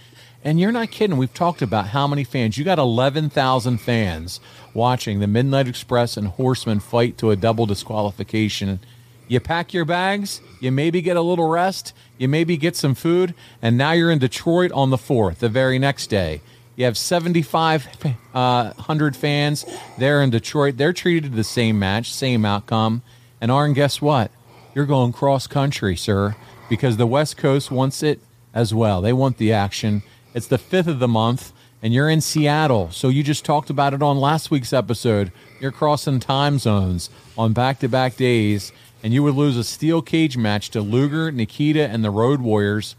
And 0.43 0.59
you're 0.59 0.71
not 0.71 0.91
kidding. 0.91 1.17
We've 1.17 1.33
talked 1.33 1.61
about 1.61 1.87
how 1.87 2.07
many 2.07 2.23
fans. 2.23 2.57
You 2.57 2.63
got 2.63 2.79
11,000 2.79 3.77
fans 3.79 4.39
watching 4.73 5.19
the 5.19 5.27
Midnight 5.27 5.67
Express 5.67 6.15
and 6.15 6.27
Horsemen 6.27 6.79
fight 6.79 7.17
to 7.17 7.31
a 7.31 7.35
double 7.35 7.65
disqualification. 7.65 8.79
You 9.27 9.39
pack 9.39 9.73
your 9.73 9.85
bags, 9.85 10.41
you 10.59 10.71
maybe 10.71 11.01
get 11.01 11.17
a 11.17 11.21
little 11.21 11.49
rest, 11.49 11.93
you 12.17 12.27
maybe 12.27 12.57
get 12.57 12.75
some 12.75 12.95
food, 12.95 13.35
and 13.61 13.77
now 13.77 13.91
you're 13.91 14.09
in 14.09 14.19
Detroit 14.19 14.71
on 14.71 14.89
the 14.89 14.97
4th, 14.97 15.37
the 15.37 15.49
very 15.49 15.77
next 15.77 16.07
day. 16.07 16.41
You 16.75 16.85
have 16.85 16.97
7,500 16.97 18.17
uh, 18.33 19.17
fans 19.17 19.65
there 19.97 20.23
in 20.23 20.29
Detroit. 20.29 20.77
They're 20.77 20.93
treated 20.93 21.31
to 21.31 21.35
the 21.35 21.43
same 21.43 21.77
match, 21.77 22.13
same 22.13 22.45
outcome. 22.45 23.01
And 23.41 23.51
Arn, 23.51 23.73
guess 23.73 24.01
what? 24.01 24.31
You're 24.73 24.85
going 24.85 25.11
cross 25.11 25.45
country, 25.45 25.97
sir, 25.97 26.37
because 26.69 26.95
the 26.95 27.05
West 27.05 27.35
Coast 27.35 27.69
wants 27.69 28.01
it 28.01 28.21
as 28.53 28.73
well. 28.73 29.01
They 29.01 29.11
want 29.11 29.37
the 29.37 29.51
action. 29.51 30.03
It's 30.33 30.47
the 30.47 30.57
fifth 30.57 30.87
of 30.87 30.99
the 30.99 31.07
month, 31.07 31.51
and 31.81 31.93
you're 31.93 32.09
in 32.09 32.21
Seattle. 32.21 32.91
So 32.91 33.09
you 33.09 33.23
just 33.23 33.45
talked 33.45 33.69
about 33.69 33.93
it 33.93 34.03
on 34.03 34.17
last 34.17 34.51
week's 34.51 34.73
episode. 34.73 35.31
You're 35.59 35.71
crossing 35.71 36.19
time 36.19 36.59
zones 36.59 37.09
on 37.37 37.53
back 37.53 37.79
to 37.79 37.89
back 37.89 38.15
days, 38.15 38.71
and 39.01 39.13
you 39.13 39.23
would 39.23 39.35
lose 39.35 39.57
a 39.57 39.63
steel 39.63 40.01
cage 40.01 40.37
match 40.37 40.69
to 40.71 40.81
Luger, 40.81 41.31
Nikita, 41.31 41.87
and 41.87 42.03
the 42.03 42.11
Road 42.11 42.41
Warriors. 42.41 42.95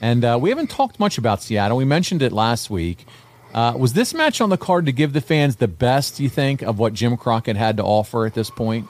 And 0.00 0.24
uh, 0.24 0.38
we 0.40 0.50
haven't 0.50 0.70
talked 0.70 0.98
much 0.98 1.18
about 1.18 1.42
Seattle. 1.42 1.76
We 1.76 1.84
mentioned 1.84 2.22
it 2.22 2.32
last 2.32 2.70
week. 2.70 3.06
Uh, 3.54 3.74
was 3.76 3.92
this 3.92 4.14
match 4.14 4.40
on 4.40 4.48
the 4.48 4.56
card 4.56 4.86
to 4.86 4.92
give 4.92 5.12
the 5.12 5.20
fans 5.20 5.56
the 5.56 5.68
best, 5.68 6.18
you 6.18 6.30
think, 6.30 6.62
of 6.62 6.78
what 6.78 6.94
Jim 6.94 7.16
Crockett 7.18 7.56
had 7.56 7.76
to 7.76 7.84
offer 7.84 8.24
at 8.24 8.34
this 8.34 8.48
point? 8.48 8.88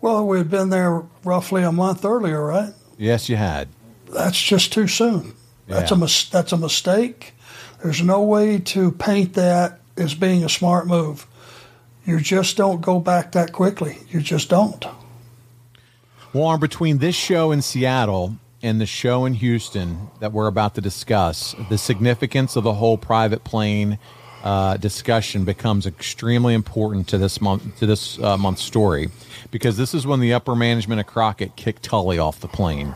Well, 0.00 0.26
we 0.26 0.38
had 0.38 0.50
been 0.50 0.70
there 0.70 1.02
roughly 1.22 1.62
a 1.62 1.72
month 1.72 2.04
earlier, 2.04 2.44
right? 2.44 2.72
Yes, 2.96 3.28
you 3.28 3.36
had. 3.36 3.68
That's 4.08 4.40
just 4.40 4.72
too 4.72 4.86
soon. 4.86 5.34
That's 5.66 5.90
a 5.90 5.96
mis- 5.96 6.28
that's 6.28 6.52
a 6.52 6.56
mistake. 6.56 7.34
There's 7.82 8.02
no 8.02 8.22
way 8.22 8.58
to 8.58 8.92
paint 8.92 9.34
that 9.34 9.80
as 9.96 10.14
being 10.14 10.44
a 10.44 10.48
smart 10.48 10.86
move. 10.86 11.26
You 12.06 12.20
just 12.20 12.56
don't 12.56 12.80
go 12.80 13.00
back 13.00 13.32
that 13.32 13.52
quickly. 13.52 13.98
You 14.10 14.20
just 14.20 14.50
don't. 14.50 14.84
Warren, 16.32 16.60
between 16.60 16.98
this 16.98 17.14
show 17.14 17.52
in 17.52 17.62
Seattle 17.62 18.36
and 18.62 18.80
the 18.80 18.86
show 18.86 19.24
in 19.24 19.34
Houston 19.34 20.08
that 20.20 20.32
we're 20.32 20.46
about 20.46 20.74
to 20.74 20.80
discuss, 20.80 21.54
the 21.68 21.78
significance 21.78 22.56
of 22.56 22.64
the 22.64 22.74
whole 22.74 22.98
private 22.98 23.44
plane 23.44 23.98
uh, 24.42 24.76
discussion 24.76 25.44
becomes 25.44 25.86
extremely 25.86 26.52
important 26.52 27.08
to 27.08 27.18
this 27.18 27.40
month 27.40 27.78
to 27.78 27.86
this 27.86 28.18
uh, 28.18 28.36
month's 28.36 28.62
story 28.62 29.08
because 29.50 29.76
this 29.78 29.94
is 29.94 30.06
when 30.06 30.20
the 30.20 30.34
upper 30.34 30.54
management 30.54 31.00
of 31.00 31.06
Crockett 31.06 31.56
kicked 31.56 31.82
Tully 31.82 32.18
off 32.18 32.40
the 32.40 32.48
plane. 32.48 32.94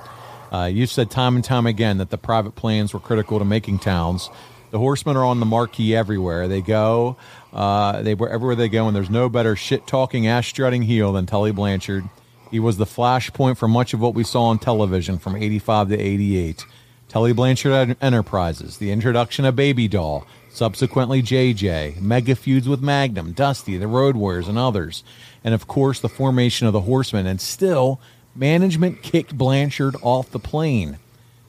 Uh, 0.53 0.71
you've 0.73 0.91
said 0.91 1.11
time 1.11 1.37
and 1.37 1.45
time 1.45 1.67
again 1.67 1.99
that 1.99 2.11
the 2.11 2.19
private 2.19 2.55
planes 2.55 2.93
were 2.93 3.01
critical 3.01 3.39
to 3.39 3.45
making 3.45 3.79
towns. 3.79 4.31
The 4.71 4.79
horsemen 4.79 5.17
are 5.17 5.25
on 5.25 5.41
the 5.41 5.47
marquee 5.47 5.95
everywhere. 5.95 6.49
They 6.49 6.61
go, 6.61 7.17
uh, 7.53 8.03
they 8.03 8.13
everywhere 8.13 8.57
they 8.57 8.69
go, 8.69 8.87
and 8.87 8.95
there's 8.95 9.11
no 9.11 9.29
better 9.29 9.57
shit 9.57 9.87
talking, 9.87 10.27
ass 10.27 10.47
strutting 10.47 10.83
heel 10.83 11.13
than 11.13 11.27
Tully 11.27 11.53
Blanchard. 11.53 12.09
He 12.51 12.61
was 12.61 12.77
the 12.77 12.85
flashpoint 12.85 13.57
for 13.57 13.69
much 13.69 13.95
of 13.95 14.01
what 14.01 14.15
we 14.15 14.25
saw 14.25 14.45
on 14.45 14.59
television 14.59 15.19
from 15.19 15.37
85 15.37 15.89
to 15.89 15.99
88. 15.99 16.65
Tully 17.09 17.33
Blanchard 17.33 17.97
Enterprises, 18.03 18.77
the 18.77 18.91
introduction 18.91 19.47
of 19.47 19.57
Baby 19.57 19.89
Doll, 19.89 20.27
subsequently 20.51 21.23
JJ, 21.23 22.01
mega 22.03 22.35
feuds 22.35 22.69
with 22.69 22.83
Magnum, 22.83 23.33
Dusty, 23.33 23.79
the 23.79 23.87
Road 23.87 24.17
Warriors, 24.17 24.49
and 24.49 24.59
others. 24.59 25.05
And 25.43 25.55
of 25.55 25.67
course, 25.67 26.01
the 26.01 26.09
formation 26.11 26.67
of 26.67 26.75
the 26.75 26.83
Horsemen. 26.83 27.27
And 27.27 27.41
still, 27.41 28.01
management 28.39 29.03
kicked 29.03 29.37
Blanchard 29.37 29.97
off 30.01 30.31
the 30.31 30.39
plane. 30.39 30.99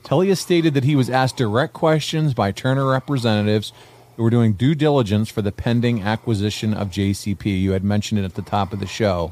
Tully 0.03 0.29
has 0.29 0.39
stated 0.39 0.73
that 0.73 0.83
he 0.83 0.95
was 0.95 1.09
asked 1.09 1.37
direct 1.37 1.73
questions 1.73 2.33
by 2.33 2.51
Turner 2.51 2.89
representatives 2.89 3.71
who 4.17 4.23
were 4.23 4.29
doing 4.31 4.53
due 4.53 4.73
diligence 4.73 5.29
for 5.29 5.43
the 5.43 5.51
pending 5.51 6.01
acquisition 6.01 6.73
of 6.73 6.89
JCP. 6.89 7.61
You 7.61 7.71
had 7.71 7.83
mentioned 7.83 8.19
it 8.19 8.25
at 8.25 8.33
the 8.33 8.41
top 8.41 8.73
of 8.73 8.79
the 8.79 8.87
show. 8.87 9.31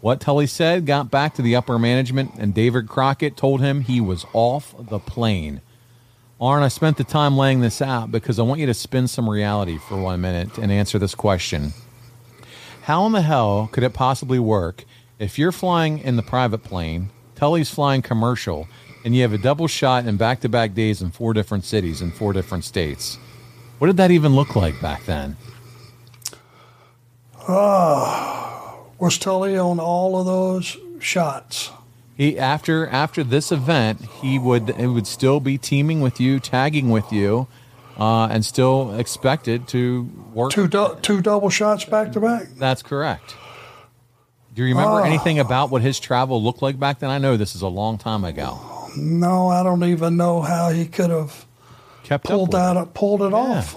What 0.00 0.20
Tully 0.20 0.46
said 0.46 0.86
got 0.86 1.10
back 1.10 1.34
to 1.34 1.42
the 1.42 1.56
upper 1.56 1.78
management, 1.78 2.32
and 2.38 2.54
David 2.54 2.88
Crockett 2.88 3.36
told 3.36 3.60
him 3.60 3.80
he 3.80 4.00
was 4.00 4.24
off 4.32 4.74
the 4.78 4.98
plane. 4.98 5.60
Arn, 6.40 6.62
I 6.62 6.68
spent 6.68 6.96
the 6.96 7.04
time 7.04 7.36
laying 7.36 7.60
this 7.60 7.82
out 7.82 8.10
because 8.10 8.38
I 8.38 8.42
want 8.42 8.60
you 8.60 8.66
to 8.66 8.74
spin 8.74 9.06
some 9.08 9.28
reality 9.28 9.78
for 9.78 10.00
one 10.00 10.20
minute 10.20 10.56
and 10.58 10.70
answer 10.72 10.98
this 10.98 11.14
question. 11.14 11.72
How 12.82 13.06
in 13.06 13.12
the 13.12 13.22
hell 13.22 13.68
could 13.70 13.84
it 13.84 13.92
possibly 13.92 14.40
work 14.40 14.84
if 15.22 15.38
you're 15.38 15.52
flying 15.52 15.98
in 16.00 16.16
the 16.16 16.22
private 16.22 16.64
plane, 16.64 17.10
Tully's 17.36 17.70
flying 17.70 18.02
commercial, 18.02 18.66
and 19.04 19.14
you 19.14 19.22
have 19.22 19.32
a 19.32 19.38
double 19.38 19.68
shot 19.68 20.04
in 20.04 20.16
back 20.16 20.40
to 20.40 20.48
back 20.48 20.74
days 20.74 21.00
in 21.00 21.12
four 21.12 21.32
different 21.32 21.64
cities 21.64 22.02
in 22.02 22.10
four 22.10 22.32
different 22.32 22.64
states? 22.64 23.18
What 23.78 23.86
did 23.86 23.96
that 23.98 24.10
even 24.10 24.34
look 24.34 24.56
like 24.56 24.80
back 24.80 25.04
then? 25.06 25.36
Uh, 27.46 28.74
was 28.98 29.18
Tully 29.18 29.56
on 29.56 29.80
all 29.80 30.18
of 30.18 30.26
those 30.26 30.76
shots? 31.00 31.70
He 32.16 32.38
after 32.38 32.86
after 32.88 33.24
this 33.24 33.50
event, 33.50 34.02
he 34.20 34.38
would 34.38 34.70
it 34.70 34.88
would 34.88 35.06
still 35.06 35.40
be 35.40 35.56
teaming 35.58 36.00
with 36.00 36.20
you, 36.20 36.38
tagging 36.38 36.90
with 36.90 37.12
you, 37.12 37.48
uh, 37.98 38.26
and 38.26 38.44
still 38.44 38.94
expected 38.96 39.66
to 39.68 40.08
work. 40.32 40.52
Two 40.52 40.68
two 41.02 41.20
double 41.20 41.50
shots 41.50 41.84
back 41.84 42.12
to 42.12 42.20
back. 42.20 42.48
That's 42.56 42.82
correct. 42.82 43.34
Do 44.54 44.62
you 44.62 44.68
remember 44.74 45.00
Oh. 45.00 45.04
anything 45.04 45.38
about 45.38 45.70
what 45.70 45.82
his 45.82 45.98
travel 45.98 46.42
looked 46.42 46.60
like 46.62 46.78
back 46.78 46.98
then? 46.98 47.10
I 47.10 47.18
know 47.18 47.36
this 47.36 47.54
is 47.54 47.62
a 47.62 47.68
long 47.68 47.96
time 47.98 48.24
ago. 48.24 48.58
No, 48.96 49.48
I 49.48 49.62
don't 49.62 49.84
even 49.84 50.16
know 50.16 50.42
how 50.42 50.68
he 50.70 50.84
could 50.84 51.08
have 51.10 51.46
Kept 52.04 52.26
pulled 52.26 52.52
with 52.52 52.60
it. 52.60 52.74
that 52.74 52.94
pulled 52.94 53.22
it 53.22 53.32
off. 53.32 53.76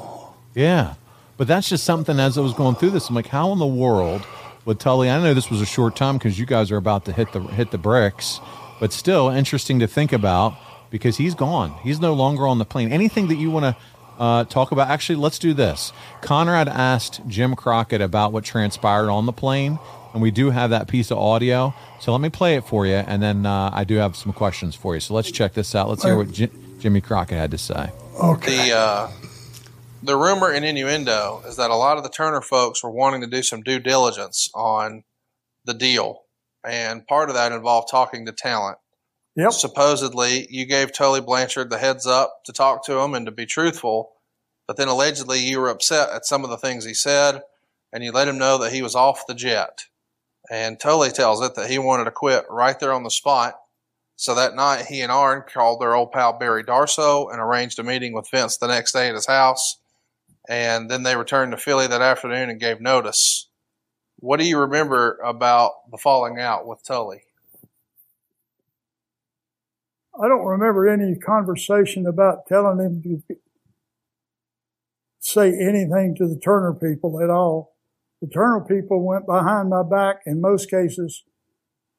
Yeah. 0.53 0.95
But 1.37 1.47
that's 1.47 1.69
just 1.69 1.83
something 1.85 2.19
as 2.19 2.37
I 2.37 2.41
was 2.41 2.53
going 2.53 2.75
through 2.75 2.91
this, 2.91 3.09
I'm 3.09 3.15
like, 3.15 3.27
how 3.27 3.51
in 3.53 3.59
the 3.59 3.65
world 3.65 4.25
would 4.65 4.79
Tully? 4.79 5.09
I 5.09 5.21
know 5.21 5.33
this 5.33 5.49
was 5.49 5.61
a 5.61 5.65
short 5.65 5.95
time 5.95 6.17
because 6.17 6.37
you 6.39 6.45
guys 6.45 6.71
are 6.71 6.77
about 6.77 7.05
to 7.05 7.11
hit 7.13 7.31
the 7.33 7.39
hit 7.41 7.71
the 7.71 7.77
bricks, 7.77 8.39
but 8.79 8.91
still 8.91 9.29
interesting 9.29 9.79
to 9.79 9.87
think 9.87 10.11
about 10.13 10.55
because 10.89 11.17
he's 11.17 11.35
gone. 11.35 11.73
He's 11.83 11.99
no 11.99 12.13
longer 12.13 12.47
on 12.47 12.57
the 12.57 12.65
plane. 12.65 12.91
Anything 12.91 13.27
that 13.29 13.35
you 13.35 13.51
want 13.51 13.63
to 13.65 14.21
uh, 14.21 14.43
talk 14.45 14.71
about? 14.71 14.89
Actually, 14.89 15.17
let's 15.17 15.39
do 15.39 15.53
this. 15.53 15.91
Conrad 16.21 16.67
asked 16.69 17.21
Jim 17.27 17.55
Crockett 17.55 18.01
about 18.01 18.31
what 18.31 18.43
transpired 18.45 19.09
on 19.09 19.25
the 19.25 19.33
plane, 19.33 19.77
and 20.15 20.21
we 20.21 20.31
do 20.31 20.49
have 20.49 20.69
that 20.69 20.87
piece 20.87 21.11
of 21.11 21.17
audio. 21.17 21.73
So 21.99 22.13
let 22.13 22.21
me 22.21 22.29
play 22.29 22.55
it 22.55 22.63
for 22.63 22.85
you, 22.87 22.93
and 22.95 23.21
then 23.21 23.45
uh, 23.45 23.69
I 23.73 23.83
do 23.83 23.95
have 23.95 24.15
some 24.15 24.31
questions 24.31 24.73
for 24.73 24.95
you. 24.95 25.01
So 25.01 25.13
let's 25.13 25.29
check 25.29 25.53
this 25.53 25.75
out. 25.75 25.89
Let's 25.89 26.03
hear 26.03 26.15
what 26.15 26.31
Ji- 26.31 26.49
Jimmy 26.79 27.01
Crockett 27.01 27.37
had 27.37 27.51
to 27.51 27.57
say. 27.57 27.91
Okay. 28.23 28.69
The 28.69 28.75
uh, 28.77 29.11
the 30.01 30.15
rumor 30.15 30.51
and 30.51 30.63
innuendo 30.63 31.43
is 31.45 31.57
that 31.57 31.69
a 31.69 31.75
lot 31.75 31.97
of 31.97 32.03
the 32.03 32.09
Turner 32.09 32.39
folks 32.39 32.81
were 32.81 32.89
wanting 32.89 33.21
to 33.21 33.27
do 33.27 33.43
some 33.43 33.61
due 33.61 33.79
diligence 33.79 34.49
on 34.55 35.03
the 35.65 35.73
deal, 35.73 36.21
and 36.63 37.05
part 37.05 37.29
of 37.29 37.35
that 37.35 37.51
involved 37.51 37.89
talking 37.91 38.25
to 38.25 38.31
talent. 38.31 38.77
Yep. 39.35 39.51
Supposedly, 39.51 40.47
you 40.49 40.65
gave 40.65 40.93
Tully 40.93 41.19
Blanchard 41.19 41.69
the 41.69 41.77
heads 41.77 42.07
up 42.07 42.45
to 42.45 42.53
talk 42.53 42.85
to 42.85 42.99
him 42.99 43.13
and 43.13 43.25
to 43.25 43.33
be 43.33 43.45
truthful, 43.45 44.13
but 44.65 44.77
then 44.77 44.87
allegedly 44.87 45.39
you 45.39 45.59
were 45.59 45.67
upset 45.67 46.09
at 46.09 46.25
some 46.25 46.45
of 46.45 46.49
the 46.49 46.57
things 46.57 46.85
he 46.85 46.93
said, 46.93 47.41
and 47.91 48.01
you 48.01 48.13
let 48.13 48.29
him 48.29 48.37
know 48.37 48.57
that 48.59 48.71
he 48.71 48.81
was 48.81 48.95
off 48.95 49.27
the 49.27 49.35
jet. 49.35 49.87
And 50.51 50.79
Tully 50.79 51.09
tells 51.09 51.41
it 51.41 51.55
that 51.55 51.69
he 51.69 51.79
wanted 51.79 52.05
to 52.05 52.11
quit 52.11 52.45
right 52.49 52.79
there 52.79 52.93
on 52.93 53.03
the 53.03 53.09
spot. 53.09 53.55
So 54.15 54.35
that 54.35 54.55
night, 54.55 54.85
he 54.85 55.01
and 55.01 55.11
Arn 55.11 55.43
called 55.51 55.81
their 55.81 55.95
old 55.95 56.11
pal 56.11 56.33
Barry 56.33 56.63
Darsow 56.63 57.31
and 57.31 57.41
arranged 57.41 57.79
a 57.79 57.83
meeting 57.83 58.13
with 58.13 58.29
Vince 58.29 58.57
the 58.57 58.67
next 58.67 58.93
day 58.93 59.09
at 59.09 59.15
his 59.15 59.25
house. 59.25 59.79
And 60.47 60.89
then 60.89 61.03
they 61.03 61.15
returned 61.17 61.51
to 61.51 61.57
Philly 61.57 61.87
that 61.87 62.01
afternoon 62.01 62.49
and 62.49 62.59
gave 62.59 62.79
notice. 62.79 63.49
What 64.17 64.39
do 64.39 64.47
you 64.47 64.59
remember 64.59 65.19
about 65.23 65.71
the 65.91 65.97
falling 65.97 66.39
out 66.39 66.65
with 66.65 66.83
Tully? 66.85 67.23
I 70.21 70.29
don't 70.29 70.45
remember 70.45 70.87
any 70.87 71.15
conversation 71.15 72.05
about 72.07 72.47
telling 72.47 72.79
him 72.79 73.01
to 73.03 73.35
say 75.19 75.47
anything 75.49 76.15
to 76.17 76.27
the 76.27 76.39
Turner 76.39 76.73
people 76.73 77.21
at 77.21 77.29
all. 77.29 77.74
Turner 78.27 78.65
people 78.67 79.05
went 79.05 79.25
behind 79.25 79.69
my 79.69 79.83
back 79.83 80.21
in 80.25 80.41
most 80.41 80.69
cases 80.69 81.23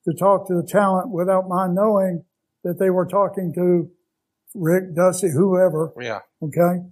to 0.07 0.14
talk 0.14 0.47
to 0.49 0.55
the 0.55 0.66
talent 0.66 1.11
without 1.11 1.49
my 1.49 1.66
knowing 1.66 2.24
that 2.64 2.79
they 2.79 2.91
were 2.91 3.07
talking 3.07 3.53
to 3.55 3.91
Rick, 4.55 4.95
Dusty, 4.95 5.31
whoever. 5.31 5.93
Yeah. 6.01 6.20
Okay. 6.43 6.83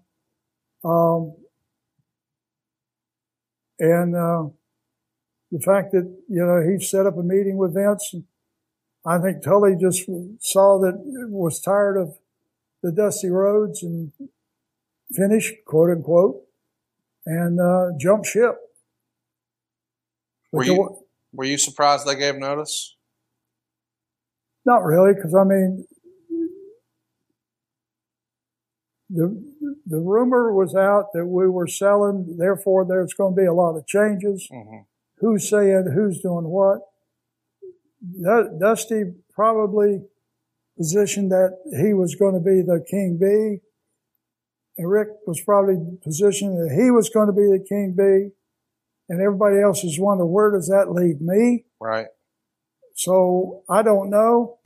Um, 0.85 1.35
and 3.78 4.14
uh, 4.14 4.45
the 5.51 5.61
fact 5.61 5.93
that 5.93 6.05
you 6.28 6.45
know 6.45 6.62
he 6.62 6.85
set 6.85 7.07
up 7.07 7.16
a 7.16 7.22
meeting 7.22 7.57
with 7.57 7.74
Vince, 7.74 8.14
I 9.07 9.18
think 9.18 9.43
Tully 9.43 9.76
just 9.80 10.09
saw 10.41 10.78
that 10.80 10.95
was 11.28 11.61
tired 11.61 11.97
of 11.97 12.18
the 12.82 12.93
dusty 12.93 13.30
roads 13.30 13.82
and 13.82 14.12
finished, 15.12 15.55
quote 15.66 15.91
unquote, 15.91 16.43
and 17.24 17.61
uh, 17.61 17.97
jumped 17.99 18.26
ship. 18.26 18.57
Were 20.55 20.65
you, 20.65 21.05
were 21.33 21.45
you 21.45 21.59
surprised 21.59 22.07
they 22.07 22.17
gave 22.17 22.37
notice? 22.37 22.97
Not 24.65 24.85
really, 24.85 25.15
because 25.15 25.35
I 25.35 25.45
mean, 25.45 25.87
the 29.11 29.55
the 29.87 29.99
rumor 29.99 30.53
was 30.53 30.75
out 30.75 31.13
that 31.13 31.27
we 31.27 31.49
were 31.49 31.67
selling, 31.67 32.37
therefore 32.39 32.87
there's 32.87 33.15
going 33.15 33.35
to 33.35 33.41
be 33.41 33.47
a 33.47 33.53
lot 33.53 33.77
of 33.77 33.87
changes. 33.87 34.49
Mm-hmm. 34.51 34.83
Who's 35.19 35.49
saying 35.49 35.93
who's 35.95 36.21
doing 36.21 36.47
what? 36.47 36.81
Dusty 38.61 39.05
probably 39.35 40.03
positioned 40.77 41.31
that 41.31 41.57
he 41.81 41.95
was 41.95 42.15
going 42.15 42.35
to 42.35 42.41
be 42.41 42.63
the 42.63 42.85
king 42.89 43.19
bee. 43.21 43.61
And 44.77 44.91
Rick 44.91 45.09
was 45.27 45.41
probably 45.41 45.77
positioned 46.03 46.59
that 46.59 46.75
he 46.75 46.91
was 46.91 47.09
going 47.11 47.29
to 47.29 47.33
be 47.33 47.47
the 47.47 47.65
king 47.67 47.95
bee. 47.97 48.35
And 49.09 49.21
everybody 49.21 49.61
else 49.61 49.85
is 49.85 49.99
wondering, 49.99 50.31
where 50.31 50.51
does 50.51 50.69
that 50.69 50.91
leave 50.91 51.21
me? 51.21 51.65
Right. 51.81 52.07
So 52.95 53.63
I 53.69 53.83
don't 53.83 54.09
know. 54.11 54.59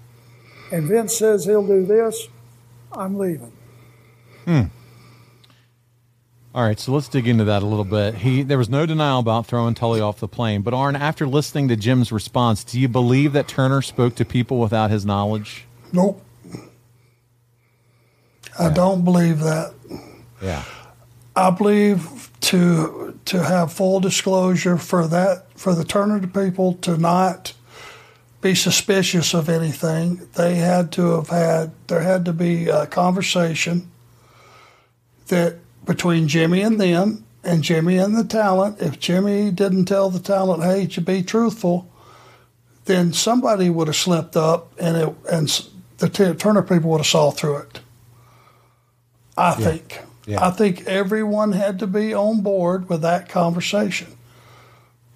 And 0.70 0.86
Vince 0.86 1.16
says 1.16 1.44
he'll 1.44 1.66
do 1.66 1.84
this. 1.86 2.28
I'm 2.92 3.18
leaving. 3.18 3.52
Hmm. 4.44 4.62
All 6.54 6.64
right, 6.64 6.80
so 6.80 6.92
let's 6.92 7.08
dig 7.08 7.28
into 7.28 7.44
that 7.44 7.62
a 7.62 7.66
little 7.66 7.84
bit. 7.84 8.16
He 8.16 8.42
there 8.42 8.58
was 8.58 8.68
no 8.68 8.86
denial 8.86 9.20
about 9.20 9.46
throwing 9.46 9.74
Tully 9.74 10.00
off 10.00 10.18
the 10.18 10.26
plane, 10.26 10.62
but 10.62 10.74
Arn, 10.74 10.96
after 10.96 11.26
listening 11.26 11.68
to 11.68 11.76
Jim's 11.76 12.10
response, 12.10 12.64
do 12.64 12.80
you 12.80 12.88
believe 12.88 13.32
that 13.34 13.46
Turner 13.46 13.82
spoke 13.82 14.14
to 14.16 14.24
people 14.24 14.58
without 14.58 14.90
his 14.90 15.04
knowledge? 15.04 15.66
Nope. 15.92 16.24
I 18.58 18.70
don't 18.70 19.04
believe 19.04 19.40
that. 19.40 19.74
Yeah. 20.42 20.64
I 21.36 21.50
believe 21.50 22.27
to 22.40 23.18
to 23.24 23.42
have 23.42 23.72
full 23.72 24.00
disclosure 24.00 24.76
for 24.76 25.06
that 25.08 25.46
for 25.58 25.74
the 25.74 25.84
Turner 25.84 26.24
people 26.26 26.74
to 26.74 26.96
not 26.96 27.52
be 28.40 28.54
suspicious 28.54 29.34
of 29.34 29.48
anything. 29.48 30.28
They 30.34 30.56
had 30.56 30.92
to 30.92 31.16
have 31.16 31.28
had 31.28 31.72
there 31.88 32.00
had 32.00 32.24
to 32.26 32.32
be 32.32 32.68
a 32.68 32.86
conversation 32.86 33.90
that 35.26 35.56
between 35.84 36.28
Jimmy 36.28 36.62
and 36.62 36.80
them 36.80 37.24
and 37.42 37.62
Jimmy 37.62 37.96
and 37.96 38.16
the 38.16 38.24
talent, 38.24 38.80
if 38.80 38.98
Jimmy 38.98 39.50
didn't 39.50 39.86
tell 39.86 40.10
the 40.10 40.20
talent, 40.20 40.62
hey, 40.62 40.86
to 40.86 41.00
be 41.00 41.22
truthful, 41.22 41.90
then 42.84 43.12
somebody 43.12 43.70
would 43.70 43.88
have 43.88 43.96
slipped 43.96 44.36
up 44.36 44.72
and 44.78 44.96
it, 44.96 45.14
and 45.30 45.68
the 45.98 46.08
Turner 46.08 46.62
people 46.62 46.90
would 46.90 46.98
have 46.98 47.06
saw 47.06 47.30
through 47.30 47.58
it. 47.58 47.80
I 49.36 49.50
yeah. 49.50 49.64
think. 49.64 50.00
Yeah. 50.28 50.46
I 50.46 50.50
think 50.50 50.86
everyone 50.86 51.52
had 51.52 51.78
to 51.78 51.86
be 51.86 52.12
on 52.12 52.42
board 52.42 52.90
with 52.90 53.00
that 53.00 53.30
conversation. 53.30 54.08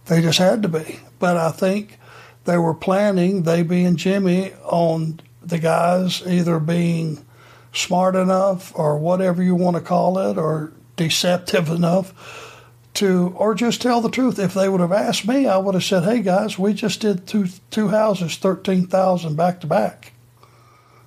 They 0.06 0.22
just 0.22 0.38
had 0.38 0.62
to 0.62 0.68
be. 0.68 1.00
But 1.18 1.36
I 1.36 1.50
think 1.50 1.98
they 2.46 2.56
were 2.56 2.72
planning, 2.72 3.42
they 3.42 3.62
being 3.62 3.96
Jimmy, 3.96 4.54
on 4.64 5.20
the 5.42 5.58
guys 5.58 6.26
either 6.26 6.58
being 6.58 7.26
smart 7.74 8.16
enough 8.16 8.72
or 8.74 8.98
whatever 8.98 9.42
you 9.42 9.54
want 9.54 9.76
to 9.76 9.82
call 9.82 10.18
it 10.18 10.38
or 10.38 10.72
deceptive 10.96 11.68
enough 11.68 12.62
to 12.94 13.34
or 13.36 13.54
just 13.54 13.82
tell 13.82 14.00
the 14.00 14.10
truth 14.10 14.38
if 14.38 14.52
they 14.52 14.68
would 14.68 14.80
have 14.80 14.92
asked 14.92 15.26
me 15.26 15.46
i 15.46 15.56
would 15.56 15.72
have 15.72 15.82
said 15.82 16.02
hey 16.04 16.20
guys 16.20 16.58
we 16.58 16.74
just 16.74 17.00
did 17.00 17.26
two 17.26 17.46
two 17.70 17.88
houses 17.88 18.36
13000 18.36 19.34
back 19.34 19.62
to 19.62 19.66
back 19.66 20.11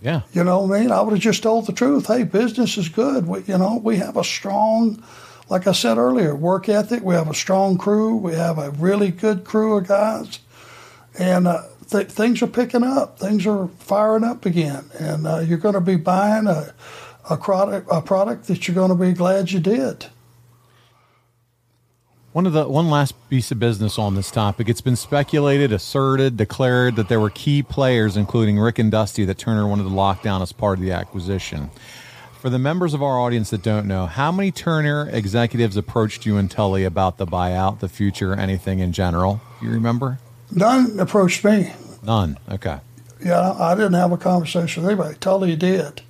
yeah. 0.06 0.22
You 0.34 0.44
know 0.44 0.62
what 0.62 0.78
i 0.78 0.82
mean? 0.82 0.92
I 0.92 1.02
would 1.02 1.14
have 1.14 1.22
just 1.22 1.44
told 1.44 1.66
the 1.66 1.74
truth. 1.74 2.08
Hey 2.08 2.24
business 2.24 2.78
is 2.78 2.90
good. 2.90 3.28
We, 3.28 3.42
you 3.42 3.58
know 3.58 3.82
we 3.84 3.98
have 3.98 4.16
a 4.16 4.24
strong 4.24 5.04
like 5.50 5.68
i 5.68 5.72
said 5.72 5.98
earlier 5.98 6.36
work 6.36 6.70
ethic. 6.70 7.04
We 7.04 7.16
have 7.16 7.30
a 7.30 7.34
strong 7.34 7.78
crew. 7.78 8.16
We 8.16 8.34
have 8.34 8.60
a 8.60 8.70
really 8.70 9.10
good 9.10 9.44
crew 9.44 9.78
of 9.78 9.88
guys. 9.88 10.40
And 11.18 11.48
uh, 11.48 11.64
th- 11.90 12.08
things 12.08 12.42
are 12.44 12.48
picking 12.48 12.84
up. 12.84 13.18
Things 13.18 13.48
are 13.48 13.68
firing 13.80 14.24
up 14.24 14.46
again, 14.46 14.86
and 15.00 15.26
uh, 15.26 15.40
you're 15.40 15.58
going 15.58 15.76
to 15.76 15.82
be 15.82 15.96
buying 15.96 16.48
a 16.48 16.74
a 17.30 17.38
product 17.38 17.88
a 17.92 18.02
product 18.02 18.48
that 18.48 18.68
you're 18.68 18.76
going 18.76 18.90
to 18.90 18.96
be 18.96 19.14
glad 19.14 19.52
you 19.52 19.60
did. 19.60 20.08
One 22.36 22.46
of 22.46 22.52
the 22.52 22.68
one 22.68 22.90
last 22.90 23.14
piece 23.30 23.50
of 23.52 23.60
business 23.60 23.98
on 23.98 24.16
this 24.16 24.30
topic. 24.30 24.68
It's 24.68 24.82
been 24.82 24.98
speculated, 24.98 25.72
asserted, 25.72 26.36
declared 26.36 26.98
that 26.98 27.08
there 27.08 27.22
were 27.22 27.30
key 27.30 27.64
players, 27.64 28.18
including 28.18 28.60
Rick 28.60 28.78
and 28.78 28.92
Dusty, 28.92 29.24
that 29.24 29.38
Turner 29.38 29.66
wanted 29.66 29.84
to 29.84 29.90
lock 29.90 30.22
down 30.22 30.42
as 30.42 30.52
part 30.52 30.78
of 30.78 30.84
the 30.84 30.92
acquisition. 30.92 31.70
For 32.42 32.50
the 32.50 32.60
members 32.60 32.94
of 32.94 33.02
our 33.02 33.18
audience 33.22 33.52
that 33.52 33.64
don't 33.64 33.88
know, 33.88 34.06
how 34.06 34.34
many 34.34 34.52
Turner 34.52 35.10
executives 35.14 35.78
approached 35.78 36.26
you 36.26 36.36
and 36.36 36.52
Tully 36.52 36.84
about 36.84 37.20
the 37.20 37.26
buyout, 37.26 37.80
the 37.80 37.88
future, 37.88 38.34
anything 38.34 38.80
in 38.80 38.92
general? 38.92 39.40
Do 39.62 39.68
you 39.68 39.72
remember? 39.72 40.20
None 40.52 41.00
approached 41.00 41.46
me. 41.46 41.72
None. 42.04 42.38
Okay. 42.52 42.80
Yeah, 43.24 43.54
I 43.54 43.76
didn't 43.76 43.94
have 43.94 44.12
a 44.12 44.18
conversation 44.18 44.84
with 44.84 44.92
anybody. 44.92 45.16
Tully 45.20 45.56
did, 45.56 46.02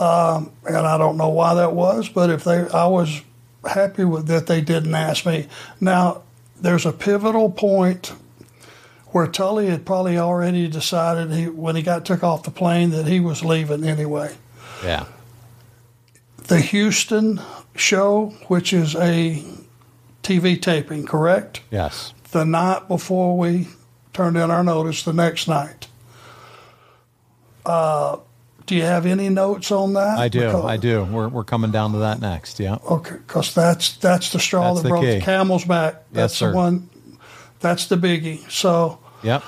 um, 0.00 0.52
and 0.66 0.86
I 0.86 0.96
don't 0.96 1.18
know 1.18 1.28
why 1.28 1.52
that 1.52 1.74
was. 1.74 2.08
But 2.08 2.30
if 2.30 2.44
they, 2.44 2.66
I 2.66 2.86
was 2.86 3.20
happy 3.68 4.04
with 4.04 4.26
that 4.26 4.46
they 4.46 4.60
didn't 4.60 4.94
ask 4.94 5.26
me. 5.26 5.46
Now, 5.80 6.22
there's 6.60 6.86
a 6.86 6.92
pivotal 6.92 7.50
point 7.50 8.12
where 9.08 9.26
Tully 9.26 9.68
had 9.68 9.86
probably 9.86 10.18
already 10.18 10.68
decided 10.68 11.30
he, 11.32 11.48
when 11.48 11.76
he 11.76 11.82
got 11.82 12.04
took 12.04 12.24
off 12.24 12.42
the 12.42 12.50
plane 12.50 12.90
that 12.90 13.06
he 13.06 13.20
was 13.20 13.44
leaving 13.44 13.84
anyway. 13.84 14.34
Yeah. 14.82 15.06
The 16.48 16.60
Houston 16.60 17.40
show, 17.76 18.34
which 18.48 18.72
is 18.72 18.94
a 18.96 19.42
TV 20.22 20.60
taping, 20.60 21.06
correct? 21.06 21.60
Yes 21.70 22.12
the 22.34 22.44
night 22.44 22.88
before 22.88 23.38
we 23.38 23.68
turned 24.12 24.36
in 24.36 24.50
our 24.50 24.64
notice 24.64 25.04
the 25.04 25.12
next 25.12 25.46
night. 25.46 25.86
Uh, 27.64 28.18
do 28.66 28.74
you 28.74 28.82
have 28.82 29.06
any 29.06 29.28
notes 29.28 29.70
on 29.70 29.94
that? 29.94 30.18
I 30.18 30.28
do. 30.28 30.40
Because, 30.40 30.64
I 30.64 30.76
do. 30.76 31.04
We're, 31.04 31.28
we're 31.28 31.44
coming 31.44 31.70
down 31.70 31.92
to 31.92 31.98
that 31.98 32.20
next. 32.20 32.60
Yeah. 32.60 32.78
Okay, 32.90 33.16
because 33.16 33.54
that's 33.54 33.96
that's 33.98 34.32
the 34.32 34.40
straw 34.40 34.74
that's 34.74 34.82
that 34.82 34.82
the 34.84 34.88
broke 34.88 35.04
key. 35.04 35.14
the 35.14 35.20
camel's 35.20 35.64
back. 35.64 36.04
That's 36.12 36.40
yes, 36.40 36.50
the 36.50 36.56
one. 36.56 36.88
That's 37.60 37.86
the 37.86 37.96
biggie. 37.96 38.50
So. 38.50 38.98
Yep. 39.22 39.42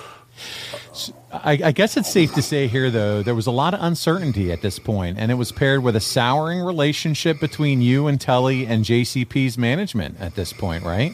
I, 1.32 1.52
I, 1.64 1.72
guess 1.72 1.96
it's 1.96 2.10
safe 2.10 2.32
to 2.34 2.42
say 2.42 2.66
here, 2.66 2.90
though, 2.90 3.22
there 3.22 3.34
was 3.34 3.46
a 3.46 3.50
lot 3.50 3.74
of 3.74 3.82
uncertainty 3.82 4.52
at 4.52 4.62
this 4.62 4.78
point, 4.78 5.18
and 5.18 5.30
it 5.30 5.34
was 5.34 5.52
paired 5.52 5.82
with 5.82 5.96
a 5.96 6.00
souring 6.00 6.60
relationship 6.60 7.40
between 7.40 7.82
you 7.82 8.06
and 8.06 8.20
Tully 8.20 8.66
and 8.66 8.84
JCP's 8.84 9.58
management 9.58 10.18
at 10.20 10.34
this 10.34 10.52
point, 10.52 10.84
right? 10.84 11.12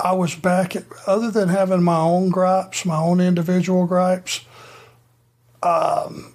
I 0.00 0.12
was 0.12 0.34
back, 0.34 0.74
at, 0.74 0.84
other 1.06 1.30
than 1.30 1.48
having 1.48 1.82
my 1.82 1.98
own 1.98 2.30
gripes, 2.30 2.84
my 2.84 2.96
own 2.96 3.20
individual 3.20 3.86
gripes, 3.86 4.40
um, 5.64 6.34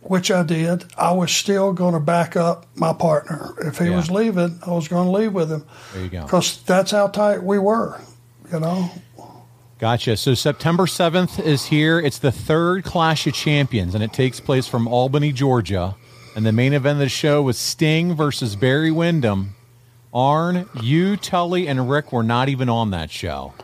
which 0.00 0.30
I 0.30 0.42
did, 0.42 0.84
I 0.98 1.12
was 1.12 1.30
still 1.30 1.72
going 1.72 1.94
to 1.94 2.00
back 2.00 2.36
up 2.36 2.66
my 2.74 2.92
partner. 2.92 3.54
If 3.60 3.78
he 3.78 3.86
yeah. 3.86 3.96
was 3.96 4.10
leaving, 4.10 4.58
I 4.66 4.70
was 4.70 4.88
going 4.88 5.06
to 5.06 5.12
leave 5.12 5.32
with 5.32 5.50
him. 5.50 5.64
There 5.92 6.02
you 6.02 6.10
go. 6.10 6.22
Because 6.22 6.62
that's 6.62 6.90
how 6.90 7.08
tight 7.08 7.42
we 7.42 7.58
were, 7.58 8.00
you 8.52 8.60
know. 8.60 8.90
Gotcha. 9.78 10.16
So 10.16 10.34
September 10.34 10.84
7th 10.84 11.44
is 11.44 11.66
here. 11.66 11.98
It's 11.98 12.18
the 12.18 12.32
third 12.32 12.84
Clash 12.84 13.26
of 13.26 13.34
Champions, 13.34 13.94
and 13.94 14.02
it 14.02 14.12
takes 14.12 14.40
place 14.40 14.68
from 14.68 14.86
Albany, 14.86 15.32
Georgia. 15.32 15.96
And 16.34 16.46
the 16.46 16.52
main 16.52 16.72
event 16.72 16.96
of 16.96 17.00
the 17.00 17.08
show 17.08 17.42
was 17.42 17.58
Sting 17.58 18.14
versus 18.14 18.56
Barry 18.56 18.90
Windham 18.90 19.54
Arn, 20.14 20.68
you, 20.80 21.16
Tully, 21.16 21.66
and 21.66 21.88
Rick 21.88 22.12
were 22.12 22.22
not 22.22 22.48
even 22.48 22.68
on 22.68 22.90
that 22.90 23.10
show. 23.10 23.54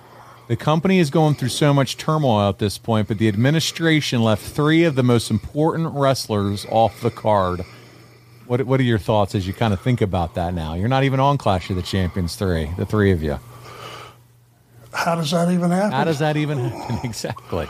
The 0.49 0.57
company 0.57 0.99
is 0.99 1.11
going 1.11 1.35
through 1.35 1.51
so 1.51 1.75
much 1.75 1.99
turmoil 1.99 2.49
at 2.49 2.59
this 2.59 2.79
point, 2.79 3.07
but 3.07 3.19
the 3.19 3.29
administration 3.29 4.23
left 4.23 4.43
three 4.43 4.85
of 4.85 4.95
the 4.95 5.03
most 5.03 5.31
important 5.31 5.95
wrestlers 5.95 6.65
off 6.71 7.03
the 7.03 7.11
card. 7.11 7.61
What 8.47 8.63
What 8.63 8.81
are 8.81 8.85
your 8.85 8.99
thoughts 8.99 9.35
as 9.35 9.47
you 9.47 9.53
kind 9.53 9.75
of 9.75 9.81
think 9.83 10.01
about 10.01 10.35
that 10.35 10.55
now? 10.55 10.73
You're 10.73 10.89
not 10.89 11.05
even 11.05 11.21
on 11.21 11.37
Clash 11.37 11.69
of 11.69 11.77
the 11.77 11.83
Champions 11.83 12.35
three, 12.35 12.71
the 12.79 12.87
three 12.87 13.13
of 13.13 13.23
you. 13.23 13.39
How 14.95 15.17
does 15.17 15.31
that 15.33 15.51
even 15.51 15.71
happen? 15.71 15.93
How 15.93 16.05
does 16.05 16.19
that 16.21 16.39
even 16.39 16.59
happen 16.59 16.99
exactly? 17.05 17.69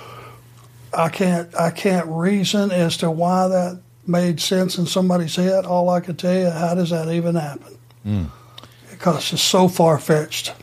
I 0.97 1.09
can't 1.09 1.53
I 1.57 1.73
can't 1.73 2.07
reason 2.07 2.71
as 2.71 2.97
to 2.99 3.11
why 3.11 3.49
that 3.49 3.81
made 4.07 4.41
sense 4.41 4.79
in 4.79 4.87
somebody's 4.87 5.35
head. 5.35 5.67
All 5.67 5.89
I 5.91 5.99
can 5.99 6.15
tell 6.15 6.35
you, 6.35 6.51
how 6.51 6.77
does 6.77 6.91
that 6.91 7.09
even 7.09 7.35
happen? 7.35 7.77
Mm. 8.07 8.31
Because 8.93 9.33
it's 9.33 9.43
so 9.43 9.67
far 9.67 9.99
fetched. 9.99 10.55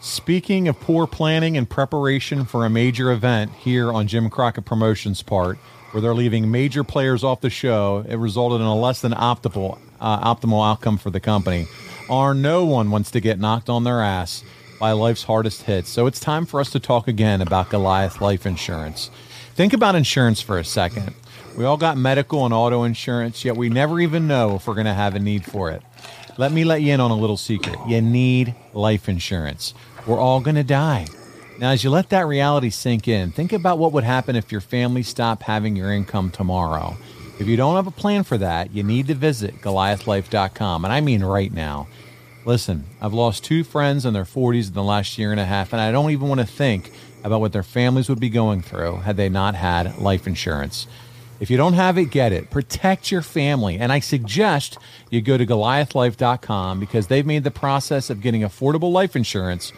Speaking 0.00 0.68
of 0.68 0.78
poor 0.78 1.08
planning 1.08 1.56
and 1.56 1.68
preparation 1.68 2.44
for 2.44 2.64
a 2.64 2.70
major 2.70 3.10
event 3.10 3.52
here 3.54 3.92
on 3.92 4.06
Jim 4.06 4.30
Crockett 4.30 4.64
Promotions 4.64 5.22
part, 5.22 5.58
where 5.90 6.00
they're 6.00 6.14
leaving 6.14 6.52
major 6.52 6.84
players 6.84 7.24
off 7.24 7.40
the 7.40 7.50
show, 7.50 8.04
it 8.08 8.14
resulted 8.14 8.60
in 8.60 8.66
a 8.66 8.76
less 8.76 9.00
than 9.00 9.12
optimal 9.12 9.78
uh, 10.00 10.34
optimal 10.34 10.64
outcome 10.64 10.98
for 10.98 11.10
the 11.10 11.18
company. 11.18 11.66
Or 12.08 12.32
no 12.32 12.64
one 12.64 12.92
wants 12.92 13.10
to 13.10 13.20
get 13.20 13.40
knocked 13.40 13.68
on 13.68 13.82
their 13.82 14.00
ass 14.00 14.44
by 14.78 14.92
life's 14.92 15.24
hardest 15.24 15.62
hits. 15.62 15.90
So 15.90 16.06
it's 16.06 16.20
time 16.20 16.46
for 16.46 16.60
us 16.60 16.70
to 16.70 16.80
talk 16.80 17.08
again 17.08 17.40
about 17.40 17.70
Goliath 17.70 18.20
Life 18.20 18.46
Insurance. 18.46 19.10
Think 19.54 19.72
about 19.72 19.96
insurance 19.96 20.40
for 20.40 20.58
a 20.58 20.64
second. 20.64 21.14
We 21.56 21.64
all 21.64 21.76
got 21.76 21.96
medical 21.96 22.44
and 22.44 22.54
auto 22.54 22.84
insurance, 22.84 23.44
yet 23.44 23.56
we 23.56 23.68
never 23.68 23.98
even 23.98 24.28
know 24.28 24.54
if 24.54 24.68
we're 24.68 24.74
going 24.74 24.86
to 24.86 24.94
have 24.94 25.16
a 25.16 25.18
need 25.18 25.44
for 25.44 25.72
it. 25.72 25.82
Let 26.38 26.52
me 26.52 26.62
let 26.62 26.82
you 26.82 26.94
in 26.94 27.00
on 27.00 27.10
a 27.10 27.16
little 27.16 27.36
secret. 27.36 27.76
You 27.88 28.00
need 28.00 28.54
life 28.72 29.08
insurance. 29.08 29.74
We're 30.06 30.20
all 30.20 30.38
going 30.38 30.54
to 30.54 30.62
die. 30.62 31.08
Now, 31.58 31.70
as 31.70 31.82
you 31.82 31.90
let 31.90 32.10
that 32.10 32.28
reality 32.28 32.70
sink 32.70 33.08
in, 33.08 33.32
think 33.32 33.52
about 33.52 33.80
what 33.80 33.92
would 33.92 34.04
happen 34.04 34.36
if 34.36 34.52
your 34.52 34.60
family 34.60 35.02
stopped 35.02 35.42
having 35.42 35.74
your 35.74 35.92
income 35.92 36.30
tomorrow. 36.30 36.96
If 37.40 37.48
you 37.48 37.56
don't 37.56 37.74
have 37.74 37.88
a 37.88 37.90
plan 37.90 38.22
for 38.22 38.38
that, 38.38 38.72
you 38.72 38.84
need 38.84 39.08
to 39.08 39.14
visit 39.14 39.60
goliathlife.com. 39.62 40.84
And 40.84 40.94
I 40.94 41.00
mean 41.00 41.24
right 41.24 41.52
now. 41.52 41.88
Listen, 42.44 42.84
I've 43.00 43.12
lost 43.12 43.42
two 43.42 43.64
friends 43.64 44.06
in 44.06 44.14
their 44.14 44.24
40s 44.24 44.68
in 44.68 44.74
the 44.74 44.82
last 44.84 45.18
year 45.18 45.32
and 45.32 45.40
a 45.40 45.44
half, 45.44 45.72
and 45.72 45.82
I 45.82 45.90
don't 45.90 46.12
even 46.12 46.28
want 46.28 46.40
to 46.40 46.46
think 46.46 46.92
about 47.24 47.40
what 47.40 47.52
their 47.52 47.64
families 47.64 48.08
would 48.08 48.20
be 48.20 48.30
going 48.30 48.62
through 48.62 48.98
had 48.98 49.16
they 49.16 49.28
not 49.28 49.56
had 49.56 49.98
life 49.98 50.28
insurance. 50.28 50.86
If 51.40 51.50
you 51.50 51.56
don't 51.56 51.74
have 51.74 51.98
it, 51.98 52.06
get 52.06 52.32
it. 52.32 52.50
Protect 52.50 53.12
your 53.12 53.22
family. 53.22 53.78
And 53.78 53.92
I 53.92 54.00
suggest 54.00 54.78
you 55.10 55.20
go 55.20 55.38
to 55.38 55.46
goliathlife.com 55.46 56.80
because 56.80 57.06
they've 57.06 57.26
made 57.26 57.44
the 57.44 57.50
process 57.50 58.10
of 58.10 58.20
getting 58.20 58.42
affordable 58.42 58.92
life 58.92 59.14
insurance 59.14 59.72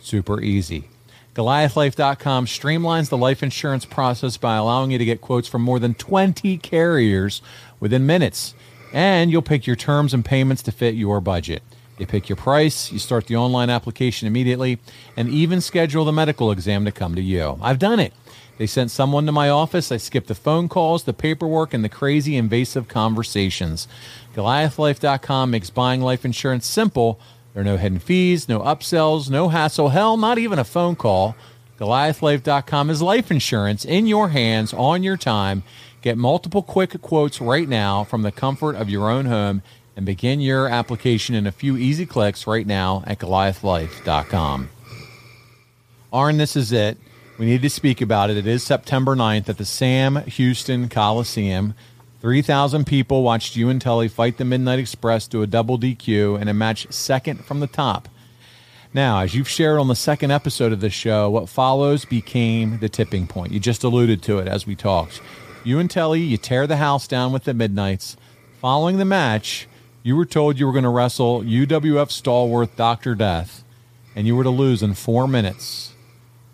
super 0.00 0.40
easy. 0.40 0.88
Goliathlife.com 1.34 2.46
streamlines 2.46 3.08
the 3.08 3.16
life 3.16 3.42
insurance 3.42 3.84
process 3.84 4.36
by 4.36 4.56
allowing 4.56 4.92
you 4.92 4.98
to 4.98 5.04
get 5.04 5.20
quotes 5.20 5.48
from 5.48 5.62
more 5.62 5.80
than 5.80 5.94
20 5.94 6.58
carriers 6.58 7.42
within 7.80 8.06
minutes. 8.06 8.54
And 8.92 9.30
you'll 9.30 9.42
pick 9.42 9.66
your 9.66 9.76
terms 9.76 10.14
and 10.14 10.24
payments 10.24 10.62
to 10.62 10.72
fit 10.72 10.94
your 10.94 11.20
budget. 11.20 11.62
You 11.98 12.06
pick 12.06 12.28
your 12.28 12.36
price, 12.36 12.90
you 12.90 12.98
start 12.98 13.26
the 13.26 13.36
online 13.36 13.70
application 13.70 14.26
immediately, 14.26 14.78
and 15.16 15.28
even 15.28 15.60
schedule 15.60 16.04
the 16.04 16.12
medical 16.12 16.50
exam 16.50 16.84
to 16.84 16.92
come 16.92 17.14
to 17.14 17.22
you. 17.22 17.58
I've 17.62 17.78
done 17.78 18.00
it. 18.00 18.12
They 18.56 18.66
sent 18.66 18.90
someone 18.90 19.26
to 19.26 19.32
my 19.32 19.48
office. 19.48 19.90
I 19.90 19.96
skipped 19.96 20.28
the 20.28 20.34
phone 20.34 20.68
calls, 20.68 21.04
the 21.04 21.12
paperwork, 21.12 21.74
and 21.74 21.84
the 21.84 21.88
crazy 21.88 22.36
invasive 22.36 22.86
conversations. 22.88 23.88
GoliathLife.com 24.34 25.50
makes 25.50 25.70
buying 25.70 26.00
life 26.00 26.24
insurance 26.24 26.66
simple. 26.66 27.18
There 27.52 27.62
are 27.62 27.64
no 27.64 27.76
hidden 27.76 27.98
fees, 27.98 28.48
no 28.48 28.60
upsells, 28.60 29.30
no 29.30 29.48
hassle, 29.48 29.90
hell, 29.90 30.16
not 30.16 30.38
even 30.38 30.58
a 30.58 30.64
phone 30.64 30.96
call. 30.96 31.36
GoliathLife.com 31.78 32.90
is 32.90 33.02
life 33.02 33.30
insurance 33.30 33.84
in 33.84 34.06
your 34.06 34.28
hands 34.28 34.72
on 34.72 35.02
your 35.02 35.16
time. 35.16 35.64
Get 36.02 36.16
multiple 36.16 36.62
quick 36.62 37.00
quotes 37.02 37.40
right 37.40 37.68
now 37.68 38.04
from 38.04 38.22
the 38.22 38.32
comfort 38.32 38.76
of 38.76 38.88
your 38.88 39.10
own 39.10 39.26
home 39.26 39.62
and 39.96 40.04
begin 40.04 40.40
your 40.40 40.68
application 40.68 41.34
in 41.34 41.46
a 41.46 41.52
few 41.52 41.76
easy 41.76 42.06
clicks 42.06 42.46
right 42.46 42.66
now 42.66 43.02
at 43.06 43.18
goliathlife.com. 43.18 44.70
Arn, 46.12 46.36
this 46.36 46.56
is 46.56 46.72
it. 46.72 46.98
We 47.36 47.46
need 47.46 47.62
to 47.62 47.70
speak 47.70 48.00
about 48.00 48.30
it. 48.30 48.36
It 48.36 48.46
is 48.46 48.62
September 48.62 49.16
9th 49.16 49.48
at 49.48 49.58
the 49.58 49.64
Sam 49.64 50.22
Houston 50.26 50.88
Coliseum. 50.88 51.74
3,000 52.20 52.86
people 52.86 53.24
watched 53.24 53.56
you 53.56 53.68
and 53.68 53.80
Tully 53.82 54.06
fight 54.06 54.38
the 54.38 54.44
Midnight 54.44 54.78
Express 54.78 55.26
to 55.28 55.42
a 55.42 55.46
double 55.48 55.76
DQ 55.76 56.40
in 56.40 56.46
a 56.46 56.54
match 56.54 56.86
second 56.92 57.44
from 57.44 57.58
the 57.58 57.66
top. 57.66 58.08
Now, 58.94 59.18
as 59.18 59.34
you've 59.34 59.48
shared 59.48 59.80
on 59.80 59.88
the 59.88 59.96
second 59.96 60.30
episode 60.30 60.72
of 60.72 60.80
the 60.80 60.90
show, 60.90 61.28
what 61.28 61.48
follows 61.48 62.04
became 62.04 62.78
the 62.78 62.88
tipping 62.88 63.26
point. 63.26 63.52
You 63.52 63.58
just 63.58 63.82
alluded 63.82 64.22
to 64.22 64.38
it 64.38 64.46
as 64.46 64.64
we 64.64 64.76
talked. 64.76 65.20
You 65.64 65.80
and 65.80 65.90
Tully, 65.90 66.20
you 66.20 66.36
tear 66.36 66.68
the 66.68 66.76
house 66.76 67.08
down 67.08 67.32
with 67.32 67.42
the 67.42 67.54
Midnights. 67.54 68.16
Following 68.60 68.98
the 68.98 69.04
match, 69.04 69.66
you 70.04 70.14
were 70.14 70.24
told 70.24 70.60
you 70.60 70.66
were 70.66 70.72
going 70.72 70.84
to 70.84 70.88
wrestle 70.88 71.42
UWF 71.42 72.12
stalwart 72.12 72.76
Dr. 72.76 73.16
Death, 73.16 73.64
and 74.14 74.24
you 74.24 74.36
were 74.36 74.44
to 74.44 74.50
lose 74.50 74.84
in 74.84 74.94
four 74.94 75.26
minutes. 75.26 75.93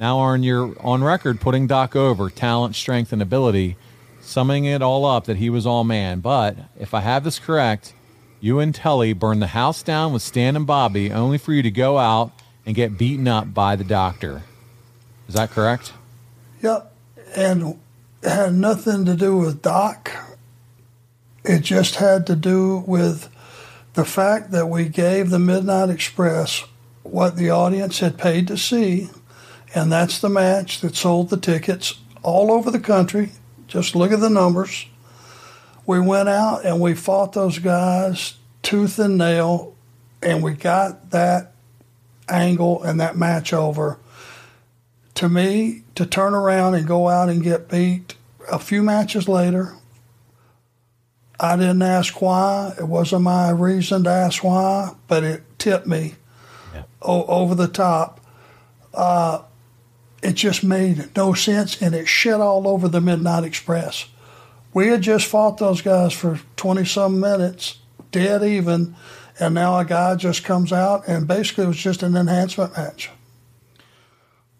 Now, 0.01 0.18
Arn, 0.20 0.42
you're 0.42 0.74
on 0.80 1.05
record 1.05 1.42
putting 1.42 1.66
Doc 1.66 1.94
over 1.94 2.30
talent, 2.30 2.74
strength, 2.74 3.12
and 3.12 3.20
ability, 3.20 3.76
summing 4.22 4.64
it 4.64 4.80
all 4.80 5.05
up 5.05 5.26
that 5.26 5.36
he 5.36 5.51
was 5.51 5.66
all 5.66 5.84
man. 5.84 6.20
But 6.20 6.57
if 6.78 6.94
I 6.94 7.01
have 7.01 7.22
this 7.22 7.38
correct, 7.38 7.92
you 8.40 8.61
and 8.61 8.74
Tully 8.74 9.12
burned 9.12 9.42
the 9.42 9.48
house 9.48 9.82
down 9.82 10.14
with 10.14 10.22
Stan 10.22 10.57
and 10.57 10.66
Bobby 10.66 11.12
only 11.12 11.36
for 11.36 11.53
you 11.53 11.62
to 11.62 11.70
go 11.70 11.98
out 11.98 12.32
and 12.64 12.74
get 12.74 12.96
beaten 12.96 13.28
up 13.28 13.53
by 13.53 13.76
the 13.76 13.84
doctor. 13.84 14.42
Is 15.28 15.34
that 15.34 15.51
correct? 15.51 15.92
Yep. 16.62 16.90
And 17.36 17.78
it 18.22 18.28
had 18.30 18.55
nothing 18.55 19.05
to 19.05 19.14
do 19.14 19.36
with 19.36 19.61
Doc. 19.61 20.11
It 21.44 21.61
just 21.61 21.96
had 21.96 22.26
to 22.28 22.36
do 22.36 22.84
with 22.86 23.28
the 23.92 24.07
fact 24.07 24.51
that 24.53 24.66
we 24.70 24.88
gave 24.88 25.28
the 25.28 25.38
Midnight 25.38 25.90
Express 25.90 26.64
what 27.03 27.36
the 27.36 27.51
audience 27.51 27.98
had 27.98 28.16
paid 28.16 28.48
to 28.48 28.57
see 28.57 29.11
and 29.74 29.90
that's 29.90 30.18
the 30.18 30.28
match 30.28 30.80
that 30.80 30.96
sold 30.96 31.30
the 31.30 31.36
tickets 31.36 32.00
all 32.22 32.50
over 32.50 32.70
the 32.70 32.80
country. 32.80 33.32
Just 33.66 33.94
look 33.94 34.12
at 34.12 34.20
the 34.20 34.30
numbers. 34.30 34.86
We 35.86 36.00
went 36.00 36.28
out 36.28 36.64
and 36.64 36.80
we 36.80 36.94
fought 36.94 37.32
those 37.32 37.58
guys 37.58 38.34
tooth 38.62 38.98
and 38.98 39.16
nail, 39.16 39.74
and 40.22 40.42
we 40.42 40.52
got 40.52 41.10
that 41.10 41.52
angle 42.28 42.82
and 42.82 43.00
that 43.00 43.16
match 43.16 43.52
over. 43.52 43.98
To 45.14 45.28
me, 45.28 45.82
to 45.96 46.06
turn 46.06 46.34
around 46.34 46.74
and 46.74 46.86
go 46.86 47.08
out 47.08 47.28
and 47.28 47.42
get 47.42 47.68
beat 47.68 48.14
a 48.50 48.58
few 48.58 48.82
matches 48.82 49.28
later, 49.28 49.74
I 51.38 51.56
didn't 51.56 51.82
ask 51.82 52.20
why. 52.20 52.74
It 52.78 52.84
wasn't 52.84 53.22
my 53.22 53.50
reason 53.50 54.04
to 54.04 54.10
ask 54.10 54.44
why, 54.44 54.94
but 55.08 55.24
it 55.24 55.42
tipped 55.58 55.86
me 55.86 56.14
yeah. 56.74 56.82
o- 57.02 57.24
over 57.26 57.54
the 57.54 57.68
top. 57.68 58.20
Uh, 58.92 59.42
it 60.22 60.34
just 60.34 60.62
made 60.62 61.14
no 61.16 61.34
sense 61.34 61.80
and 61.80 61.94
it 61.94 62.08
shit 62.08 62.34
all 62.34 62.68
over 62.68 62.88
the 62.88 63.00
Midnight 63.00 63.44
Express. 63.44 64.06
We 64.72 64.88
had 64.88 65.02
just 65.02 65.26
fought 65.26 65.58
those 65.58 65.82
guys 65.82 66.12
for 66.12 66.40
20 66.56 66.84
some 66.84 67.18
minutes, 67.18 67.78
dead 68.12 68.42
even, 68.42 68.94
and 69.38 69.54
now 69.54 69.78
a 69.78 69.84
guy 69.84 70.14
just 70.14 70.44
comes 70.44 70.72
out 70.72 71.08
and 71.08 71.26
basically 71.26 71.64
it 71.64 71.68
was 71.68 71.76
just 71.76 72.02
an 72.02 72.16
enhancement 72.16 72.76
match. 72.76 73.10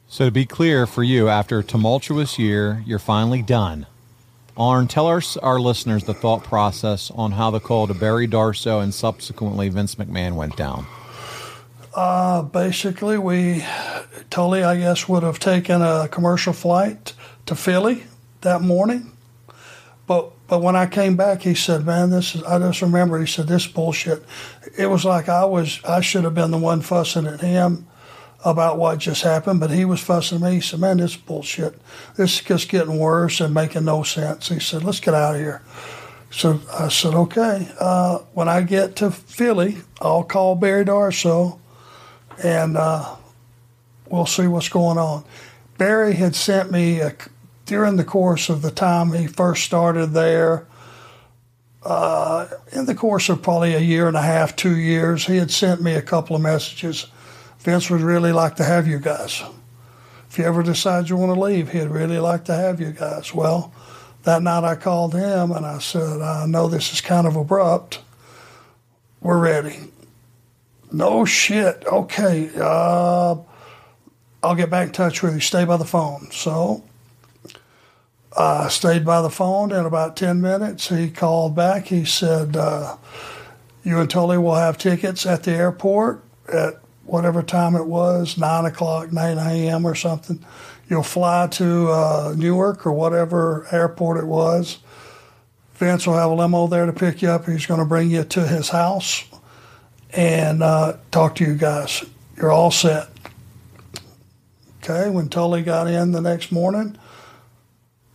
So, 0.09 0.25
to 0.25 0.33
be 0.33 0.45
clear 0.45 0.89
for 0.89 1.05
you, 1.05 1.29
after 1.29 1.61
a 1.61 1.63
tumultuous 1.63 2.37
year, 2.37 2.83
you're 2.85 2.99
finally 2.99 3.43
done. 3.43 3.87
Arn, 4.57 4.89
tell 4.89 5.07
our, 5.07 5.23
our 5.41 5.61
listeners 5.61 6.03
the 6.03 6.15
thought 6.15 6.43
process 6.43 7.13
on 7.13 7.33
how 7.33 7.53
the 7.53 7.61
call 7.61 7.87
to 7.87 7.95
Barry 7.95 8.27
Darsow 8.27 8.83
and 8.83 8.93
subsequently 8.93 9.69
Vince 9.69 9.95
McMahon 9.95 10.35
went 10.35 10.57
down. 10.57 10.85
Uh, 11.95 12.43
basically, 12.43 13.19
we 13.19 13.65
Tully, 14.31 14.63
I 14.63 14.77
guess, 14.77 15.09
would 15.09 15.23
have 15.23 15.41
taken 15.41 15.83
a 15.83 16.09
commercial 16.09 16.53
flight 16.53 17.15
to 17.47 17.55
Philly 17.55 18.05
that 18.43 18.63
morning. 18.63 19.13
But 20.07 20.31
but 20.47 20.63
when 20.63 20.77
I 20.77 20.87
came 20.87 21.17
back, 21.17 21.43
he 21.43 21.55
said, 21.55 21.85
"Man, 21.85 22.11
this 22.11 22.35
is." 22.35 22.43
I 22.45 22.59
just 22.59 22.83
remember 22.83 23.19
he 23.19 23.27
said, 23.27 23.49
"This 23.49 23.67
bullshit." 23.67 24.25
It 24.77 24.87
was 24.87 25.05
like 25.05 25.29
I 25.29 25.45
was. 25.45 25.81
I 25.85 26.01
should 26.01 26.25
have 26.25 26.35
been 26.35 26.53
the 26.53 26.59
one 26.59 26.81
fussing 26.81 27.27
at 27.27 27.41
him 27.41 27.87
about 28.45 28.79
what 28.79 28.99
just 28.99 29.23
happened, 29.23 29.61
but 29.61 29.71
he 29.71 29.85
was 29.85 30.01
fussing 30.01 30.37
at 30.37 30.43
me. 30.43 30.55
He 30.57 30.61
said, 30.61 30.81
"Man, 30.81 30.99
this 30.99 31.13
is 31.13 31.17
bullshit. 31.17 31.81
This 32.17 32.35
is 32.35 32.41
just 32.41 32.69
getting 32.69 32.99
worse 32.99 33.41
and 33.41 33.53
making 33.53 33.85
no 33.85 34.05
sense." 34.05 34.49
He 34.49 34.61
said, 34.61 34.85
"Let's 34.85 35.01
get 35.01 35.15
out 35.15 35.35
of 35.35 35.41
here." 35.41 35.63
So 36.31 36.61
I 36.73 36.89
said, 36.89 37.15
"Okay." 37.15 37.69
Uh, 37.81 38.19
when 38.33 38.49
I 38.49 38.63
get 38.63 38.95
to 38.97 39.11
Philly, 39.11 39.79
I'll 40.01 40.25
call 40.25 40.55
Barry 40.55 40.85
Darsow 40.85 41.59
and 42.43 42.77
uh, 42.77 43.17
we'll 44.09 44.27
see 44.27 44.47
what's 44.47 44.69
going 44.69 44.99
on. 44.99 45.25
Barry 45.79 46.15
had 46.15 46.35
sent 46.35 46.71
me 46.71 47.01
a, 47.01 47.15
during 47.67 47.97
the 47.97 48.05
course 48.05 48.49
of 48.49 48.63
the 48.63 48.71
time 48.71 49.13
he 49.13 49.27
first 49.27 49.65
started 49.65 50.09
there. 50.09 50.67
Uh, 51.83 52.47
in 52.73 52.85
the 52.85 52.95
course 52.95 53.29
of 53.31 53.41
probably 53.43 53.75
a 53.75 53.81
year 53.81 54.07
and 54.07 54.17
a 54.17 54.23
half, 54.23 54.55
two 54.55 54.77
years, 54.77 55.27
he 55.27 55.37
had 55.37 55.51
sent 55.51 55.81
me 55.81 55.95
a 55.95 56.03
couple 56.03 56.37
of 56.37 56.43
messages. 56.43 57.07
Vince 57.61 57.89
would 57.89 58.03
really 58.03 58.33
like 58.33 58.57
to 58.57 58.65
have 58.65 58.87
you 58.87 58.99
guys. 58.99 59.43
If 60.29 60.39
you 60.39 60.45
ever 60.45 60.63
decide 60.63 61.09
you 61.09 61.17
want 61.17 61.35
to 61.35 61.41
leave, 61.41 61.71
he'd 61.71 61.89
really 61.89 62.19
like 62.19 62.45
to 62.45 62.55
have 62.55 62.81
you 62.81 62.93
guys. 62.93 63.35
Well, 63.35 63.73
that 64.25 64.43
night 64.43 64.65
I 64.65 64.75
called 64.75 65.15
him 65.15 65.51
and 65.51 65.65
I 65.65 65.79
said, 65.79 66.21
I 66.21 66.47
know 66.47 66.69
this 66.69 66.93
is 66.93 67.01
kind 67.01 67.27
of 67.27 67.37
abrupt. 67.37 68.01
We're 69.21 69.39
ready. 69.39 69.79
No 70.93 71.25
shit. 71.25 71.85
Okay. 71.87 72.51
Uh, 72.57 73.37
I'll 74.43 74.55
get 74.55 74.71
back 74.71 74.89
in 74.89 74.93
touch 74.93 75.23
with 75.23 75.35
you. 75.35 75.41
Stay 75.41 75.65
by 75.65 75.77
the 75.77 75.85
phone. 75.85 76.31
So 76.33 76.83
I 78.37 78.69
stayed 78.69 79.05
by 79.05 79.23
the 79.23 79.31
phone. 79.31 79.73
In 79.73 79.87
about 79.87 80.17
10 80.17 80.41
minutes, 80.41 80.89
he 80.89 81.11
called 81.11 81.55
back. 81.55 81.87
He 81.87 82.05
said, 82.05 82.57
uh, 82.57 82.97
You 83.85 84.01
and 84.01 84.11
Tully 84.11 84.39
will 84.39 84.55
have 84.55 84.79
tickets 84.79 85.27
at 85.27 85.45
the 85.45 85.53
airport 85.53 86.25
at 86.53 86.81
whatever 87.05 87.43
time 87.43 87.75
it 87.77 87.87
was 87.87 88.39
9 88.39 88.65
o'clock, 88.65 89.13
9 89.13 89.39
a.m. 89.39 89.85
or 89.85 89.95
something. 89.95 90.45
You'll 90.89 91.03
fly 91.03 91.47
to 91.53 91.89
uh, 91.89 92.35
Newark 92.37 92.85
or 92.87 92.93
whatever 92.93 93.67
airport 93.71 94.19
it 94.19 94.27
was. 94.27 94.79
Vince 95.75 96.07
will 96.07 96.15
have 96.15 96.31
a 96.31 96.35
limo 96.35 96.67
there 96.67 96.87
to 96.87 96.93
pick 96.93 97.23
you 97.23 97.31
up. 97.31 97.47
He's 97.47 97.67
going 97.67 97.81
to 97.81 97.87
bring 97.87 98.11
you 98.11 98.25
to 98.25 98.47
his 98.47 98.69
house 98.69 99.25
and 100.13 100.63
uh, 100.63 100.97
talk 101.11 101.37
to 101.37 101.45
you 101.45 101.55
guys. 101.55 102.05
You're 102.37 102.53
all 102.53 102.71
set. 102.71 103.09
Okay, 104.83 105.11
when 105.11 105.29
Tully 105.29 105.63
got 105.63 105.87
in 105.89 106.13
the 106.13 106.21
next 106.21 106.51
morning, 106.51 106.97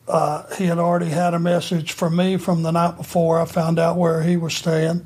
uh, 0.07 0.43
he 0.55 0.65
had 0.65 0.79
already 0.79 1.09
had 1.09 1.33
a 1.33 1.39
message 1.39 1.91
from 1.91 2.15
me 2.15 2.37
from 2.37 2.63
the 2.63 2.71
night 2.71 2.97
before. 2.97 3.39
I 3.39 3.45
found 3.45 3.79
out 3.79 3.97
where 3.97 4.23
he 4.23 4.37
was 4.37 4.55
staying. 4.55 5.05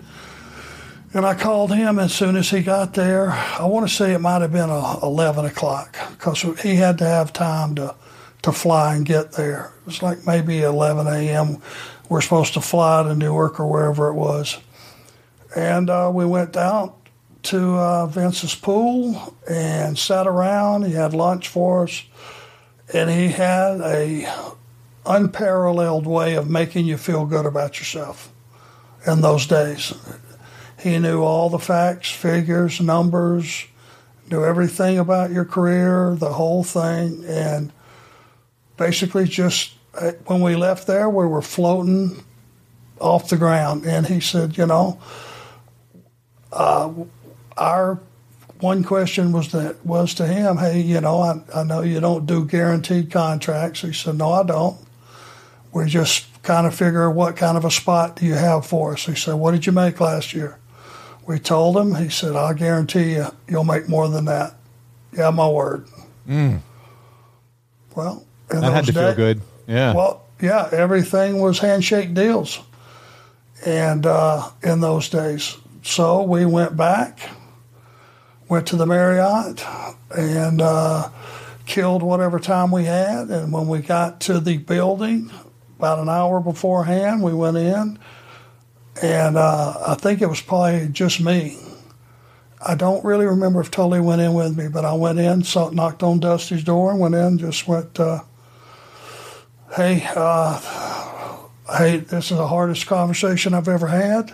And 1.14 1.26
I 1.26 1.34
called 1.34 1.74
him 1.74 1.98
as 1.98 2.14
soon 2.14 2.36
as 2.36 2.50
he 2.52 2.62
got 2.62 2.94
there. 2.94 3.32
I 3.32 3.66
want 3.66 3.90
to 3.90 3.94
say 3.94 4.14
it 4.14 4.20
might 4.20 4.42
have 4.42 4.52
been 4.52 4.70
a 4.70 5.00
11 5.02 5.46
o'clock 5.46 5.98
because 6.12 6.42
he 6.62 6.76
had 6.76 7.00
to 7.00 7.06
have 7.06 7.34
time 7.34 7.76
to, 7.76 7.96
to 8.44 8.52
fly 8.52 8.96
and 8.96 9.06
get 9.06 9.32
there. 9.32 9.74
It 9.82 9.86
was 9.88 10.04
like 10.04 10.26
maybe 10.28 10.62
11 10.62 11.08
a.m. 11.08 11.58
We're 12.10 12.22
supposed 12.22 12.54
to 12.54 12.62
fly 12.62 13.04
to 13.04 13.16
Newark 13.16 13.60
or 13.60 13.66
wherever 13.66 14.10
it 14.10 14.14
was. 14.14 14.60
And 15.56 15.90
uh, 15.90 16.12
we 16.14 16.26
went 16.26 16.54
down 16.54 16.94
to 17.44 17.78
uh, 17.78 18.06
Vince's 18.08 18.56
pool 18.56 19.36
and 19.50 19.98
sat 19.98 20.28
around. 20.28 20.86
He 20.86 20.94
had 20.94 21.14
lunch 21.14 21.48
for 21.48 21.84
us. 21.84 22.04
And 22.94 23.10
he 23.10 23.30
had 23.30 23.82
a 23.82 24.32
unparalleled 25.06 26.06
way 26.06 26.36
of 26.36 26.50
making 26.50 26.86
you 26.86 26.98
feel 26.98 27.26
good 27.26 27.46
about 27.46 27.80
yourself 27.80 28.32
in 29.06 29.22
those 29.22 29.48
days. 29.48 29.94
He 30.80 30.98
knew 31.00 31.22
all 31.24 31.50
the 31.50 31.60
facts, 31.60 32.12
figures, 32.12 32.80
numbers, 32.80 33.66
knew 34.30 34.44
everything 34.44 34.98
about 34.98 35.32
your 35.32 35.46
career, 35.46 36.16
the 36.16 36.34
whole 36.34 36.64
thing, 36.64 37.24
and 37.26 37.72
basically 38.78 39.26
just 39.26 39.74
uh, 40.00 40.12
when 40.26 40.42
we 40.42 40.56
left 40.56 40.88
there, 40.88 41.10
we 41.10 41.26
were 41.26 41.42
floating 41.42 42.24
off 43.00 43.30
the 43.30 43.38
ground. 43.38 43.86
And 43.86 44.08
he 44.08 44.20
said, 44.20 44.58
you 44.58 44.66
know, 44.66 45.00
uh, 46.52 46.92
our 47.58 48.00
one 48.60 48.84
question 48.84 49.32
was 49.32 49.52
that 49.52 49.86
was 49.86 50.14
to 50.16 50.28
him, 50.28 50.58
hey, 50.58 50.82
you 50.82 51.00
know, 51.00 51.22
I, 51.22 51.42
I 51.56 51.64
know 51.64 51.82
you 51.82 52.00
don't 52.00 52.26
do 52.26 52.46
guaranteed 52.46 53.12
contracts. 53.12 53.82
He 53.82 53.94
said, 53.94 54.18
no, 54.18 54.34
I 54.34 54.44
don't. 54.44 54.78
We 55.72 55.86
just 55.86 56.26
kind 56.44 56.68
of 56.68 56.76
figure 56.76 57.10
what 57.10 57.38
kind 57.38 57.58
of 57.58 57.64
a 57.64 57.72
spot 57.72 58.18
do 58.18 58.26
you 58.26 58.34
have 58.34 58.66
for 58.66 58.94
us. 58.94 59.06
He 59.06 59.16
said, 59.16 59.36
what 59.36 59.52
did 59.52 59.66
you 59.66 59.72
make 59.72 60.00
last 60.00 60.34
year? 60.34 60.60
We 61.30 61.38
told 61.38 61.78
him. 61.78 61.94
He 61.94 62.10
said, 62.10 62.36
"I 62.36 62.54
guarantee 62.54 63.14
you, 63.14 63.28
you'll 63.48 63.64
make 63.64 63.88
more 63.88 64.08
than 64.10 64.26
that." 64.26 64.56
Yeah, 65.16 65.30
my 65.30 65.48
word. 65.48 65.86
Mm. 66.28 66.62
Well, 67.96 68.26
that 68.48 68.64
had 68.64 68.86
to 68.86 68.94
feel 68.94 69.14
good. 69.14 69.40
Yeah. 69.68 69.94
Well, 69.94 70.26
yeah, 70.42 70.68
everything 70.72 71.40
was 71.40 71.60
handshake 71.60 72.16
deals, 72.16 72.60
and 73.64 74.08
uh, 74.08 74.50
in 74.64 74.80
those 74.80 75.08
days, 75.08 75.56
so 75.90 76.24
we 76.24 76.46
went 76.46 76.78
back, 76.78 77.30
went 78.48 78.68
to 78.68 78.76
the 78.76 78.86
Marriott, 78.86 79.64
and 80.16 80.62
uh, 80.62 81.10
killed 81.66 82.04
whatever 82.04 82.40
time 82.40 82.72
we 82.72 82.86
had. 82.86 83.30
And 83.30 83.52
when 83.52 83.68
we 83.68 83.80
got 83.80 84.22
to 84.22 84.40
the 84.40 84.58
building, 84.58 85.32
about 85.78 86.00
an 86.00 86.10
hour 86.10 86.42
beforehand, 86.42 87.24
we 87.24 87.34
went 87.34 87.56
in 87.56 87.98
and 89.02 89.38
uh, 89.38 89.76
I 89.88 89.96
think 89.96 90.22
it 90.22 90.28
was 90.28 90.42
probably 90.42 90.90
just 90.90 91.22
me. 91.22 91.58
I 92.66 92.76
don't 92.76 93.04
really 93.06 93.26
remember 93.26 93.62
if 93.62 93.72
Tully 93.72 94.02
went 94.02 94.22
in 94.22 94.34
with 94.34 94.58
me, 94.58 94.68
but 94.68 94.84
I 94.84 94.94
went 94.94 95.20
in, 95.20 95.44
saw, 95.44 95.70
knocked 95.70 96.04
on 96.04 96.20
Dusty's 96.20 96.64
door, 96.64 96.92
and 96.92 97.00
went 97.00 97.16
in. 97.16 97.38
Just 97.38 97.68
went, 97.68 97.98
uh, 98.00 98.24
"Hey, 99.76 100.06
uh, 100.16 100.60
hey, 101.78 101.98
this 101.98 102.32
is 102.32 102.38
the 102.38 102.48
hardest 102.48 102.86
conversation 102.88 103.54
I've 103.54 103.70
ever 103.70 103.88
had. 103.88 104.34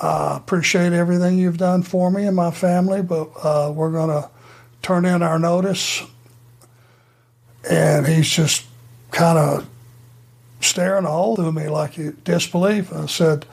I 0.00 0.36
appreciate 0.36 0.92
everything 0.92 1.38
you've 1.38 1.58
done 1.58 1.82
for 1.82 2.10
me 2.10 2.24
and 2.24 2.36
my 2.36 2.50
family, 2.50 3.02
but 3.02 3.30
uh, 3.42 3.72
we're 3.74 3.92
going 3.92 4.10
to 4.10 4.30
turn 4.82 5.04
in 5.04 5.22
our 5.22 5.38
notice." 5.38 6.02
And 7.68 8.06
he's 8.06 8.28
just 8.28 8.64
kind 9.10 9.38
of 9.38 9.68
staring 10.60 11.04
a 11.04 11.08
hole 11.10 11.36
through 11.36 11.52
me 11.52 11.68
like 11.68 12.24
disbelief. 12.24 12.92
I 12.92 13.06
said, 13.06 13.46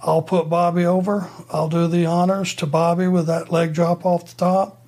I'll 0.00 0.22
put 0.22 0.48
Bobby 0.48 0.84
over. 0.84 1.28
I'll 1.50 1.68
do 1.68 1.88
the 1.88 2.06
honors 2.06 2.54
to 2.54 2.66
Bobby 2.66 3.08
with 3.08 3.26
that 3.26 3.50
leg 3.50 3.74
drop 3.74 4.06
off 4.06 4.28
the 4.30 4.36
top. 4.36 4.86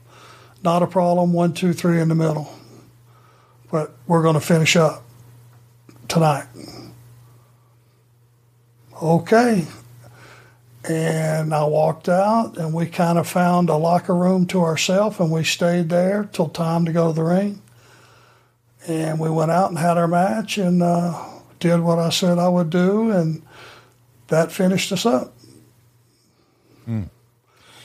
Not 0.63 0.83
a 0.83 0.87
problem. 0.87 1.33
One, 1.33 1.53
two, 1.53 1.73
three 1.73 2.01
in 2.01 2.09
the 2.09 2.15
middle. 2.15 2.53
But 3.71 3.93
we're 4.07 4.23
going 4.23 4.35
to 4.35 4.41
finish 4.41 4.77
up 4.77 5.03
tonight. 6.09 6.47
Okay. 9.03 9.67
And 10.89 11.53
I 11.53 11.65
walked 11.65 12.09
out, 12.09 12.57
and 12.57 12.73
we 12.73 12.87
kind 12.87 13.19
of 13.19 13.29
found 13.29 13.69
a 13.69 13.77
locker 13.77 14.15
room 14.15 14.47
to 14.47 14.63
ourselves, 14.63 15.21
and 15.21 15.31
we 15.31 15.45
stayed 15.45 15.91
there 15.91 16.29
till 16.33 16.49
time 16.49 16.87
to 16.87 16.93
go 16.93 17.09
to 17.09 17.13
the 17.15 17.23
ring. 17.23 17.61
And 18.89 19.21
we 19.21 19.29
went 19.29 19.51
out 19.51 19.69
and 19.69 19.79
had 19.79 19.99
our 19.99 20.09
match, 20.09 20.57
and 20.57 20.83
uh, 20.83 21.23
did 21.59 21.81
what 21.81 21.99
I 21.99 22.09
said 22.09 22.39
I 22.39 22.49
would 22.49 22.71
do, 22.71 23.11
and 23.11 23.43
that 24.29 24.51
finished 24.51 24.91
us 24.91 25.05
up. 25.05 25.35
Mm. 26.89 27.11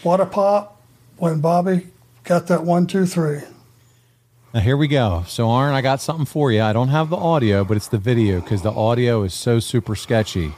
What 0.03 0.21
a 0.21 0.25
pop 0.25 0.81
when 1.17 1.41
Bobby 1.41 1.87
got 2.23 2.47
that 2.47 2.63
one, 2.63 2.87
two, 2.87 3.05
three. 3.05 3.41
Now 4.53 4.61
here 4.61 4.77
we 4.77 4.87
go. 4.87 5.25
So 5.27 5.49
Arn, 5.49 5.73
I 5.73 5.81
got 5.81 5.99
something 5.99 6.25
for 6.25 6.49
you. 6.49 6.61
I 6.61 6.71
don't 6.71 6.87
have 6.87 7.09
the 7.09 7.17
audio, 7.17 7.65
but 7.65 7.75
it's 7.75 7.89
the 7.89 7.97
video 7.97 8.39
because 8.39 8.61
the 8.61 8.71
audio 8.71 9.23
is 9.23 9.33
so 9.33 9.59
super 9.59 9.95
sketchy. 9.95 10.53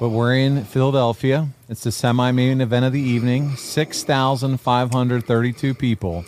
But 0.00 0.08
we're 0.08 0.36
in 0.36 0.64
Philadelphia. 0.64 1.48
It's 1.68 1.84
the 1.84 1.92
semi-main 1.92 2.60
event 2.60 2.84
of 2.84 2.92
the 2.92 3.00
evening. 3.00 3.56
Six 3.56 4.02
thousand 4.02 4.58
five 4.58 4.92
hundred 4.92 5.24
thirty-two 5.24 5.72
people 5.74 6.24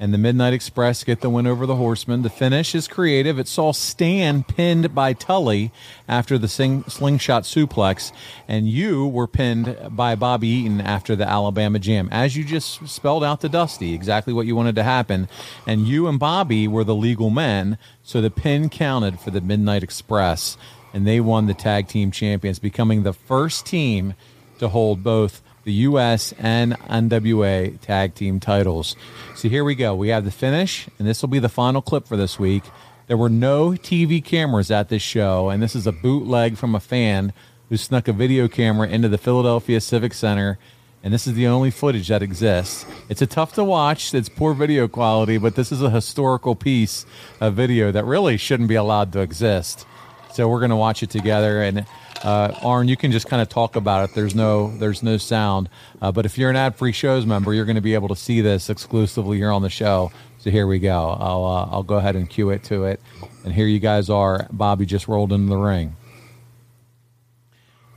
and 0.00 0.14
the 0.14 0.18
Midnight 0.18 0.52
Express 0.52 1.02
get 1.02 1.22
the 1.22 1.30
win 1.30 1.46
over 1.46 1.66
the 1.66 1.74
Horsemen. 1.74 2.22
The 2.22 2.30
finish 2.30 2.74
is 2.74 2.86
creative. 2.86 3.38
It 3.38 3.48
saw 3.48 3.72
Stan 3.72 4.44
pinned 4.44 4.94
by 4.94 5.12
Tully 5.12 5.72
after 6.06 6.38
the 6.38 6.46
sing- 6.46 6.84
slingshot 6.84 7.42
suplex, 7.42 8.12
and 8.46 8.68
you 8.68 9.08
were 9.08 9.26
pinned 9.26 9.76
by 9.90 10.14
Bobby 10.14 10.46
Eaton 10.48 10.80
after 10.80 11.16
the 11.16 11.28
Alabama 11.28 11.80
Jam. 11.80 12.08
As 12.12 12.36
you 12.36 12.44
just 12.44 12.86
spelled 12.86 13.24
out 13.24 13.40
to 13.40 13.48
Dusty, 13.48 13.94
exactly 13.94 14.32
what 14.32 14.46
you 14.46 14.54
wanted 14.54 14.76
to 14.76 14.84
happen. 14.84 15.28
And 15.66 15.88
you 15.88 16.06
and 16.06 16.18
Bobby 16.18 16.68
were 16.68 16.84
the 16.84 16.94
legal 16.94 17.30
men, 17.30 17.78
so 18.04 18.20
the 18.20 18.30
pin 18.30 18.68
counted 18.68 19.18
for 19.18 19.32
the 19.32 19.40
Midnight 19.40 19.82
Express, 19.82 20.56
and 20.92 21.06
they 21.06 21.20
won 21.20 21.46
the 21.46 21.54
tag 21.54 21.88
team 21.88 22.10
champions, 22.10 22.58
becoming 22.58 23.02
the 23.02 23.12
first 23.12 23.66
team 23.66 24.14
to 24.58 24.68
hold 24.68 25.02
both 25.02 25.42
the 25.64 25.72
U.S. 25.72 26.32
and 26.38 26.72
NWA 26.80 27.78
tag 27.80 28.14
team 28.14 28.40
titles. 28.40 28.96
So 29.34 29.48
here 29.48 29.64
we 29.64 29.74
go. 29.74 29.94
We 29.94 30.08
have 30.08 30.24
the 30.24 30.30
finish, 30.30 30.88
and 30.98 31.06
this 31.06 31.22
will 31.22 31.28
be 31.28 31.38
the 31.38 31.48
final 31.48 31.82
clip 31.82 32.06
for 32.06 32.16
this 32.16 32.38
week. 32.38 32.64
There 33.06 33.16
were 33.16 33.28
no 33.28 33.70
TV 33.70 34.24
cameras 34.24 34.70
at 34.70 34.88
this 34.88 35.02
show, 35.02 35.50
and 35.50 35.62
this 35.62 35.76
is 35.76 35.86
a 35.86 35.92
bootleg 35.92 36.56
from 36.56 36.74
a 36.74 36.80
fan 36.80 37.32
who 37.68 37.76
snuck 37.76 38.08
a 38.08 38.12
video 38.12 38.48
camera 38.48 38.88
into 38.88 39.08
the 39.08 39.18
Philadelphia 39.18 39.80
Civic 39.80 40.14
Center. 40.14 40.58
And 41.02 41.14
this 41.14 41.26
is 41.26 41.34
the 41.34 41.46
only 41.46 41.70
footage 41.70 42.08
that 42.08 42.22
exists. 42.22 42.84
It's 43.08 43.22
a 43.22 43.26
tough 43.26 43.54
to 43.54 43.62
watch. 43.62 44.12
It's 44.14 44.28
poor 44.28 44.52
video 44.52 44.88
quality, 44.88 45.38
but 45.38 45.54
this 45.54 45.70
is 45.70 45.80
a 45.80 45.90
historical 45.90 46.56
piece 46.56 47.06
of 47.40 47.54
video 47.54 47.92
that 47.92 48.04
really 48.04 48.36
shouldn't 48.36 48.68
be 48.68 48.74
allowed 48.74 49.12
to 49.12 49.20
exist. 49.20 49.86
So 50.32 50.48
we're 50.48 50.60
going 50.60 50.70
to 50.70 50.76
watch 50.76 51.02
it 51.02 51.10
together. 51.10 51.62
And 51.62 51.86
uh, 52.22 52.52
Arn, 52.62 52.88
you 52.88 52.96
can 52.96 53.12
just 53.12 53.28
kind 53.28 53.40
of 53.40 53.48
talk 53.48 53.76
about 53.76 54.08
it. 54.08 54.14
There's 54.14 54.34
no 54.34 54.76
there's 54.76 55.02
no 55.02 55.16
sound, 55.16 55.68
uh, 56.02 56.12
but 56.12 56.26
if 56.26 56.36
you're 56.36 56.50
an 56.50 56.56
ad 56.56 56.76
free 56.76 56.92
shows 56.92 57.26
member, 57.26 57.54
you're 57.54 57.64
going 57.64 57.76
to 57.76 57.80
be 57.82 57.94
able 57.94 58.08
to 58.08 58.16
see 58.16 58.40
this 58.40 58.70
exclusively 58.70 59.38
here 59.38 59.50
on 59.50 59.62
the 59.62 59.70
show. 59.70 60.10
So 60.38 60.50
here 60.50 60.66
we 60.66 60.78
go. 60.78 61.16
I'll 61.18 61.44
uh, 61.44 61.68
I'll 61.70 61.82
go 61.82 61.96
ahead 61.96 62.16
and 62.16 62.28
cue 62.28 62.50
it 62.50 62.64
to 62.64 62.84
it, 62.84 63.00
and 63.44 63.52
here 63.52 63.66
you 63.66 63.78
guys 63.78 64.10
are. 64.10 64.46
Bobby 64.50 64.86
just 64.86 65.06
rolled 65.08 65.32
into 65.32 65.48
the 65.48 65.56
ring. 65.58 65.96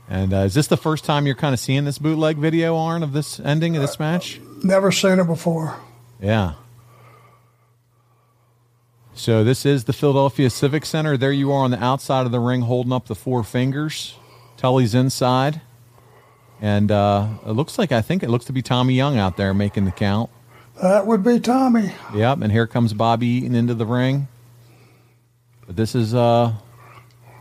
And 0.08 0.34
uh, 0.34 0.38
is 0.38 0.54
this 0.54 0.66
the 0.66 0.76
first 0.76 1.04
time 1.04 1.26
you're 1.26 1.34
kind 1.34 1.54
of 1.54 1.60
seeing 1.60 1.84
this 1.84 1.98
bootleg 1.98 2.36
video, 2.36 2.76
Arn, 2.76 3.02
of 3.02 3.12
this 3.12 3.40
ending 3.40 3.76
of 3.76 3.82
this 3.82 3.98
match? 3.98 4.40
Never 4.62 4.92
seen 4.92 5.18
it 5.18 5.26
before. 5.26 5.80
Yeah. 6.20 6.54
So 9.14 9.44
this 9.44 9.66
is 9.66 9.84
the 9.84 9.92
Philadelphia 9.92 10.48
Civic 10.48 10.86
Center. 10.86 11.16
There 11.16 11.32
you 11.32 11.52
are 11.52 11.64
on 11.64 11.70
the 11.70 11.82
outside 11.82 12.24
of 12.26 12.32
the 12.32 12.40
ring, 12.40 12.62
holding 12.62 12.92
up 12.92 13.06
the 13.06 13.14
four 13.14 13.44
fingers. 13.44 14.16
Tully's 14.56 14.94
inside, 14.94 15.60
and 16.60 16.90
uh, 16.90 17.26
it 17.44 17.50
looks 17.50 17.78
like 17.78 17.90
I 17.92 18.00
think 18.00 18.22
it 18.22 18.30
looks 18.30 18.44
to 18.46 18.52
be 18.52 18.62
Tommy 18.62 18.94
Young 18.94 19.18
out 19.18 19.36
there 19.36 19.52
making 19.52 19.84
the 19.84 19.90
count. 19.90 20.30
That 20.80 21.06
would 21.06 21.22
be 21.22 21.40
Tommy. 21.40 21.92
Yep, 22.14 22.42
and 22.42 22.52
here 22.52 22.66
comes 22.66 22.92
Bobby 22.92 23.26
Eaton 23.26 23.54
into 23.54 23.74
the 23.74 23.84
ring. 23.84 24.28
But 25.66 25.76
this 25.76 25.94
is, 25.94 26.14
uh, 26.14 26.52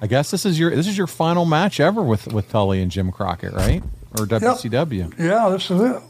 I 0.01 0.07
guess 0.07 0.31
this 0.31 0.45
is 0.45 0.59
your 0.59 0.75
this 0.75 0.87
is 0.87 0.97
your 0.97 1.07
final 1.07 1.45
match 1.45 1.79
ever 1.79 2.01
with 2.01 2.27
with 2.33 2.49
Tully 2.49 2.81
and 2.81 2.91
Jim 2.91 3.11
Crockett, 3.11 3.53
right? 3.53 3.83
Or 4.17 4.25
WCW. 4.25 5.17
Yeah, 5.17 5.49
this 5.49 5.71
is 5.71 5.79
it. 5.79 6.01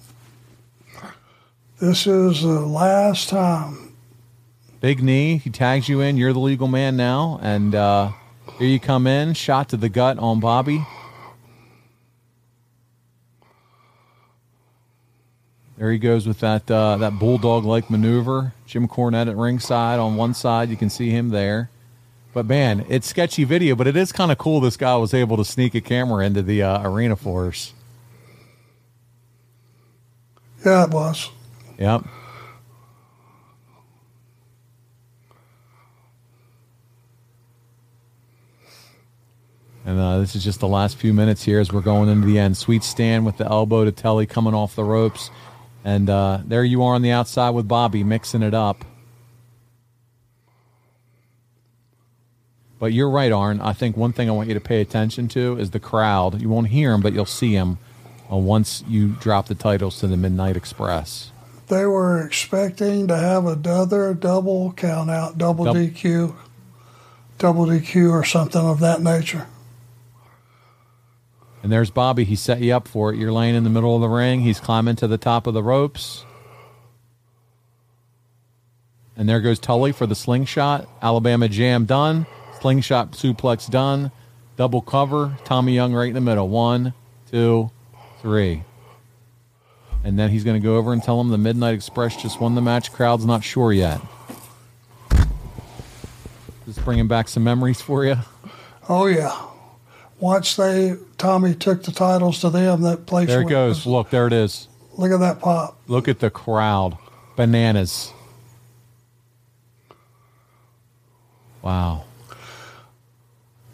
This 1.79 2.07
is 2.07 2.41
the 2.41 2.61
last 2.61 3.29
time. 3.29 3.90
Big 4.81 5.03
knee. 5.03 5.37
He 5.37 5.51
tags 5.51 5.87
you 5.87 6.01
in. 6.01 6.17
You're 6.17 6.33
the 6.33 6.39
legal 6.39 6.67
man 6.67 6.97
now, 6.97 7.39
and 7.43 7.75
uh, 7.75 8.11
here 8.57 8.67
you 8.67 8.79
come 8.79 9.05
in. 9.05 9.35
Shot 9.35 9.69
to 9.69 9.77
the 9.77 9.89
gut 9.89 10.17
on 10.17 10.39
Bobby. 10.39 10.83
There 15.77 15.91
he 15.91 15.99
goes 15.99 16.27
with 16.27 16.39
that 16.39 16.69
uh, 16.69 16.97
that 16.97 17.19
bulldog 17.19 17.63
like 17.63 17.91
maneuver. 17.91 18.53
Jim 18.65 18.87
Cornette 18.87 19.29
at 19.29 19.37
ringside 19.37 19.99
on 19.99 20.15
one 20.15 20.33
side. 20.33 20.69
You 20.69 20.77
can 20.77 20.89
see 20.89 21.11
him 21.11 21.29
there. 21.29 21.69
But 22.33 22.47
man, 22.47 22.83
it's 22.89 23.05
sketchy 23.07 23.43
video, 23.43 23.75
but 23.75 23.85
it 23.85 23.95
is 23.95 24.11
kind 24.11 24.31
of 24.31 24.39
cool. 24.39 24.61
This 24.61 24.77
guy 24.77 24.95
was 24.95 25.13
able 25.13 25.37
to 25.37 25.45
sneak 25.45 25.75
a 25.75 25.81
camera 25.81 26.25
into 26.25 26.41
the 26.41 26.63
uh, 26.63 26.87
arena 26.89 27.15
for 27.15 27.47
us. 27.47 27.73
Yeah, 30.65 30.85
it 30.85 30.89
was. 30.89 31.29
Yep. 31.77 32.05
Uh, 40.11 40.19
this 40.19 40.35
is 40.35 40.43
just 40.43 40.59
the 40.59 40.67
last 40.67 40.97
few 40.97 41.13
minutes 41.13 41.41
here 41.41 41.61
as 41.61 41.71
we're 41.71 41.79
going 41.79 42.09
into 42.09 42.27
the 42.27 42.37
end. 42.37 42.57
Sweet 42.57 42.83
Stan 42.83 43.23
with 43.23 43.37
the 43.37 43.45
elbow 43.45 43.85
to 43.85 43.93
Tully 43.93 44.25
coming 44.25 44.53
off 44.53 44.75
the 44.75 44.83
ropes. 44.83 45.31
And 45.85 46.09
uh, 46.09 46.41
there 46.43 46.65
you 46.65 46.83
are 46.83 46.95
on 46.95 47.01
the 47.01 47.11
outside 47.11 47.51
with 47.51 47.65
Bobby 47.65 48.03
mixing 48.03 48.41
it 48.41 48.53
up. 48.53 48.83
But 52.77 52.91
you're 52.91 53.09
right, 53.09 53.31
Arn. 53.31 53.61
I 53.61 53.71
think 53.71 53.95
one 53.95 54.11
thing 54.11 54.27
I 54.27 54.33
want 54.33 54.49
you 54.49 54.53
to 54.53 54.59
pay 54.59 54.81
attention 54.81 55.29
to 55.29 55.57
is 55.57 55.71
the 55.71 55.79
crowd. 55.79 56.41
You 56.41 56.49
won't 56.49 56.67
hear 56.67 56.91
them, 56.91 56.99
but 56.99 57.13
you'll 57.13 57.25
see 57.25 57.55
them 57.55 57.77
uh, 58.29 58.35
once 58.35 58.83
you 58.89 59.15
drop 59.21 59.47
the 59.47 59.55
titles 59.55 59.99
to 60.01 60.07
the 60.07 60.17
Midnight 60.17 60.57
Express. 60.57 61.31
They 61.69 61.85
were 61.85 62.21
expecting 62.25 63.07
to 63.07 63.15
have 63.15 63.45
another 63.45 64.13
double 64.13 64.73
count 64.73 65.09
out, 65.09 65.37
double 65.37 65.71
Dou- 65.71 65.89
DQ, 65.89 66.35
double 67.37 67.65
DQ, 67.67 68.11
or 68.11 68.25
something 68.25 68.61
of 68.61 68.81
that 68.81 69.01
nature. 69.01 69.47
And 71.63 71.71
there's 71.71 71.91
Bobby. 71.91 72.23
He 72.23 72.35
set 72.35 72.61
you 72.61 72.73
up 72.73 72.87
for 72.87 73.13
it. 73.13 73.17
You're 73.17 73.31
laying 73.31 73.55
in 73.55 73.63
the 73.63 73.69
middle 73.69 73.95
of 73.95 74.01
the 74.01 74.09
ring. 74.09 74.41
He's 74.41 74.59
climbing 74.59 74.95
to 74.97 75.07
the 75.07 75.17
top 75.17 75.45
of 75.45 75.53
the 75.53 75.61
ropes. 75.61 76.25
And 79.15 79.29
there 79.29 79.41
goes 79.41 79.59
Tully 79.59 79.91
for 79.91 80.07
the 80.07 80.15
slingshot. 80.15 80.87
Alabama 81.01 81.47
jam 81.47 81.85
done. 81.85 82.25
Slingshot 82.59 83.11
suplex 83.11 83.69
done. 83.69 84.11
Double 84.57 84.81
cover. 84.81 85.37
Tommy 85.43 85.73
Young 85.73 85.93
right 85.93 86.07
in 86.07 86.15
the 86.15 86.21
middle. 86.21 86.49
One, 86.49 86.93
two, 87.29 87.69
three. 88.21 88.63
And 90.03 90.17
then 90.17 90.31
he's 90.31 90.43
going 90.43 90.59
to 90.59 90.65
go 90.65 90.77
over 90.77 90.93
and 90.93 91.03
tell 91.03 91.21
him 91.21 91.29
the 91.29 91.37
Midnight 91.37 91.75
Express 91.75 92.19
just 92.19 92.41
won 92.41 92.55
the 92.55 92.61
match. 92.61 92.91
Crowd's 92.91 93.25
not 93.25 93.43
sure 93.43 93.71
yet. 93.71 94.01
Just 96.65 96.83
bringing 96.83 97.07
back 97.07 97.27
some 97.27 97.43
memories 97.43 97.81
for 97.81 98.05
you. 98.05 98.15
Oh 98.89 99.05
yeah. 99.05 99.50
Once 100.21 100.55
they 100.55 100.95
Tommy 101.17 101.55
took 101.55 101.83
the 101.83 101.91
titles 101.91 102.39
to 102.41 102.49
them, 102.49 102.83
that 102.83 103.07
place. 103.07 103.27
There 103.27 103.41
it 103.41 103.49
goes. 103.49 103.85
Look, 103.87 104.11
there 104.11 104.27
it 104.27 104.33
is. 104.33 104.67
Look 104.93 105.11
at 105.11 105.19
that 105.19 105.39
pop. 105.41 105.81
Look 105.87 106.07
at 106.07 106.19
the 106.19 106.29
crowd. 106.29 106.97
Bananas. 107.35 108.13
Wow. 111.63 112.05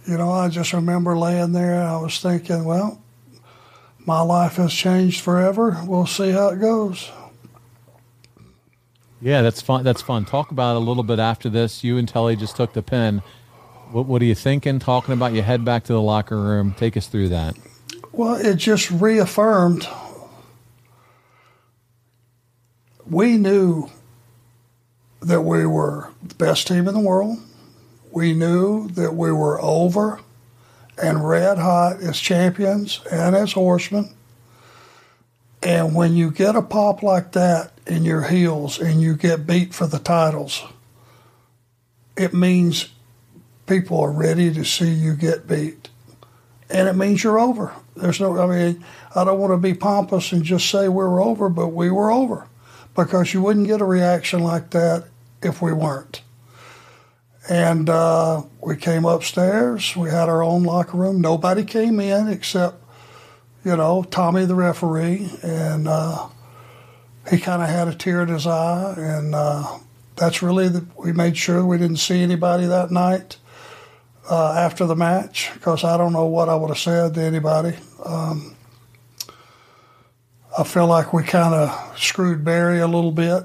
You 0.07 0.17
know, 0.17 0.31
I 0.31 0.47
just 0.47 0.71
remember 0.71 1.17
laying 1.17 1.51
there. 1.51 1.83
I 1.83 1.97
was 1.97 2.17
thinking, 2.19 2.63
well, 2.63 3.01
my 4.05 4.21
life 4.21 4.55
has 4.55 4.73
changed 4.73 5.19
forever. 5.19 5.83
We'll 5.85 6.05
see 6.05 6.31
how 6.31 6.49
it 6.49 6.61
goes. 6.61 7.11
Yeah, 9.19 9.41
that's 9.41 9.61
fun. 9.61 9.83
That's 9.83 10.01
fun. 10.01 10.23
Talk 10.23 10.51
about 10.51 10.75
it 10.75 10.77
a 10.77 10.85
little 10.85 11.03
bit 11.03 11.19
after 11.19 11.49
this. 11.49 11.83
You 11.83 11.97
and 11.97 12.07
Tully 12.07 12.37
just 12.37 12.55
took 12.55 12.71
the 12.71 12.81
pin. 12.81 13.21
What, 13.91 14.05
what 14.05 14.21
are 14.21 14.25
you 14.25 14.35
thinking? 14.35 14.79
Talking 14.79 15.13
about 15.13 15.33
you 15.33 15.41
head 15.41 15.63
back 15.63 15.85
to 15.85 15.93
the 15.93 16.01
locker 16.01 16.39
room. 16.39 16.73
Take 16.77 16.97
us 16.97 17.07
through 17.07 17.29
that. 17.29 17.55
Well, 18.11 18.35
it 18.35 18.55
just 18.55 18.91
reaffirmed. 18.91 19.87
We 23.05 23.37
knew 23.37 23.89
that 25.21 25.41
we 25.41 25.65
were 25.65 26.11
the 26.21 26.35
best 26.35 26.67
team 26.67 26.87
in 26.87 26.93
the 26.93 26.99
world. 26.99 27.37
We 28.11 28.33
knew 28.33 28.87
that 28.89 29.15
we 29.15 29.31
were 29.31 29.61
over 29.61 30.19
and 31.01 31.27
red 31.27 31.57
hot 31.57 32.01
as 32.01 32.19
champions 32.19 33.01
and 33.11 33.35
as 33.35 33.53
horsemen. 33.53 34.09
And 35.63 35.95
when 35.95 36.15
you 36.15 36.31
get 36.31 36.55
a 36.55 36.61
pop 36.61 37.03
like 37.03 37.33
that 37.33 37.71
in 37.85 38.03
your 38.03 38.23
heels 38.23 38.79
and 38.79 39.01
you 39.01 39.15
get 39.15 39.47
beat 39.47 39.73
for 39.73 39.87
the 39.87 39.99
titles, 39.99 40.63
it 42.15 42.33
means 42.33 42.89
people 43.67 43.99
are 43.99 44.11
ready 44.11 44.51
to 44.53 44.63
see 44.63 44.89
you 44.89 45.13
get 45.13 45.47
beat. 45.47 45.89
And 46.69 46.87
it 46.87 46.93
means 46.93 47.23
you're 47.23 47.39
over. 47.39 47.73
There's 47.95 48.19
no, 48.19 48.37
I 48.39 48.45
mean, 48.47 48.83
I 49.15 49.23
don't 49.23 49.39
want 49.39 49.53
to 49.53 49.57
be 49.57 49.73
pompous 49.73 50.31
and 50.31 50.43
just 50.43 50.69
say 50.69 50.87
we 50.87 50.95
were 50.95 51.21
over, 51.21 51.49
but 51.49 51.69
we 51.69 51.91
were 51.91 52.11
over 52.11 52.47
because 52.95 53.33
you 53.33 53.41
wouldn't 53.41 53.67
get 53.67 53.81
a 53.81 53.85
reaction 53.85 54.41
like 54.41 54.71
that 54.71 55.05
if 55.41 55.61
we 55.61 55.71
weren't. 55.71 56.21
And 57.49 57.89
uh, 57.89 58.43
we 58.61 58.75
came 58.75 59.05
upstairs. 59.05 59.95
We 59.95 60.09
had 60.09 60.27
our 60.27 60.43
own 60.43 60.63
locker 60.63 60.97
room. 60.97 61.21
Nobody 61.21 61.63
came 61.63 61.99
in 62.01 62.27
except, 62.27 62.83
you 63.63 63.75
know, 63.77 64.03
Tommy, 64.03 64.45
the 64.45 64.55
referee. 64.55 65.29
And 65.41 65.87
uh, 65.87 66.27
he 67.29 67.37
kind 67.37 67.61
of 67.61 67.69
had 67.69 67.87
a 67.87 67.95
tear 67.95 68.21
in 68.23 68.27
his 68.27 68.45
eye. 68.45 68.95
And 68.97 69.33
uh, 69.33 69.79
that's 70.17 70.41
really, 70.43 70.67
the, 70.67 70.85
we 70.97 71.13
made 71.13 71.37
sure 71.37 71.65
we 71.65 71.77
didn't 71.77 71.97
see 71.97 72.21
anybody 72.21 72.65
that 72.65 72.91
night 72.91 73.37
uh, 74.29 74.53
after 74.53 74.85
the 74.85 74.95
match 74.95 75.51
because 75.53 75.83
I 75.83 75.97
don't 75.97 76.13
know 76.13 76.25
what 76.25 76.49
I 76.49 76.55
would 76.55 76.69
have 76.69 76.77
said 76.77 77.13
to 77.15 77.21
anybody. 77.21 77.75
Um, 78.05 78.55
I 80.57 80.63
feel 80.63 80.87
like 80.87 81.13
we 81.13 81.23
kind 81.23 81.53
of 81.53 81.97
screwed 81.99 82.43
Barry 82.43 82.79
a 82.79 82.87
little 82.87 83.11
bit, 83.11 83.43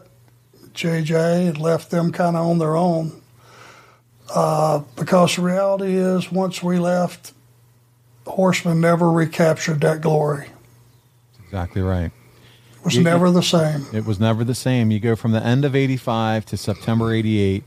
JJ, 0.75 1.49
and 1.49 1.59
left 1.59 1.91
them 1.91 2.11
kind 2.11 2.37
of 2.37 2.47
on 2.47 2.59
their 2.59 2.77
own. 2.77 3.21
Uh, 4.35 4.79
because 4.97 5.37
the 5.37 5.43
reality 5.43 5.95
is, 5.95 6.33
once 6.33 6.63
we 6.63 6.79
left, 6.79 7.33
Horsemen 8.27 8.81
never 8.81 9.11
recaptured 9.11 9.81
that 9.83 10.01
glory. 10.01 10.49
Exactly 11.45 11.83
right. 11.83 12.11
It 12.79 12.85
was 12.85 12.97
You- 12.97 13.03
never 13.03 13.31
the 13.31 13.43
same. 13.43 13.87
It 13.93 14.07
was 14.07 14.19
never 14.19 14.43
the 14.43 14.55
same. 14.55 14.91
You 14.91 15.01
go 15.01 15.15
from 15.17 15.33
the 15.33 15.45
end 15.45 15.65
of 15.67 15.77
85 15.77 16.47
to 16.47 16.57
September 16.57 17.13
88. 17.13 17.63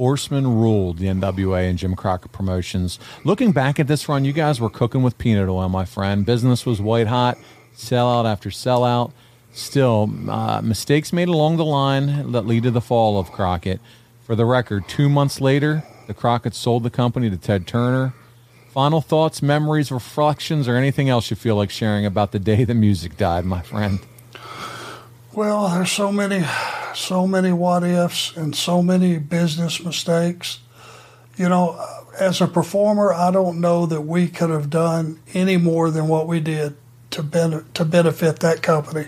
Horsemen 0.00 0.58
ruled 0.58 0.96
the 0.96 1.08
NWA 1.08 1.68
and 1.68 1.78
Jim 1.78 1.94
Crockett 1.94 2.32
promotions. 2.32 2.98
Looking 3.22 3.52
back 3.52 3.78
at 3.78 3.86
this 3.86 4.08
run, 4.08 4.24
you 4.24 4.32
guys 4.32 4.58
were 4.58 4.70
cooking 4.70 5.02
with 5.02 5.18
peanut 5.18 5.50
oil, 5.50 5.68
my 5.68 5.84
friend. 5.84 6.24
Business 6.24 6.64
was 6.64 6.80
white 6.80 7.06
hot, 7.06 7.36
sellout 7.76 8.24
after 8.24 8.48
sellout. 8.48 9.12
Still, 9.52 10.10
uh, 10.30 10.62
mistakes 10.62 11.12
made 11.12 11.28
along 11.28 11.58
the 11.58 11.66
line 11.66 12.32
that 12.32 12.46
lead 12.46 12.62
to 12.62 12.70
the 12.70 12.80
fall 12.80 13.20
of 13.20 13.30
Crockett. 13.30 13.78
For 14.22 14.34
the 14.34 14.46
record, 14.46 14.88
two 14.88 15.10
months 15.10 15.38
later, 15.38 15.84
the 16.06 16.14
Crockett's 16.14 16.56
sold 16.56 16.82
the 16.82 16.88
company 16.88 17.28
to 17.28 17.36
Ted 17.36 17.66
Turner. 17.66 18.14
Final 18.70 19.02
thoughts, 19.02 19.42
memories, 19.42 19.92
reflections, 19.92 20.66
or 20.66 20.76
anything 20.76 21.10
else 21.10 21.28
you 21.28 21.36
feel 21.36 21.56
like 21.56 21.68
sharing 21.68 22.06
about 22.06 22.32
the 22.32 22.38
day 22.38 22.64
the 22.64 22.72
music 22.72 23.18
died, 23.18 23.44
my 23.44 23.60
friend? 23.60 24.00
Well, 25.40 25.70
there's 25.70 25.90
so 25.90 26.12
many, 26.12 26.44
so 26.94 27.26
many 27.26 27.50
what 27.50 27.82
ifs 27.82 28.36
and 28.36 28.54
so 28.54 28.82
many 28.82 29.16
business 29.16 29.82
mistakes. 29.82 30.58
You 31.38 31.48
know, 31.48 31.82
as 32.20 32.42
a 32.42 32.46
performer, 32.46 33.10
I 33.14 33.30
don't 33.30 33.58
know 33.58 33.86
that 33.86 34.02
we 34.02 34.28
could 34.28 34.50
have 34.50 34.68
done 34.68 35.18
any 35.32 35.56
more 35.56 35.90
than 35.90 36.08
what 36.08 36.26
we 36.26 36.40
did 36.40 36.76
to 37.12 37.22
ben- 37.22 37.64
to 37.72 37.84
benefit 37.86 38.40
that 38.40 38.60
company. 38.60 39.06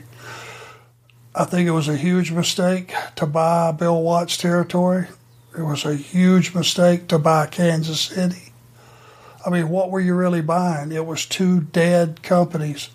I 1.35 1.45
think 1.45 1.68
it 1.68 1.72
was 1.72 1.89
a 1.89 1.99
huge 1.99 2.33
mistake 2.33 2.95
to 3.16 3.26
buy 3.26 3.70
Bill 3.72 4.01
Watts 4.01 4.39
territory. 4.39 5.09
It 5.55 5.64
was 5.64 5.85
a 5.85 5.95
huge 5.95 6.55
mistake 6.55 7.09
to 7.09 7.18
buy 7.18 7.47
Kansas 7.47 8.01
City. 8.01 8.55
I 9.45 9.51
mean, 9.51 9.68
what 9.68 9.91
were 9.91 10.01
you 10.01 10.14
really 10.14 10.41
buying? 10.41 10.93
It 10.93 11.05
was 11.05 11.26
two 11.26 11.61
dead 11.61 12.22
companies. 12.22 12.89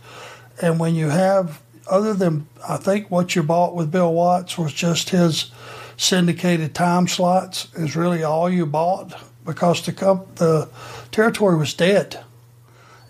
And 0.59 0.79
when 0.79 0.95
you 0.95 1.09
have, 1.09 1.61
other 1.89 2.13
than, 2.13 2.47
I 2.67 2.77
think 2.77 3.09
what 3.09 3.35
you 3.35 3.43
bought 3.43 3.75
with 3.75 3.91
Bill 3.91 4.13
Watts 4.13 4.57
was 4.57 4.73
just 4.73 5.09
his 5.09 5.51
syndicated 5.97 6.75
time 6.75 7.07
slots 7.07 7.67
is 7.75 7.95
really 7.95 8.23
all 8.23 8.49
you 8.49 8.65
bought 8.65 9.13
because 9.45 9.85
the 9.85 9.93
comp- 9.93 10.35
the 10.35 10.69
territory 11.11 11.57
was 11.57 11.73
dead, 11.73 12.23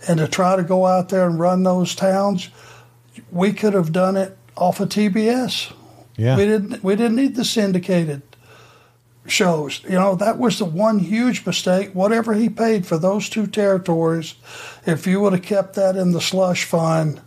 and 0.08 0.20
to 0.20 0.28
try 0.28 0.56
to 0.56 0.64
go 0.64 0.86
out 0.86 1.10
there 1.10 1.26
and 1.28 1.40
run 1.40 1.64
those 1.64 1.96
towns, 1.96 2.50
we 3.32 3.52
could 3.52 3.74
have 3.74 3.92
done 3.92 4.16
it 4.16 4.38
off 4.56 4.80
of 4.80 4.90
TBS. 4.90 5.74
Yeah. 6.16 6.38
We 6.38 6.46
didn't 6.46 6.84
we 6.84 6.96
didn't 6.96 7.16
need 7.16 7.36
the 7.36 7.46
syndicated 7.46 8.22
shows. 9.26 9.84
You 9.84 9.92
know, 9.92 10.16
that 10.16 10.38
was 10.38 10.60
the 10.60 10.66
one 10.66 11.00
huge 11.00 11.46
mistake. 11.46 11.92
Whatever 11.94 12.34
he 12.34 12.50
paid 12.50 12.86
for 12.86 12.98
those 12.98 13.30
two 13.30 13.48
territories, 13.48 14.36
if 14.86 15.06
you 15.06 15.20
would 15.22 15.34
have 15.34 15.42
kept 15.42 15.76
that 15.76 15.96
in 15.96 16.12
the 16.12 16.22
slush 16.22 16.64
fund 16.64 17.22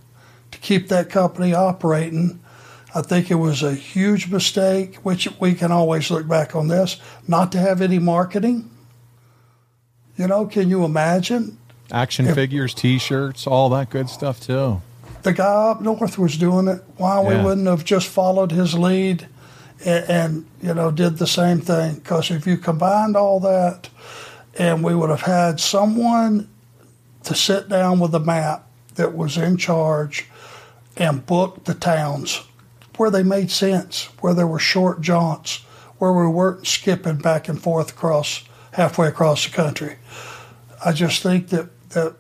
keep 0.60 0.88
that 0.88 1.10
company 1.10 1.54
operating, 1.54 2.40
I 2.94 3.02
think 3.02 3.30
it 3.30 3.36
was 3.36 3.62
a 3.62 3.74
huge 3.74 4.30
mistake, 4.30 4.96
which 4.96 5.28
we 5.40 5.54
can 5.54 5.70
always 5.70 6.10
look 6.10 6.26
back 6.26 6.54
on 6.56 6.68
this, 6.68 7.00
not 7.28 7.52
to 7.52 7.58
have 7.58 7.80
any 7.80 7.98
marketing. 7.98 8.68
You 10.16 10.26
know, 10.26 10.46
can 10.46 10.68
you 10.68 10.84
imagine? 10.84 11.58
Action 11.92 12.26
If- 12.26 12.34
figures, 12.34 12.74
T-shirts, 12.74 13.46
all 13.46 13.68
that 13.70 13.90
good 13.90 14.08
stuff 14.08 14.40
too. 14.40 14.82
the 15.22 15.32
guy 15.32 15.70
up 15.70 15.80
north 15.82 16.18
was 16.18 16.36
doing 16.36 16.66
it. 16.68 16.82
Why 16.96 17.20
we 17.20 17.36
wouldn't 17.42 17.66
have 17.66 17.84
just 17.84 18.06
followed 18.08 18.52
his 18.52 18.74
lead 18.74 19.28
and, 19.84 20.04
and 20.08 20.46
you 20.62 20.72
know 20.72 20.90
did 20.90 21.18
the 21.18 21.26
same 21.26 21.60
thing? 21.60 21.96
Because 21.96 22.30
if 22.30 22.46
you 22.46 22.56
combined 22.56 23.16
all 23.16 23.38
that, 23.40 23.88
and 24.58 24.82
we 24.82 24.94
would 24.94 25.10
have 25.10 25.22
had 25.22 25.60
someone 25.60 26.48
to 27.24 27.34
sit 27.34 27.68
down 27.68 27.98
with 28.00 28.14
a 28.14 28.20
map 28.20 28.66
that 28.94 29.14
was 29.14 29.36
in 29.36 29.56
charge 29.58 30.26
and 31.00 31.24
book 31.26 31.64
the 31.64 31.74
towns 31.74 32.42
where 32.96 33.10
they 33.10 33.22
made 33.22 33.50
sense, 33.50 34.04
where 34.20 34.34
there 34.34 34.46
were 34.46 34.58
short 34.58 35.00
jaunts, 35.00 35.64
where 35.98 36.12
we 36.12 36.28
weren't 36.28 36.66
skipping 36.66 37.16
back 37.16 37.48
and 37.48 37.60
forth 37.60 37.90
across 37.90 38.44
halfway 38.72 39.08
across 39.08 39.46
the 39.46 39.50
country. 39.50 39.96
I 40.84 40.92
just 40.92 41.22
think 41.22 41.48
that 41.48 41.68
that 41.90 42.14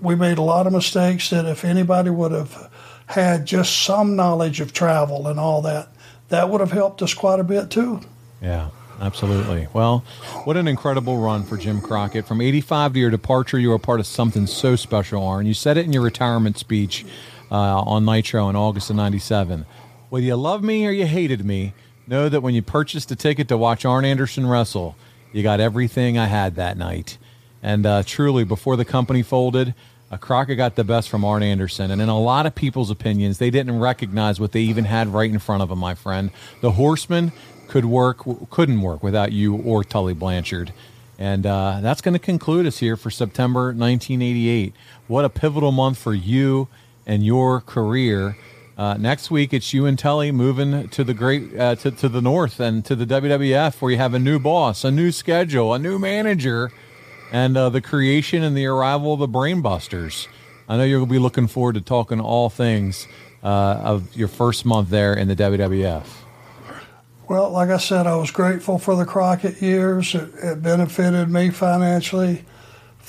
we 0.00 0.14
made 0.14 0.38
a 0.38 0.42
lot 0.42 0.66
of 0.66 0.72
mistakes 0.72 1.30
that 1.30 1.46
if 1.46 1.64
anybody 1.64 2.10
would 2.10 2.32
have 2.32 2.70
had 3.06 3.46
just 3.46 3.82
some 3.82 4.16
knowledge 4.16 4.60
of 4.60 4.72
travel 4.72 5.26
and 5.26 5.40
all 5.40 5.62
that, 5.62 5.88
that 6.28 6.50
would 6.50 6.60
have 6.60 6.72
helped 6.72 7.00
us 7.00 7.14
quite 7.14 7.40
a 7.40 7.44
bit 7.44 7.70
too. 7.70 8.00
Yeah, 8.42 8.70
absolutely. 9.00 9.68
Well, 9.72 10.00
what 10.44 10.56
an 10.56 10.68
incredible 10.68 11.18
run 11.18 11.44
for 11.44 11.56
Jim 11.56 11.80
Crockett. 11.80 12.26
From 12.26 12.40
85 12.40 12.92
to 12.92 12.98
your 12.98 13.10
departure, 13.10 13.58
you 13.58 13.70
were 13.70 13.78
part 13.78 14.00
of 14.00 14.06
something 14.06 14.46
so 14.46 14.76
special, 14.76 15.24
Arn. 15.24 15.46
You 15.46 15.54
said 15.54 15.76
it 15.76 15.86
in 15.86 15.92
your 15.92 16.02
retirement 16.02 16.58
speech 16.58 17.06
uh, 17.50 17.80
on 17.80 18.04
Nitro 18.04 18.48
in 18.48 18.56
August 18.56 18.90
of 18.90 18.96
97. 18.96 19.66
Whether 20.10 20.26
you 20.26 20.36
love 20.36 20.62
me 20.62 20.86
or 20.86 20.90
you 20.90 21.06
hated 21.06 21.44
me, 21.44 21.74
know 22.06 22.28
that 22.28 22.40
when 22.40 22.54
you 22.54 22.62
purchased 22.62 23.10
a 23.10 23.16
ticket 23.16 23.48
to 23.48 23.56
watch 23.56 23.84
Arn 23.84 24.04
Anderson 24.04 24.46
wrestle, 24.46 24.96
you 25.32 25.42
got 25.42 25.60
everything 25.60 26.18
I 26.18 26.26
had 26.26 26.56
that 26.56 26.76
night. 26.76 27.18
And 27.62 27.84
uh, 27.84 28.02
truly, 28.04 28.44
before 28.44 28.76
the 28.76 28.84
company 28.84 29.22
folded, 29.22 29.74
uh, 30.10 30.16
Crockett 30.16 30.56
got 30.56 30.76
the 30.76 30.84
best 30.84 31.08
from 31.08 31.24
Arn 31.24 31.42
Anderson. 31.42 31.90
And 31.90 32.00
in 32.00 32.08
a 32.08 32.18
lot 32.18 32.46
of 32.46 32.54
people's 32.54 32.90
opinions, 32.90 33.38
they 33.38 33.50
didn't 33.50 33.78
recognize 33.78 34.40
what 34.40 34.52
they 34.52 34.60
even 34.60 34.84
had 34.84 35.08
right 35.08 35.30
in 35.30 35.38
front 35.38 35.62
of 35.62 35.68
them, 35.68 35.78
my 35.78 35.94
friend. 35.94 36.30
The 36.62 36.72
Horsemen 36.72 37.32
could 37.68 37.84
work, 37.84 38.22
couldn't 38.50 38.80
work 38.80 39.02
without 39.02 39.32
you 39.32 39.56
or 39.56 39.84
Tully 39.84 40.14
Blanchard. 40.14 40.72
And 41.18 41.44
uh, 41.44 41.80
that's 41.82 42.00
going 42.00 42.14
to 42.14 42.20
conclude 42.20 42.64
us 42.64 42.78
here 42.78 42.96
for 42.96 43.10
September 43.10 43.66
1988. 43.66 44.72
What 45.08 45.24
a 45.24 45.28
pivotal 45.28 45.72
month 45.72 45.98
for 45.98 46.14
you 46.14 46.68
and 47.08 47.24
your 47.24 47.60
career. 47.60 48.36
Uh, 48.76 48.94
next 48.94 49.28
week, 49.28 49.52
it's 49.52 49.74
you 49.74 49.86
and 49.86 49.98
Tully 49.98 50.30
moving 50.30 50.88
to 50.90 51.02
the 51.02 51.14
great 51.14 51.58
uh, 51.58 51.74
to, 51.76 51.90
to 51.90 52.08
the 52.08 52.22
north 52.22 52.60
and 52.60 52.84
to 52.84 52.94
the 52.94 53.04
WWF, 53.04 53.80
where 53.80 53.90
you 53.90 53.96
have 53.96 54.14
a 54.14 54.20
new 54.20 54.38
boss, 54.38 54.84
a 54.84 54.90
new 54.92 55.10
schedule, 55.10 55.74
a 55.74 55.78
new 55.80 55.98
manager, 55.98 56.70
and 57.32 57.56
uh, 57.56 57.70
the 57.70 57.80
creation 57.80 58.44
and 58.44 58.56
the 58.56 58.66
arrival 58.66 59.14
of 59.14 59.18
the 59.18 59.26
Brainbusters. 59.26 60.28
I 60.68 60.76
know 60.76 60.84
you'll 60.84 61.06
be 61.06 61.18
looking 61.18 61.48
forward 61.48 61.74
to 61.74 61.80
talking 61.80 62.20
all 62.20 62.50
things 62.50 63.08
uh, 63.42 63.46
of 63.46 64.14
your 64.14 64.28
first 64.28 64.64
month 64.64 64.90
there 64.90 65.14
in 65.14 65.26
the 65.26 65.34
WWF. 65.34 66.06
Well, 67.28 67.50
like 67.50 67.70
I 67.70 67.78
said, 67.78 68.06
I 68.06 68.16
was 68.16 68.30
grateful 68.30 68.78
for 68.78 68.94
the 68.94 69.04
Crockett 69.04 69.60
years. 69.60 70.14
It, 70.14 70.30
it 70.42 70.62
benefited 70.62 71.28
me 71.28 71.50
financially 71.50 72.44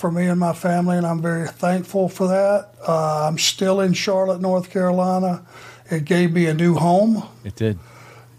for 0.00 0.10
me 0.10 0.26
and 0.26 0.40
my 0.40 0.54
family, 0.54 0.96
and 0.96 1.06
I'm 1.06 1.20
very 1.20 1.46
thankful 1.46 2.08
for 2.08 2.26
that. 2.28 2.70
Uh, 2.88 3.28
I'm 3.28 3.36
still 3.38 3.80
in 3.82 3.92
Charlotte, 3.92 4.40
North 4.40 4.70
Carolina. 4.70 5.44
It 5.90 6.06
gave 6.06 6.32
me 6.32 6.46
a 6.46 6.54
new 6.54 6.74
home. 6.74 7.22
It 7.44 7.54
did. 7.54 7.78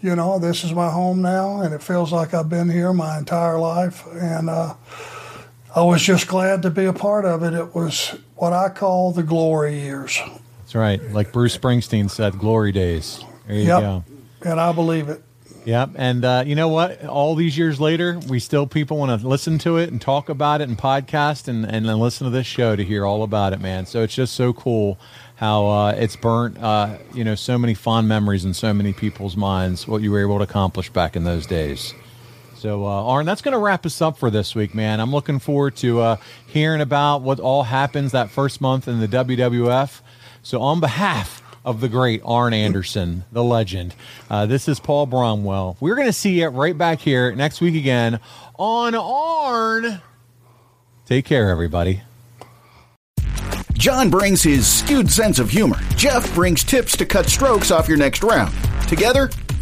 You 0.00 0.16
know, 0.16 0.40
this 0.40 0.64
is 0.64 0.72
my 0.72 0.90
home 0.90 1.22
now, 1.22 1.60
and 1.62 1.72
it 1.72 1.80
feels 1.80 2.10
like 2.12 2.34
I've 2.34 2.48
been 2.48 2.68
here 2.68 2.92
my 2.92 3.16
entire 3.18 3.60
life. 3.60 4.04
And 4.12 4.50
uh, 4.50 4.74
I 5.76 5.82
was 5.82 6.02
just 6.02 6.26
glad 6.26 6.62
to 6.62 6.70
be 6.70 6.86
a 6.86 6.92
part 6.92 7.24
of 7.24 7.44
it. 7.44 7.54
It 7.54 7.72
was 7.76 8.16
what 8.34 8.52
I 8.52 8.68
call 8.68 9.12
the 9.12 9.22
glory 9.22 9.78
years. 9.78 10.20
That's 10.58 10.74
right. 10.74 11.00
Like 11.12 11.32
Bruce 11.32 11.56
Springsteen 11.56 12.10
said, 12.10 12.38
glory 12.40 12.72
days. 12.72 13.24
There 13.46 13.56
you 13.56 13.62
Yep. 13.68 13.80
go. 13.80 14.04
And 14.44 14.60
I 14.60 14.72
believe 14.72 15.08
it. 15.08 15.22
Yep. 15.64 15.90
And 15.94 16.24
uh, 16.24 16.42
you 16.44 16.56
know 16.56 16.68
what? 16.68 17.04
All 17.04 17.34
these 17.34 17.56
years 17.56 17.80
later, 17.80 18.18
we 18.28 18.40
still 18.40 18.66
people 18.66 18.96
want 18.96 19.20
to 19.20 19.26
listen 19.26 19.58
to 19.58 19.76
it 19.76 19.90
and 19.90 20.00
talk 20.00 20.28
about 20.28 20.60
it 20.60 20.68
and 20.68 20.76
podcast 20.76 21.46
and, 21.46 21.64
and 21.64 21.88
then 21.88 21.98
listen 22.00 22.24
to 22.24 22.30
this 22.30 22.46
show 22.46 22.74
to 22.74 22.84
hear 22.84 23.06
all 23.06 23.22
about 23.22 23.52
it, 23.52 23.60
man. 23.60 23.86
So 23.86 24.02
it's 24.02 24.14
just 24.14 24.34
so 24.34 24.52
cool 24.52 24.98
how 25.36 25.66
uh, 25.66 25.92
it's 25.92 26.16
burnt, 26.16 26.58
uh, 26.58 26.98
you 27.14 27.22
know, 27.22 27.34
so 27.34 27.58
many 27.58 27.74
fond 27.74 28.08
memories 28.08 28.44
in 28.44 28.54
so 28.54 28.74
many 28.74 28.92
people's 28.92 29.36
minds, 29.36 29.86
what 29.86 30.02
you 30.02 30.10
were 30.10 30.20
able 30.20 30.38
to 30.38 30.44
accomplish 30.44 30.90
back 30.90 31.14
in 31.14 31.24
those 31.24 31.46
days. 31.46 31.94
So, 32.56 32.84
uh, 32.84 33.04
Arn, 33.04 33.26
that's 33.26 33.42
going 33.42 33.52
to 33.52 33.58
wrap 33.58 33.84
us 33.84 34.00
up 34.00 34.18
for 34.18 34.30
this 34.30 34.54
week, 34.54 34.72
man. 34.72 35.00
I'm 35.00 35.10
looking 35.10 35.40
forward 35.40 35.74
to 35.78 36.00
uh, 36.00 36.16
hearing 36.46 36.80
about 36.80 37.22
what 37.22 37.40
all 37.40 37.64
happens 37.64 38.12
that 38.12 38.30
first 38.30 38.60
month 38.60 38.86
in 38.86 39.00
the 39.00 39.08
WWF. 39.08 40.00
So, 40.44 40.60
on 40.60 40.78
behalf 40.78 41.42
of 41.64 41.80
the 41.80 41.88
great 41.88 42.20
Arn 42.24 42.52
Anderson, 42.52 43.24
the 43.32 43.44
legend, 43.44 43.94
uh, 44.28 44.46
this 44.46 44.68
is 44.68 44.80
Paul 44.80 45.06
Bromwell. 45.06 45.76
We're 45.80 45.94
going 45.94 46.08
to 46.08 46.12
see 46.12 46.40
you 46.40 46.48
right 46.48 46.76
back 46.76 47.00
here 47.00 47.34
next 47.34 47.60
week 47.60 47.74
again 47.74 48.20
on 48.58 48.94
Arn. 48.94 50.00
Take 51.06 51.24
care, 51.24 51.50
everybody. 51.50 52.02
John 53.74 54.10
brings 54.10 54.42
his 54.42 54.66
skewed 54.66 55.10
sense 55.10 55.38
of 55.38 55.50
humor. 55.50 55.76
Jeff 55.96 56.32
brings 56.34 56.62
tips 56.62 56.96
to 56.96 57.04
cut 57.04 57.26
strokes 57.26 57.70
off 57.70 57.88
your 57.88 57.96
next 57.96 58.22
round. 58.22 58.54
Together, 58.86 59.28